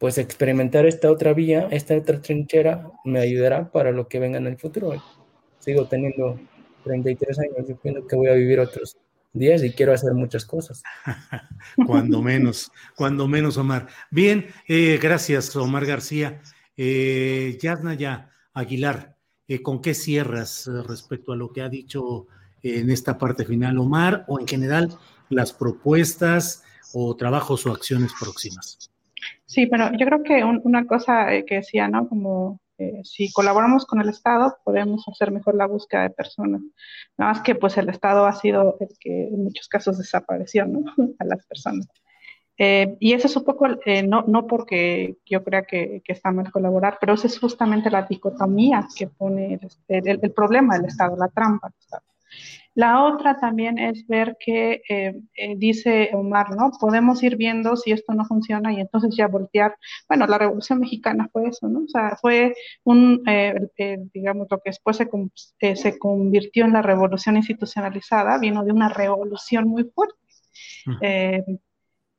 pues 0.00 0.16
experimentar 0.16 0.86
esta 0.86 1.10
otra 1.10 1.34
vía, 1.34 1.68
esta 1.70 1.94
otra 1.94 2.22
trinchera, 2.22 2.90
me 3.04 3.20
ayudará 3.20 3.70
para 3.70 3.92
lo 3.92 4.08
que 4.08 4.18
venga 4.18 4.38
en 4.38 4.46
el 4.46 4.56
futuro. 4.56 4.94
Sigo 5.58 5.86
teniendo 5.88 6.40
33 6.84 7.38
años, 7.38 7.68
yo 7.68 7.76
pienso 7.76 8.06
que 8.06 8.16
voy 8.16 8.28
a 8.28 8.32
vivir 8.32 8.60
otros 8.60 8.96
días 9.34 9.62
y 9.62 9.72
quiero 9.72 9.92
hacer 9.92 10.14
muchas 10.14 10.46
cosas. 10.46 10.82
cuando 11.86 12.22
menos, 12.22 12.72
cuando 12.96 13.28
menos, 13.28 13.58
Omar. 13.58 13.88
Bien, 14.10 14.46
eh, 14.68 14.98
gracias, 15.00 15.54
Omar 15.54 15.84
García. 15.84 16.40
Eh, 16.82 17.58
Yasnaya 17.60 18.30
Aguilar, 18.54 19.14
eh, 19.46 19.60
¿con 19.60 19.82
qué 19.82 19.92
cierras 19.92 20.66
eh, 20.66 20.82
respecto 20.88 21.32
a 21.32 21.36
lo 21.36 21.52
que 21.52 21.60
ha 21.60 21.68
dicho 21.68 22.26
en 22.62 22.88
esta 22.90 23.18
parte 23.18 23.44
final 23.44 23.76
Omar 23.76 24.24
o 24.28 24.40
en 24.40 24.48
general 24.48 24.88
las 25.28 25.52
propuestas 25.52 26.64
o 26.94 27.14
trabajos 27.16 27.66
o 27.66 27.72
acciones 27.72 28.12
próximas? 28.18 28.90
Sí, 29.44 29.66
pero 29.66 29.90
yo 29.92 30.06
creo 30.06 30.22
que 30.22 30.42
una 30.42 30.86
cosa 30.86 31.26
que 31.46 31.56
decía, 31.56 31.86
¿no? 31.86 32.08
Como 32.08 32.62
si 33.02 33.30
colaboramos 33.30 33.84
con 33.84 34.00
el 34.00 34.08
Estado, 34.08 34.56
podemos 34.64 35.06
hacer 35.06 35.32
mejor 35.32 35.56
la 35.56 35.66
búsqueda 35.66 36.04
de 36.04 36.10
personas. 36.10 36.62
Nada 37.18 37.32
más 37.32 37.42
que 37.42 37.54
pues 37.56 37.76
el 37.76 37.90
Estado 37.90 38.24
ha 38.24 38.32
sido 38.32 38.78
el 38.80 38.88
que 38.98 39.24
en 39.24 39.44
muchos 39.44 39.68
casos 39.68 39.98
desapareció, 39.98 40.64
¿no? 40.64 40.80
A 41.18 41.24
las 41.26 41.44
personas. 41.44 41.88
Eh, 42.62 42.94
y 43.00 43.14
eso 43.14 43.26
es 43.26 43.34
un 43.36 43.44
poco, 43.44 43.66
eh, 43.86 44.02
no, 44.02 44.22
no 44.26 44.46
porque 44.46 45.16
yo 45.24 45.42
crea 45.42 45.62
que, 45.62 46.02
que, 46.04 46.12
está 46.12 46.30
mal 46.30 46.52
colaborar, 46.52 46.98
pero 47.00 47.14
esa 47.14 47.26
es 47.26 47.38
justamente 47.38 47.88
la 47.88 48.02
dicotomía 48.02 48.86
que 48.94 49.06
pone 49.06 49.58
el, 49.88 50.20
el, 50.22 50.32
problema 50.32 50.76
del 50.76 50.84
Estado, 50.84 51.16
la 51.16 51.28
trampa 51.28 51.68
del 51.68 51.78
Estado. 51.80 52.02
La 52.74 53.02
otra 53.04 53.40
también 53.40 53.78
es 53.78 54.06
ver 54.06 54.36
que 54.38 54.82
eh, 54.90 55.14
dice 55.56 56.10
Omar, 56.12 56.54
¿no? 56.54 56.70
Podemos 56.78 57.22
ir 57.22 57.36
viendo 57.36 57.76
si 57.76 57.92
esto 57.92 58.12
no 58.12 58.26
funciona 58.26 58.74
y 58.74 58.80
entonces 58.80 59.16
ya 59.16 59.26
voltear. 59.26 59.74
Bueno, 60.06 60.26
la 60.26 60.36
Revolución 60.36 60.80
Mexicana 60.80 61.30
fue 61.32 61.48
eso, 61.48 61.66
¿no? 61.66 61.80
O 61.80 61.88
sea, 61.88 62.18
fue 62.20 62.52
un, 62.84 63.22
digamos, 64.12 64.48
lo 64.50 64.58
que 64.58 64.68
después 64.68 64.98
se, 64.98 65.76
se 65.76 65.98
convirtió 65.98 66.66
en 66.66 66.74
la 66.74 66.82
revolución 66.82 67.38
institucionalizada, 67.38 68.36
vino 68.38 68.62
de 68.64 68.72
una 68.72 68.90
revolución 68.90 69.66
muy 69.66 69.84
fuerte 69.84 70.20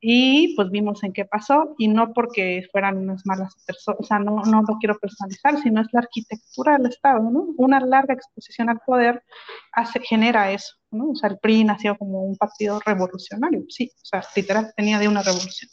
y 0.01 0.55
pues 0.55 0.71
vimos 0.71 1.03
en 1.03 1.13
qué 1.13 1.25
pasó 1.25 1.75
y 1.77 1.87
no 1.87 2.11
porque 2.11 2.67
fueran 2.71 2.97
unas 2.97 3.21
malas 3.25 3.53
personas, 3.65 3.99
o 3.99 4.03
sea, 4.03 4.17
no, 4.17 4.41
no 4.43 4.63
lo 4.67 4.77
quiero 4.79 4.97
personalizar, 4.97 5.61
sino 5.61 5.79
es 5.81 5.87
la 5.91 6.01
arquitectura 6.01 6.77
del 6.77 6.87
Estado, 6.87 7.29
¿no? 7.29 7.45
Una 7.57 7.79
larga 7.79 8.15
exposición 8.15 8.69
al 8.69 8.79
poder 8.85 9.23
hace, 9.71 9.99
genera 10.01 10.51
eso, 10.51 10.73
¿no? 10.89 11.11
O 11.11 11.15
sea, 11.15 11.29
el 11.29 11.37
PRI 11.37 11.63
nació 11.63 11.95
como 11.97 12.23
un 12.23 12.35
partido 12.35 12.79
revolucionario, 12.83 13.63
sí, 13.69 13.91
o 13.95 14.05
sea, 14.05 14.23
literal 14.35 14.73
tenía 14.75 14.97
de 14.97 15.07
una 15.07 15.21
revolución. 15.21 15.69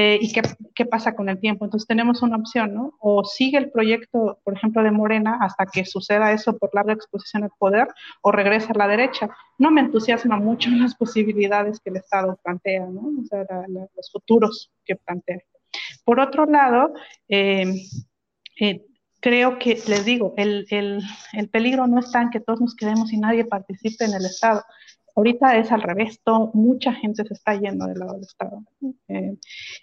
Eh, 0.00 0.16
¿Y 0.22 0.32
qué, 0.32 0.42
qué, 0.76 0.86
pasa 0.86 1.16
con 1.16 1.28
el 1.28 1.40
tiempo? 1.40 1.64
Entonces 1.64 1.88
tenemos 1.88 2.22
una 2.22 2.36
opción, 2.36 2.72
¿no? 2.72 2.94
O 3.00 3.24
sigue 3.24 3.58
el 3.58 3.72
proyecto, 3.72 4.38
por 4.44 4.54
ejemplo, 4.54 4.84
de 4.84 4.92
Morena 4.92 5.38
hasta 5.40 5.66
que 5.66 5.84
suceda 5.84 6.30
eso 6.30 6.56
por 6.56 6.72
larga 6.72 6.92
exposición 6.92 7.42
al 7.42 7.50
poder, 7.58 7.88
o 8.22 8.30
regresa 8.30 8.70
a 8.72 8.78
la 8.78 8.86
derecha. 8.86 9.28
No 9.58 9.72
me 9.72 9.80
entusiasma 9.80 10.36
mucho 10.36 10.70
las 10.70 10.94
posibilidades 10.94 11.80
que 11.80 11.90
el 11.90 11.96
Estado 11.96 12.38
plantea, 12.44 12.86
¿no? 12.86 13.10
O 13.20 13.24
sea, 13.24 13.44
los 13.66 14.12
futuros 14.12 14.70
que 14.84 14.94
plantea. 14.94 15.40
Por 16.04 16.20
otro 16.20 16.46
lado, 16.46 16.94
eh, 17.28 17.64
eh, 18.60 18.86
creo 19.18 19.58
que, 19.58 19.82
les 19.88 20.04
digo, 20.04 20.32
el, 20.36 20.64
el, 20.70 21.02
el, 21.32 21.48
peligro 21.48 21.88
no 21.88 21.98
está 21.98 22.22
en 22.22 22.30
que 22.30 22.38
todos 22.38 22.60
nos 22.60 22.76
quedemos 22.76 23.12
y 23.12 23.16
nadie 23.18 23.44
participe 23.44 24.04
en 24.04 24.14
el 24.14 24.26
Estado. 24.26 24.62
Ahorita 25.18 25.56
es 25.56 25.72
al 25.72 25.82
revés, 25.82 26.20
mucha 26.54 26.92
gente 26.92 27.24
se 27.24 27.34
está 27.34 27.56
yendo 27.56 27.86
del 27.86 27.98
lado 27.98 28.12
del 28.12 28.22
Estado. 28.22 28.62
Eh, 29.08 29.36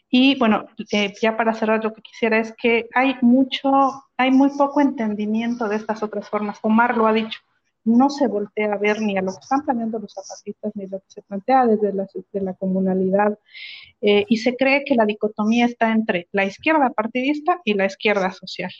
y 0.09 0.39
bueno, 0.39 0.65
eh, 0.93 1.13
ya 1.21 1.35
para 1.35 1.53
cerrar 1.53 1.83
lo 1.83 1.93
que 1.93 2.01
quisiera 2.01 2.39
es 2.39 2.53
que 2.57 2.87
hay 2.93 3.17
mucho, 3.21 3.69
hay 4.15 4.31
muy 4.31 4.51
poco 4.57 4.79
entendimiento 4.79 5.67
de 5.67 5.75
estas 5.75 6.01
otras 6.03 6.29
formas. 6.29 6.57
Omar 6.61 6.95
lo 6.95 7.05
ha 7.05 7.11
dicho, 7.11 7.37
no 7.83 8.09
se 8.09 8.27
voltea 8.27 8.71
a 8.71 8.77
ver 8.77 9.01
ni 9.01 9.17
a 9.17 9.21
lo 9.21 9.33
que 9.33 9.41
están 9.41 9.65
planeando 9.65 9.99
los 9.99 10.13
zapatistas 10.13 10.71
ni 10.73 10.87
lo 10.87 10.99
que 10.99 11.09
se 11.09 11.21
plantea 11.23 11.65
desde 11.65 11.91
la, 11.91 12.07
la 12.31 12.53
comunalidad. 12.53 13.37
Eh, 13.99 14.23
y 14.29 14.37
se 14.37 14.55
cree 14.55 14.85
que 14.85 14.95
la 14.95 15.05
dicotomía 15.05 15.65
está 15.65 15.91
entre 15.91 16.29
la 16.31 16.45
izquierda 16.45 16.91
partidista 16.91 17.59
y 17.65 17.73
la 17.73 17.87
izquierda 17.87 18.31
social, 18.31 18.71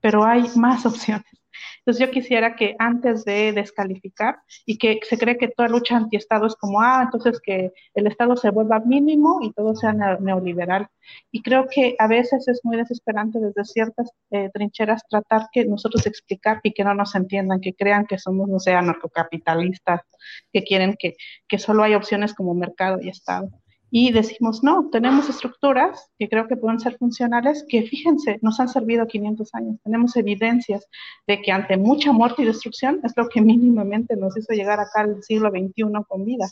pero 0.00 0.22
hay 0.22 0.44
más 0.54 0.86
opciones. 0.86 1.43
Entonces 1.78 2.06
yo 2.06 2.12
quisiera 2.12 2.56
que 2.56 2.74
antes 2.78 3.24
de 3.24 3.52
descalificar 3.52 4.38
y 4.66 4.78
que 4.78 5.00
se 5.02 5.18
cree 5.18 5.38
que 5.38 5.48
toda 5.48 5.68
lucha 5.68 5.96
antiestado 5.96 6.46
es 6.46 6.56
como, 6.56 6.80
ah, 6.80 7.02
entonces 7.04 7.40
que 7.40 7.72
el 7.94 8.06
Estado 8.06 8.36
se 8.36 8.50
vuelva 8.50 8.80
mínimo 8.80 9.38
y 9.42 9.52
todo 9.52 9.74
sea 9.74 9.92
neoliberal. 9.92 10.88
Y 11.30 11.42
creo 11.42 11.66
que 11.70 11.96
a 11.98 12.06
veces 12.06 12.48
es 12.48 12.60
muy 12.64 12.76
desesperante 12.76 13.38
desde 13.38 13.64
ciertas 13.64 14.10
eh, 14.30 14.50
trincheras 14.52 15.02
tratar 15.08 15.48
que 15.52 15.64
nosotros 15.64 16.06
explicar 16.06 16.60
y 16.62 16.72
que 16.72 16.84
no 16.84 16.94
nos 16.94 17.14
entiendan, 17.14 17.60
que 17.60 17.74
crean 17.74 18.06
que 18.06 18.18
somos, 18.18 18.48
no 18.48 18.58
sé, 18.58 18.72
anarcocapitalistas, 18.74 20.02
que 20.52 20.62
quieren 20.64 20.96
que, 20.98 21.14
que 21.48 21.58
solo 21.58 21.82
hay 21.82 21.94
opciones 21.94 22.34
como 22.34 22.54
mercado 22.54 23.00
y 23.00 23.08
Estado 23.08 23.50
y 23.96 24.10
decimos, 24.10 24.64
no, 24.64 24.90
tenemos 24.90 25.28
estructuras 25.28 26.10
que 26.18 26.28
creo 26.28 26.48
que 26.48 26.56
pueden 26.56 26.80
ser 26.80 26.98
funcionales, 26.98 27.64
que 27.68 27.84
fíjense, 27.84 28.40
nos 28.42 28.58
han 28.58 28.68
servido 28.68 29.06
500 29.06 29.54
años. 29.54 29.76
Tenemos 29.84 30.16
evidencias 30.16 30.88
de 31.28 31.40
que 31.40 31.52
ante 31.52 31.76
mucha 31.76 32.10
muerte 32.10 32.42
y 32.42 32.46
destrucción 32.46 32.98
es 33.04 33.12
lo 33.16 33.28
que 33.28 33.40
mínimamente 33.40 34.16
nos 34.16 34.36
hizo 34.36 34.52
llegar 34.52 34.80
acá 34.80 35.02
al 35.02 35.22
siglo 35.22 35.48
XXI 35.50 35.92
con 36.08 36.24
vida. 36.24 36.50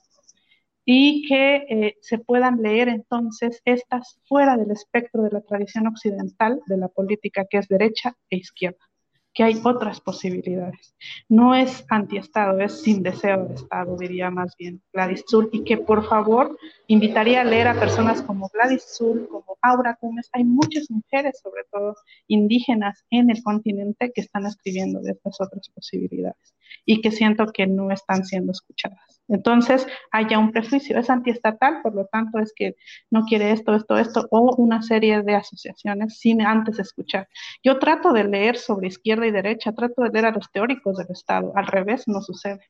Y 0.84 1.26
que 1.26 1.56
eh, 1.68 1.96
se 2.00 2.18
puedan 2.18 2.62
leer 2.62 2.88
entonces 2.88 3.60
estas 3.64 4.20
fuera 4.28 4.56
del 4.56 4.70
espectro 4.70 5.24
de 5.24 5.30
la 5.32 5.40
tradición 5.40 5.88
occidental 5.88 6.60
de 6.68 6.76
la 6.76 6.86
política 6.86 7.44
que 7.50 7.58
es 7.58 7.66
derecha 7.66 8.16
e 8.30 8.36
izquierda 8.36 8.91
que 9.34 9.42
hay 9.42 9.60
otras 9.64 10.00
posibilidades. 10.00 10.94
No 11.28 11.54
es 11.54 11.84
antiestado, 11.88 12.60
es 12.60 12.82
sin 12.82 13.02
deseo 13.02 13.46
de 13.46 13.54
Estado, 13.54 13.96
diría 13.96 14.30
más 14.30 14.56
bien 14.56 14.82
Gladys 14.92 15.24
Zul, 15.28 15.48
y 15.52 15.64
que 15.64 15.78
por 15.78 16.06
favor 16.06 16.58
invitaría 16.86 17.40
a 17.40 17.44
leer 17.44 17.68
a 17.68 17.78
personas 17.78 18.22
como 18.22 18.50
Gladys 18.52 18.84
Zul, 18.96 19.26
como 19.28 19.56
Aura 19.62 19.98
Gómez. 20.00 20.28
Hay 20.32 20.44
muchas 20.44 20.90
mujeres, 20.90 21.40
sobre 21.42 21.62
todo 21.70 21.96
indígenas, 22.28 23.04
en 23.10 23.30
el 23.30 23.42
continente 23.42 24.12
que 24.14 24.20
están 24.20 24.46
escribiendo 24.46 25.00
de 25.00 25.12
estas 25.12 25.40
otras 25.40 25.68
posibilidades. 25.70 26.54
Y 26.84 27.00
que 27.00 27.10
siento 27.10 27.46
que 27.52 27.66
no 27.66 27.90
están 27.90 28.24
siendo 28.24 28.52
escuchadas. 28.52 29.22
Entonces, 29.28 29.86
haya 30.10 30.38
un 30.38 30.52
prejuicio, 30.52 30.98
es 30.98 31.08
antiestatal, 31.08 31.80
por 31.82 31.94
lo 31.94 32.06
tanto 32.06 32.38
es 32.38 32.52
que 32.54 32.76
no 33.10 33.24
quiere 33.24 33.52
esto, 33.52 33.74
esto, 33.74 33.96
esto, 33.96 34.26
o 34.30 34.54
una 34.56 34.82
serie 34.82 35.22
de 35.22 35.34
asociaciones 35.34 36.18
sin 36.18 36.42
antes 36.42 36.78
escuchar. 36.78 37.28
Yo 37.62 37.78
trato 37.78 38.12
de 38.12 38.24
leer 38.24 38.58
sobre 38.58 38.88
izquierda 38.88 39.26
y 39.26 39.30
derecha, 39.30 39.72
trato 39.72 40.02
de 40.02 40.10
leer 40.10 40.26
a 40.26 40.32
los 40.32 40.50
teóricos 40.50 40.96
del 40.98 41.08
Estado, 41.10 41.52
al 41.56 41.66
revés 41.66 42.04
no 42.06 42.20
sucede. 42.20 42.68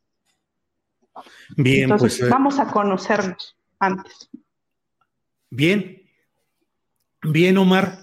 Bien, 1.57 1.85
Entonces, 1.85 2.19
pues, 2.19 2.29
eh, 2.29 2.31
vamos 2.31 2.59
a 2.59 2.69
conocernos 2.69 3.57
antes. 3.79 4.31
Bien, 5.51 6.03
bien, 7.23 7.59
Omar. 7.59 7.99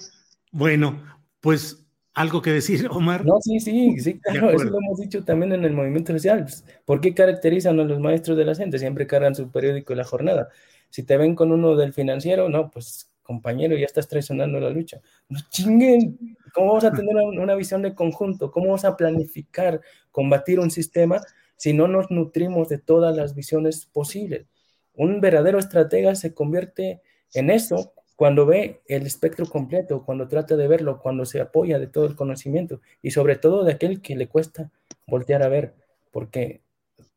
Bueno, 0.51 1.03
pues 1.39 1.85
algo 2.19 2.41
que 2.41 2.51
decir, 2.51 2.87
Omar. 2.91 3.25
No, 3.25 3.39
sí, 3.39 3.59
sí, 3.61 3.97
sí, 3.99 4.19
claro, 4.19 4.51
eso 4.51 4.65
lo 4.65 4.77
hemos 4.77 4.99
dicho 4.99 5.23
también 5.23 5.53
en 5.53 5.63
el 5.63 5.71
movimiento 5.73 6.11
social. 6.11 6.43
Pues, 6.43 6.65
¿Por 6.85 6.99
qué 6.99 7.13
caracterizan 7.13 7.79
a 7.79 7.83
los 7.85 7.99
maestros 7.99 8.37
de 8.37 8.45
la 8.45 8.55
gente? 8.55 8.77
Siempre 8.77 9.07
cargan 9.07 9.35
su 9.35 9.49
periódico 9.49 9.95
la 9.95 10.03
jornada. 10.03 10.49
Si 10.89 11.03
te 11.03 11.15
ven 11.17 11.33
con 11.33 11.51
uno 11.51 11.77
del 11.77 11.93
financiero, 11.93 12.49
no, 12.49 12.69
pues 12.69 13.09
compañero, 13.23 13.77
ya 13.77 13.85
estás 13.85 14.07
traicionando 14.07 14.59
la 14.59 14.69
lucha. 14.69 15.01
No 15.29 15.39
chinguen, 15.49 16.35
¿cómo 16.53 16.69
vamos 16.69 16.83
a 16.83 16.91
tener 16.91 17.15
una 17.15 17.55
visión 17.55 17.83
de 17.83 17.93
conjunto? 17.93 18.51
¿Cómo 18.51 18.65
vamos 18.67 18.85
a 18.85 18.97
planificar, 18.97 19.81
combatir 20.11 20.59
un 20.59 20.71
sistema 20.71 21.21
si 21.55 21.73
no 21.73 21.87
nos 21.87 22.09
nutrimos 22.09 22.69
de 22.69 22.79
todas 22.79 23.15
las 23.15 23.35
visiones 23.35 23.85
posibles? 23.85 24.47
Un 24.93 25.21
verdadero 25.21 25.59
estratega 25.59 26.15
se 26.15 26.33
convierte 26.33 27.01
en 27.35 27.51
eso 27.51 27.93
cuando 28.19 28.45
ve 28.45 28.81
el 28.87 29.05
espectro 29.05 29.45
completo, 29.45 30.03
cuando 30.03 30.27
trata 30.27 30.57
de 30.57 30.67
verlo, 30.67 30.99
cuando 30.99 31.23
se 31.23 31.39
apoya 31.39 31.79
de 31.79 31.87
todo 31.87 32.05
el 32.05 32.17
conocimiento 32.17 32.81
y 33.01 33.11
sobre 33.11 33.37
todo 33.37 33.63
de 33.63 33.71
aquel 33.71 34.01
que 34.01 34.17
le 34.17 34.27
cuesta 34.27 34.71
voltear 35.07 35.41
a 35.41 35.47
ver, 35.47 35.73
porque 36.11 36.61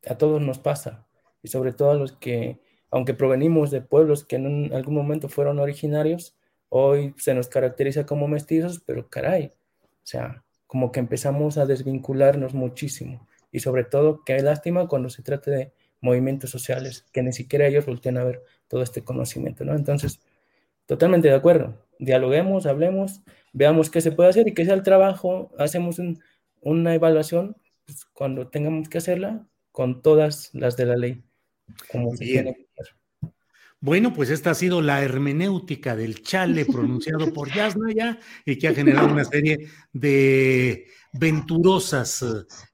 a 0.07 0.15
todos 0.17 0.41
nos 0.41 0.59
pasa 0.59 1.05
y 1.41 1.49
sobre 1.49 1.73
todo 1.73 1.91
a 1.91 1.95
los 1.95 2.13
que, 2.13 2.61
aunque 2.89 3.13
provenimos 3.13 3.69
de 3.69 3.81
pueblos 3.81 4.23
que 4.23 4.37
en 4.37 4.73
algún 4.73 4.95
momento 4.95 5.27
fueron 5.27 5.59
originarios, 5.59 6.37
hoy 6.69 7.13
se 7.17 7.33
nos 7.33 7.49
caracteriza 7.49 8.05
como 8.05 8.29
mestizos, 8.29 8.79
pero 8.79 9.09
caray, 9.09 9.51
o 9.81 10.05
sea, 10.05 10.45
como 10.67 10.93
que 10.93 11.01
empezamos 11.01 11.57
a 11.57 11.65
desvincularnos 11.65 12.53
muchísimo 12.53 13.27
y 13.51 13.59
sobre 13.59 13.83
todo 13.83 14.23
qué 14.23 14.41
lástima 14.41 14.87
cuando 14.87 15.09
se 15.09 15.21
trata 15.21 15.51
de 15.51 15.73
movimientos 15.99 16.49
sociales, 16.49 17.05
que 17.11 17.23
ni 17.23 17.33
siquiera 17.33 17.67
ellos 17.67 17.85
voltean 17.85 18.19
a 18.19 18.23
ver 18.23 18.41
todo 18.69 18.81
este 18.83 19.03
conocimiento, 19.03 19.65
¿no? 19.65 19.75
Entonces, 19.75 20.21
Totalmente 20.85 21.27
de 21.27 21.35
acuerdo. 21.35 21.85
Dialoguemos, 21.99 22.65
hablemos, 22.65 23.21
veamos 23.53 23.89
qué 23.89 24.01
se 24.01 24.11
puede 24.11 24.29
hacer 24.29 24.47
y 24.47 24.53
que 24.53 24.65
sea 24.65 24.73
el 24.73 24.83
trabajo, 24.83 25.51
hacemos 25.57 26.01
una 26.61 26.93
evaluación 26.93 27.55
pues, 27.85 28.05
cuando 28.05 28.49
tengamos 28.49 28.89
que 28.89 28.97
hacerla 28.97 29.45
con 29.71 30.01
todas 30.01 30.49
las 30.53 30.77
de 30.77 30.85
la 30.85 30.95
ley, 30.95 31.23
como 31.91 32.15
se 32.15 32.25
tiene 32.25 32.55
que 32.55 32.67
hacer. 32.77 32.95
Bueno, 33.79 34.13
pues 34.13 34.29
esta 34.29 34.51
ha 34.51 34.55
sido 34.55 34.81
la 34.81 35.03
hermenéutica 35.03 35.93
del 35.93 36.23
chale 36.23 36.65
pronunciado 36.65 37.33
por 37.33 37.53
Yasnaya 37.53 38.17
y 38.45 38.57
que 38.57 38.69
ha 38.69 38.73
generado 38.73 39.11
una 39.11 39.25
serie 39.25 39.67
de 39.91 40.87
venturosas 41.13 42.25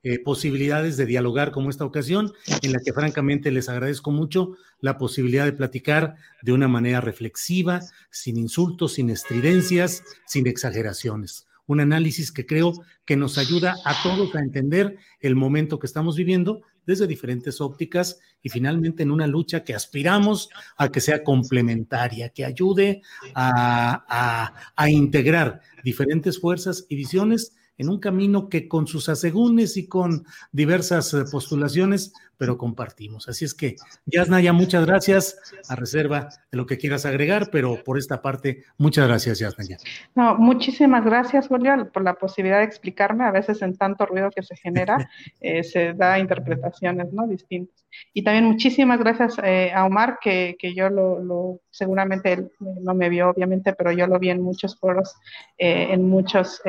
eh, 0.02 0.20
posibilidades 0.24 0.96
de 0.98 1.06
dialogar 1.06 1.52
como 1.52 1.70
esta 1.70 1.86
ocasión, 1.86 2.32
en 2.62 2.72
la 2.72 2.80
que 2.84 2.94
francamente 2.94 3.52
les 3.52 3.68
agradezco 3.70 4.12
mucho 4.12 4.56
la 4.80 4.98
posibilidad 4.98 5.46
de 5.46 5.54
platicar 5.54 6.16
de 6.42 6.54
una 6.54 6.68
manera 6.68 7.02
reflexiva, 7.02 7.82
sin 8.10 8.38
insultos, 8.38 8.94
sin 8.94 9.10
estridencias, 9.10 10.04
sin 10.26 10.48
exageraciones. 10.48 11.48
Un 11.68 11.82
análisis 11.82 12.32
que 12.32 12.46
creo 12.46 12.74
que 13.06 13.18
nos 13.18 13.38
ayuda 13.38 13.76
a 13.86 14.02
todos 14.02 14.34
a 14.36 14.40
entender 14.40 14.98
el 15.20 15.36
momento 15.36 15.78
que 15.78 15.86
estamos 15.86 16.16
viviendo 16.16 16.62
desde 16.86 17.06
diferentes 17.06 17.62
ópticas 17.62 18.20
y 18.42 18.50
finalmente 18.50 19.04
en 19.04 19.12
una 19.12 19.28
lucha 19.28 19.64
que 19.64 19.76
aspiramos 19.76 20.50
a 20.78 20.90
que 20.90 21.02
sea 21.02 21.24
complementaria, 21.24 22.30
que 22.30 22.46
ayude 22.46 23.04
a, 23.36 24.56
a 24.76 24.90
integrar 24.90 25.62
diferentes 25.84 26.40
fuerzas 26.40 26.86
y 26.90 26.96
visiones 26.96 27.54
en 27.80 27.90
un 27.90 28.00
camino 28.00 28.50
que 28.50 28.68
con 28.68 28.86
sus 28.86 29.10
asegúnes 29.10 29.78
y 29.78 29.88
con 29.88 30.26
diversas 30.52 31.14
eh, 31.14 31.24
postulaciones, 31.32 32.14
pero 32.40 32.58
compartimos. 32.58 33.28
Así 33.28 33.44
es 33.44 33.54
que, 33.54 33.76
Yasnaya, 34.06 34.54
muchas 34.54 34.86
gracias, 34.86 35.38
a 35.68 35.76
reserva 35.76 36.30
de 36.52 36.58
lo 36.58 36.66
que 36.66 36.78
quieras 36.78 37.06
agregar, 37.06 37.50
pero 37.52 37.84
por 37.84 37.98
esta 37.98 38.22
parte, 38.22 38.64
muchas 38.78 39.08
gracias, 39.08 39.40
Yasnaya. 39.40 39.78
No, 40.16 40.36
muchísimas 40.36 41.04
gracias, 41.04 41.50
Julio, 41.50 41.92
por 41.92 42.04
la 42.04 42.14
posibilidad 42.14 42.60
de 42.60 42.64
explicarme. 42.64 43.26
A 43.26 43.32
veces 43.32 43.62
en 43.62 43.76
tanto 43.76 44.06
ruido 44.06 44.32
que 44.32 44.42
se 44.42 44.56
genera, 44.56 44.98
eh, 45.42 45.64
se 45.64 45.94
da 45.94 46.18
interpretaciones 46.18 47.12
¿no? 47.12 47.28
distintas. 47.28 47.86
Y 48.14 48.24
también 48.24 48.46
muchísimas 48.46 49.00
gracias 49.00 49.36
eh, 49.44 49.72
a 49.74 49.86
Omar, 49.86 50.20
que, 50.22 50.56
que 50.58 50.74
yo 50.74 50.90
lo, 50.90 51.20
lo, 51.20 51.60
seguramente 51.72 52.34
él 52.34 52.52
no 52.60 52.94
me 52.94 53.10
vio, 53.10 53.30
obviamente, 53.30 53.74
pero 53.74 53.92
yo 53.92 54.08
lo 54.08 54.20
vi 54.20 54.30
en 54.30 54.42
muchos 54.42 54.80
foros, 54.80 55.16
en 55.58 56.08
muchas 56.08 56.62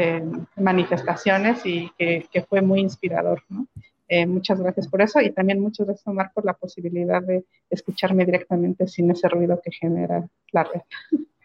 manifestaciones 0.56 0.80
manifestaciones 0.80 1.66
y 1.66 1.90
que, 1.98 2.26
que 2.32 2.42
fue 2.42 2.62
muy 2.62 2.80
inspirador. 2.80 3.42
¿no? 3.48 3.66
Eh, 4.12 4.26
muchas 4.26 4.60
gracias 4.60 4.88
por 4.88 5.00
eso 5.02 5.20
y 5.20 5.30
también 5.30 5.60
muchas 5.60 5.86
gracias, 5.86 6.04
Omar, 6.08 6.32
por 6.34 6.44
la 6.44 6.54
posibilidad 6.54 7.22
de 7.22 7.44
escucharme 7.70 8.24
directamente 8.24 8.88
sin 8.88 9.08
ese 9.08 9.28
ruido 9.28 9.60
que 9.62 9.70
genera 9.70 10.28
la 10.50 10.64
red. 10.64 10.80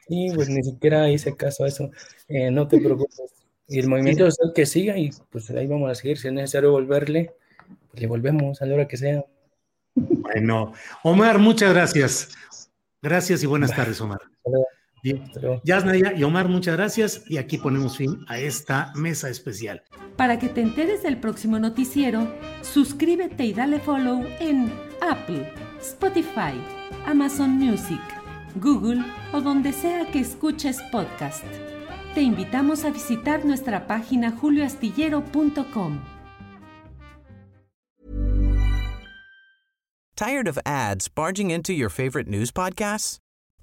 Sí, 0.07 0.31
pues 0.33 0.49
ni 0.49 0.63
siquiera 0.63 1.07
hice 1.11 1.35
caso 1.35 1.63
a 1.63 1.67
eso. 1.67 1.91
Eh, 2.27 2.49
no 2.49 2.67
te 2.67 2.79
preocupes. 2.79 3.21
Y 3.67 3.77
el 3.77 3.87
movimiento 3.87 4.25
es 4.25 4.39
el 4.43 4.51
que 4.51 4.65
siga 4.65 4.97
y 4.97 5.11
pues 5.29 5.47
ahí 5.51 5.67
vamos 5.67 5.91
a 5.91 5.95
seguir. 5.95 6.17
Si 6.17 6.27
es 6.27 6.33
necesario 6.33 6.71
volverle, 6.71 7.33
pues 7.91 8.01
le 8.01 8.07
volvemos 8.07 8.59
a 8.59 8.65
la 8.65 8.73
hora 8.73 8.87
que 8.87 8.97
sea. 8.97 9.23
Bueno, 9.93 10.73
Omar, 11.03 11.37
muchas 11.37 11.71
gracias. 11.71 12.29
Gracias 12.99 13.43
y 13.43 13.45
buenas 13.45 13.75
tardes, 13.75 14.01
Omar. 14.01 14.21
Yasnaya 15.63 16.13
y 16.13 16.23
Omar, 16.23 16.49
muchas 16.49 16.75
gracias 16.75 17.23
y 17.27 17.37
aquí 17.37 17.57
ponemos 17.57 17.97
fin 17.97 18.25
a 18.27 18.39
esta 18.39 18.91
mesa 18.95 19.29
especial. 19.29 19.83
Para 20.15 20.39
que 20.39 20.49
te 20.49 20.61
enteres 20.61 21.03
del 21.03 21.17
próximo 21.17 21.59
noticiero, 21.59 22.27
suscríbete 22.61 23.45
y 23.45 23.53
dale 23.53 23.79
follow 23.79 24.25
en 24.39 24.71
Apple, 25.01 25.51
Spotify, 25.81 26.53
Amazon 27.05 27.51
Music, 27.51 28.01
Google 28.55 29.03
o 29.33 29.41
donde 29.41 29.73
sea 29.73 30.09
que 30.11 30.19
escuches 30.19 30.81
podcast. 30.91 31.43
Te 32.13 32.21
invitamos 32.21 32.85
a 32.85 32.91
visitar 32.91 33.43
nuestra 33.43 33.87
página 33.87 34.31
julioastillero.com. 34.31 35.99
Tired 40.15 40.47
of 40.47 40.57
ads 40.65 41.09
barging 41.09 41.51
into 41.51 41.73
your 41.73 41.89
favorite 41.89 42.29
news 42.29 42.49
podcasts? 42.49 43.19